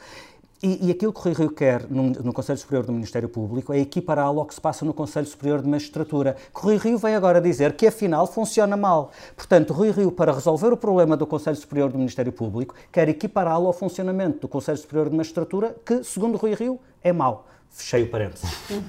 E, 0.62 0.86
e, 0.86 0.90
aquilo 0.92 1.12
que 1.12 1.18
o 1.18 1.22
Rui 1.22 1.32
Rio 1.32 1.50
quer 1.50 1.90
no, 1.90 2.10
no, 2.10 2.32
Conselho 2.32 2.56
Superior 2.56 2.86
do 2.86 2.92
Ministério 2.92 3.28
Público 3.28 3.72
é 3.72 3.80
equipará-lo 3.80 4.38
ao 4.38 4.46
que 4.46 4.54
se 4.54 4.60
passa 4.60 4.84
no 4.84 4.94
Conselho 4.94 5.26
Superior 5.26 5.60
de 5.60 5.68
Magistratura. 5.68 6.36
O 6.54 6.60
Rui 6.60 6.76
Rio 6.76 6.96
vem 6.98 7.16
agora 7.16 7.40
dizer 7.40 7.72
que 7.72 7.84
afinal 7.84 8.28
funciona 8.28 8.76
mal. 8.76 9.10
Portanto, 9.34 9.72
Rui 9.72 9.90
Rio, 9.90 10.12
para 10.12 10.32
resolver 10.32 10.72
o 10.72 10.76
problema 10.76 11.16
do 11.16 11.26
Conselho 11.26 11.56
Superior 11.56 11.90
do 11.90 11.98
Ministério 11.98 12.30
Público, 12.30 12.76
quer 12.92 13.08
equipará-lo 13.08 13.66
ao 13.66 13.72
funcionamento 13.72 14.38
do 14.42 14.48
Conselho 14.48 14.78
Superior 14.78 15.10
de 15.10 15.16
Magistratura, 15.16 15.74
que, 15.84 16.04
segundo 16.04 16.38
Rui 16.38 16.54
Rio, 16.54 16.78
é 17.02 17.12
mau. 17.12 17.48
Fechei 17.68 18.04
o 18.04 18.08
parênteses. 18.08 18.48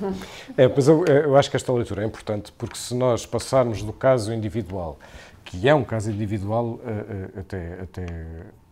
É, 0.55 0.67
pois 0.67 0.87
eu, 0.87 1.03
eu 1.05 1.35
acho 1.35 1.49
que 1.49 1.55
esta 1.55 1.73
leitura 1.73 2.03
é 2.03 2.05
importante, 2.05 2.51
porque 2.51 2.77
se 2.77 2.93
nós 2.93 3.25
passarmos 3.25 3.81
do 3.81 3.93
caso 3.93 4.31
individual, 4.31 4.99
que 5.43 5.67
é 5.67 5.73
um 5.73 5.83
caso 5.83 6.11
individual 6.11 6.79
eh, 6.85 7.05
eh, 7.09 7.39
até, 7.39 7.81
até 7.81 8.05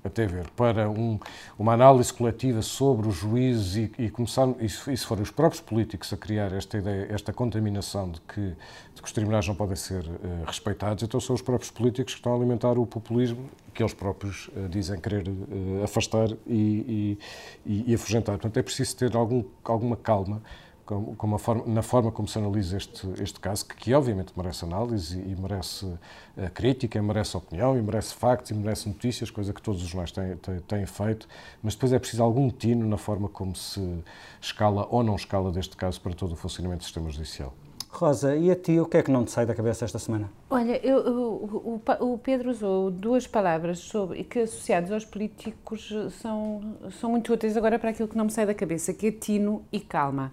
até 0.04 0.26
ver, 0.26 0.50
para 0.52 0.90
um, 0.90 1.20
uma 1.58 1.74
análise 1.74 2.12
coletiva 2.12 2.62
sobre 2.62 3.08
os 3.08 3.16
juízes 3.16 3.76
e, 3.76 4.04
e 4.04 4.10
começar, 4.10 4.48
e 4.60 4.68
se, 4.68 4.92
e 4.92 4.98
se 4.98 5.06
forem 5.06 5.24
os 5.24 5.32
próprios 5.32 5.62
políticos 5.62 6.12
a 6.12 6.18
criar 6.18 6.52
esta 6.54 6.78
ideia, 6.78 7.08
esta 7.10 7.32
contaminação 7.32 8.10
de 8.10 8.22
que, 8.22 8.42
de 8.42 9.02
que 9.02 9.06
os 9.06 9.12
tribunais 9.12 9.48
não 9.48 9.56
podem 9.56 9.76
ser 9.76 10.04
uh, 10.04 10.46
respeitados, 10.46 11.04
então 11.04 11.20
são 11.20 11.36
os 11.36 11.42
próprios 11.42 11.70
políticos 11.72 12.14
que 12.14 12.20
estão 12.20 12.34
a 12.34 12.36
alimentar 12.36 12.78
o 12.78 12.86
populismo 12.86 13.50
que 13.74 13.82
eles 13.82 13.94
próprios 13.94 14.48
uh, 14.50 14.68
dizem 14.70 15.00
querer 15.00 15.28
uh, 15.28 15.84
afastar 15.84 16.30
e, 16.48 17.18
e, 17.66 17.84
e 17.88 17.94
afugentar. 17.94 18.38
Portanto, 18.38 18.58
é 18.58 18.64
preciso 18.64 18.98
ter 18.98 19.16
algum, 19.16 19.44
alguma 19.64 19.96
calma 19.96 20.42
como, 21.18 21.38
forma, 21.38 21.64
na 21.66 21.82
forma 21.82 22.12
como 22.12 22.28
se 22.28 22.38
analisa 22.38 22.78
este, 22.78 23.08
este 23.22 23.40
caso, 23.40 23.66
que, 23.66 23.76
que 23.76 23.94
obviamente 23.94 24.34
merece 24.36 24.66
análise 24.66 25.18
e, 25.18 25.36
merece 25.36 25.86
uh, 25.86 26.00
crítica, 26.54 27.02
merece 27.02 27.38
opinião, 27.38 27.78
e 27.78 27.82
merece 27.82 28.14
factos, 28.14 28.52
e 28.52 28.54
merece 28.54 28.88
notícias, 28.88 29.30
coisa 29.30 29.54
que 29.54 29.62
todos 29.62 29.82
os 29.82 29.88
jornais 29.88 30.12
têm, 30.12 30.36
têm, 30.38 30.60
têm, 30.60 30.86
feito, 30.86 31.28
mas 31.64 31.76
depois 31.76 31.94
é 31.94 32.00
preciso 32.00 32.24
algum 32.24 32.50
tino 32.50 32.88
na 32.88 32.98
forma 32.98 33.30
como 33.30 33.56
se 33.56 34.04
escala 34.42 34.88
ou 34.90 35.04
não 35.04 35.16
escala 35.16 35.52
deste 35.52 35.76
caso 35.76 36.00
para 36.02 36.14
todo 36.14 36.34
o 36.34 36.36
funcionamento 36.36 36.80
do 36.80 36.84
sistema 36.84 37.10
judicial. 37.10 37.54
Rosa, 37.92 38.36
e 38.38 38.50
a 38.50 38.56
ti 38.56 38.80
o 38.80 38.86
que 38.86 38.98
é 38.98 39.04
que 39.04 39.12
não 39.12 39.26
te 39.26 39.32
sai 39.32 39.46
da 39.46 39.54
cabeça 39.54 39.84
esta 39.84 40.00
semana? 40.00 40.32
Olha, 40.50 40.78
eu, 40.78 40.98
o, 40.98 41.82
o, 42.00 42.18
Pedro 42.18 42.50
usou 42.50 42.90
duas 42.90 43.28
palavras 43.28 43.80
sobre 43.80 44.24
que 44.24 44.40
associados 44.40 44.92
aos 44.94 45.04
políticos 45.04 45.94
são, 46.22 46.62
são 47.00 47.12
muito 47.12 47.32
úteis 47.34 47.58
agora 47.58 47.78
para 47.78 47.90
aquilo 47.90 48.08
que 48.08 48.18
não 48.18 48.26
me 48.26 48.32
sai 48.32 48.46
da 48.46 48.54
cabeça, 48.54 48.94
que 48.94 49.08
é 49.08 49.12
tino 49.12 49.66
e 49.74 49.80
calma 49.80 50.32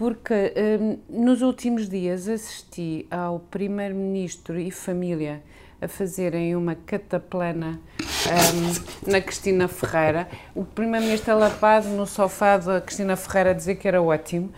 porque 0.00 0.54
um, 0.80 1.24
nos 1.26 1.42
últimos 1.42 1.86
dias 1.86 2.26
assisti 2.26 3.06
ao 3.10 3.38
Primeiro-Ministro 3.38 4.58
e 4.58 4.70
família 4.70 5.42
a 5.78 5.86
fazerem 5.86 6.56
uma 6.56 6.74
cataplana 6.74 7.78
um, 8.00 9.10
na 9.10 9.20
Cristina 9.20 9.68
Ferreira. 9.68 10.26
O 10.54 10.64
Primeiro-Ministro 10.64 11.34
alapado 11.34 11.88
no 11.88 12.06
sofá 12.06 12.56
da 12.56 12.80
Cristina 12.80 13.14
Ferreira 13.14 13.50
a 13.50 13.52
dizer 13.52 13.74
que 13.74 13.86
era 13.86 14.00
ótimo. 14.00 14.50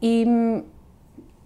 E 0.00 0.24
hum, 0.26 0.64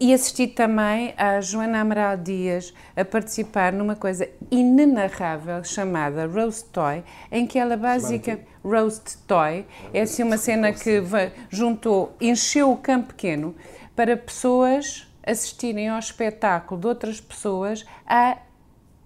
e 0.01 0.15
assisti 0.15 0.47
também 0.47 1.13
a 1.15 1.43
Joana 1.43 1.83
Amaral 1.83 2.17
Dias 2.17 2.73
a 2.97 3.05
participar 3.05 3.71
numa 3.71 3.95
coisa 3.95 4.27
inenarrável 4.51 5.63
chamada 5.63 6.27
Roast 6.27 6.71
Toy, 6.71 7.05
em 7.31 7.47
que 7.47 7.59
ela 7.59 7.77
básica 7.77 8.41
Roast 8.65 9.19
Toy 9.27 9.67
é 9.93 10.01
assim 10.01 10.23
uma 10.23 10.39
cena 10.39 10.73
que 10.73 11.03
juntou, 11.51 12.17
encheu 12.19 12.73
o 12.73 12.79
campo 12.79 13.09
pequeno 13.09 13.55
para 13.95 14.17
pessoas 14.17 15.07
assistirem 15.23 15.91
ao 15.91 15.99
espetáculo 15.99 16.81
de 16.81 16.87
outras 16.87 17.21
pessoas 17.21 17.85
a, 18.07 18.39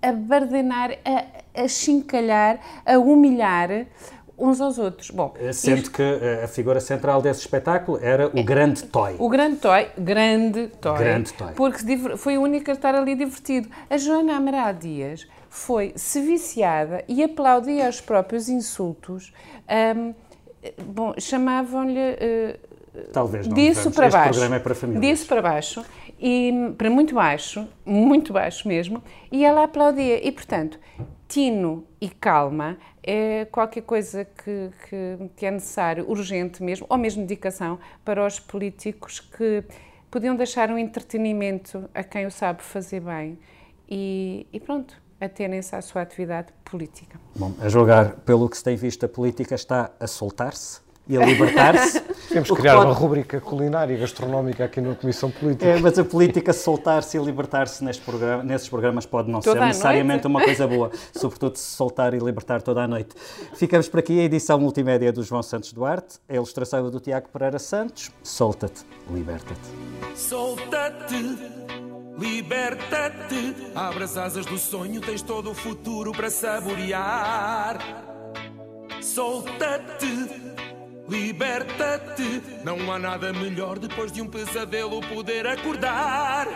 a 0.01 0.13
bardenar, 0.13 0.93
a, 1.05 1.63
a 1.63 1.67
chincalhar, 1.67 2.61
a 2.87 2.97
humilhar 2.99 3.87
uns 4.39 4.61
aos 4.61 4.79
outros. 4.79 5.11
Bom, 5.11 5.35
Sendo 5.53 5.79
isto... 5.79 5.91
que 5.93 6.03
a 6.43 6.49
figura 6.49 6.81
central 6.81 7.23
desse 7.23 7.41
espetáculo 7.41 7.99
era 8.01 8.27
o 8.29 8.43
grande 8.43 8.85
Toy. 8.85 9.17
O 9.19 9.29
grande 9.29 9.57
Toy, 9.57 9.89
grande 9.97 10.69
Toy. 10.81 10.99
Grande 10.99 11.33
Toy. 11.33 11.53
Porque 11.55 12.17
foi 12.17 12.39
o 12.39 12.43
único 12.43 12.71
a 12.71 12.75
estar 12.75 12.95
ali 12.95 13.15
divertido. 13.15 13.69
A 13.89 13.97
Joana 13.97 14.37
Amaral 14.37 14.75
Dias 14.75 15.27
foi 15.49 15.93
se 15.95 16.21
viciada 16.21 17.05
e 17.09 17.23
aplaudia 17.23 17.89
os 17.89 18.01
próprios 18.01 18.49
insultos. 18.49 19.33
Um, 19.97 20.15
bom, 20.85 21.15
chamavam-lhe. 21.19 22.13
Uh, 22.15 22.74
Talvez 23.13 23.47
não. 23.47 23.55
Disso 23.55 23.91
para 23.91 24.07
este 24.07 24.17
baixo. 24.17 24.31
programa 24.31 24.57
é 24.57 24.59
para 24.59 24.75
famílias. 24.75 25.03
Disso 25.03 25.27
para 25.27 25.43
baixo. 25.43 25.85
E 26.21 26.73
para 26.79 26.89
muito 26.89 27.15
baixo, 27.15 27.67
muito 27.85 28.33
baixo 28.33 28.69
mesmo, 28.69 29.03
e 29.31 29.45
ela 29.45 29.65
aplaudia. 29.65 30.27
E, 30.27 30.31
portanto, 30.31 30.79
tino 31.29 31.85
e 32.01 32.09
calma 32.09 32.79
é 33.03 33.47
qualquer 33.47 33.83
coisa 33.83 34.25
que, 34.25 34.71
que, 34.89 35.31
que 35.37 35.47
é 35.47 35.51
necessário, 35.51 36.09
urgente 36.09 36.63
mesmo, 36.63 36.87
ou 36.89 36.97
mesmo 36.97 37.23
dedicação 37.23 37.79
para 38.05 38.25
os 38.25 38.39
políticos 38.39 39.21
que 39.21 39.65
podiam 40.11 40.37
deixar 40.37 40.71
um 40.71 40.79
entretenimento 40.79 41.91
a 41.93 42.05
quem 42.05 42.25
o 42.25 42.31
sabe 42.31 42.63
fazer 42.63 43.01
bem. 43.01 43.39
E, 43.89 44.47
e 44.53 44.61
pronto, 44.61 44.95
atenem-se 45.21 45.75
à 45.75 45.83
sua 45.83 46.03
atividade 46.03 46.53
política. 46.65 47.19
Bom, 47.35 47.53
a 47.61 47.69
julgar 47.69 48.17
pelo 48.21 48.49
que 48.49 48.57
se 48.57 48.65
tem 48.65 48.77
visto, 48.77 49.05
a 49.05 49.09
política 49.09 49.55
está 49.55 49.91
a 49.99 50.07
soltar-se 50.07 50.81
e 51.09 51.17
a 51.17 51.25
libertar-se. 51.25 52.01
Temos 52.35 52.51
que 52.51 52.57
criar 52.57 52.75
pode... 52.75 52.87
uma 52.87 52.95
rubrica 52.95 53.41
culinária 53.41 53.95
e 53.95 53.97
gastronómica 53.97 54.65
aqui 54.65 54.81
na 54.81 54.97
Comissão 54.97 55.31
Política. 55.31 55.67
É, 55.67 55.79
mas 55.79 55.97
a 55.97 56.05
política 56.05 56.53
soltar-se 56.53 57.17
e 57.17 57.21
libertar-se 57.21 57.85
programa, 58.01 58.43
nesses 58.43 58.69
programas 58.69 59.07
pode 59.07 59.31
não 59.31 59.39
toda 59.39 59.61
ser 59.61 59.67
necessariamente 59.67 60.27
uma 60.27 60.43
coisa 60.43 60.67
boa, 60.67 60.91
sobretudo 61.15 61.57
se 61.57 61.77
soltar 61.77 62.13
e 62.13 62.19
libertar 62.19 62.61
toda 62.61 62.83
a 62.83 62.89
noite. 62.89 63.15
Ficamos 63.55 63.89
por 63.89 64.01
aqui, 64.01 64.19
a 64.19 64.25
edição 64.25 64.59
multimédia 64.59 65.13
do 65.13 65.23
João 65.23 65.45
Santos 65.45 65.73
Duarte, 65.73 66.19
a 66.29 66.35
ilustração 66.35 66.91
do 66.91 66.99
Tiago 66.99 67.29
Pereira 67.29 67.61
Santos. 67.61 68.11
Solta-te, 68.21 68.85
liberta-te. 69.09 70.19
Solta-te, 70.19 71.39
liberta-te, 72.19 73.55
abre 73.77 74.03
as 74.03 74.17
asas 74.17 74.45
do 74.45 74.59
sonho, 74.59 75.01
tens 75.01 75.23
todo 75.23 75.53
o 75.53 75.55
futuro 75.55 76.11
para 76.11 76.31
saborear. 76.31 77.79
Solta-te 79.01 80.74
Liberta-te, 81.09 82.43
não 82.65 82.91
há 82.91 82.99
nada 82.99 83.33
melhor 83.33 83.79
depois 83.79 84.11
de 84.11 84.23
um 84.23 84.29
pesadelo 84.29 85.01
poder 85.03 85.47
acordar. 85.47 86.47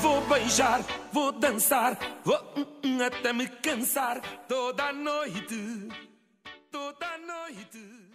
Vou 0.00 0.20
beijar, 0.22 0.80
vou 1.12 1.32
dançar, 1.32 1.98
vou 2.24 2.38
hum, 2.56 2.66
hum, 2.84 3.02
até 3.02 3.32
me 3.32 3.48
cansar 3.48 4.20
toda 4.46 4.84
a 4.84 4.92
noite, 4.92 5.88
toda 6.70 7.06
a 7.06 7.18
noite. 7.18 8.05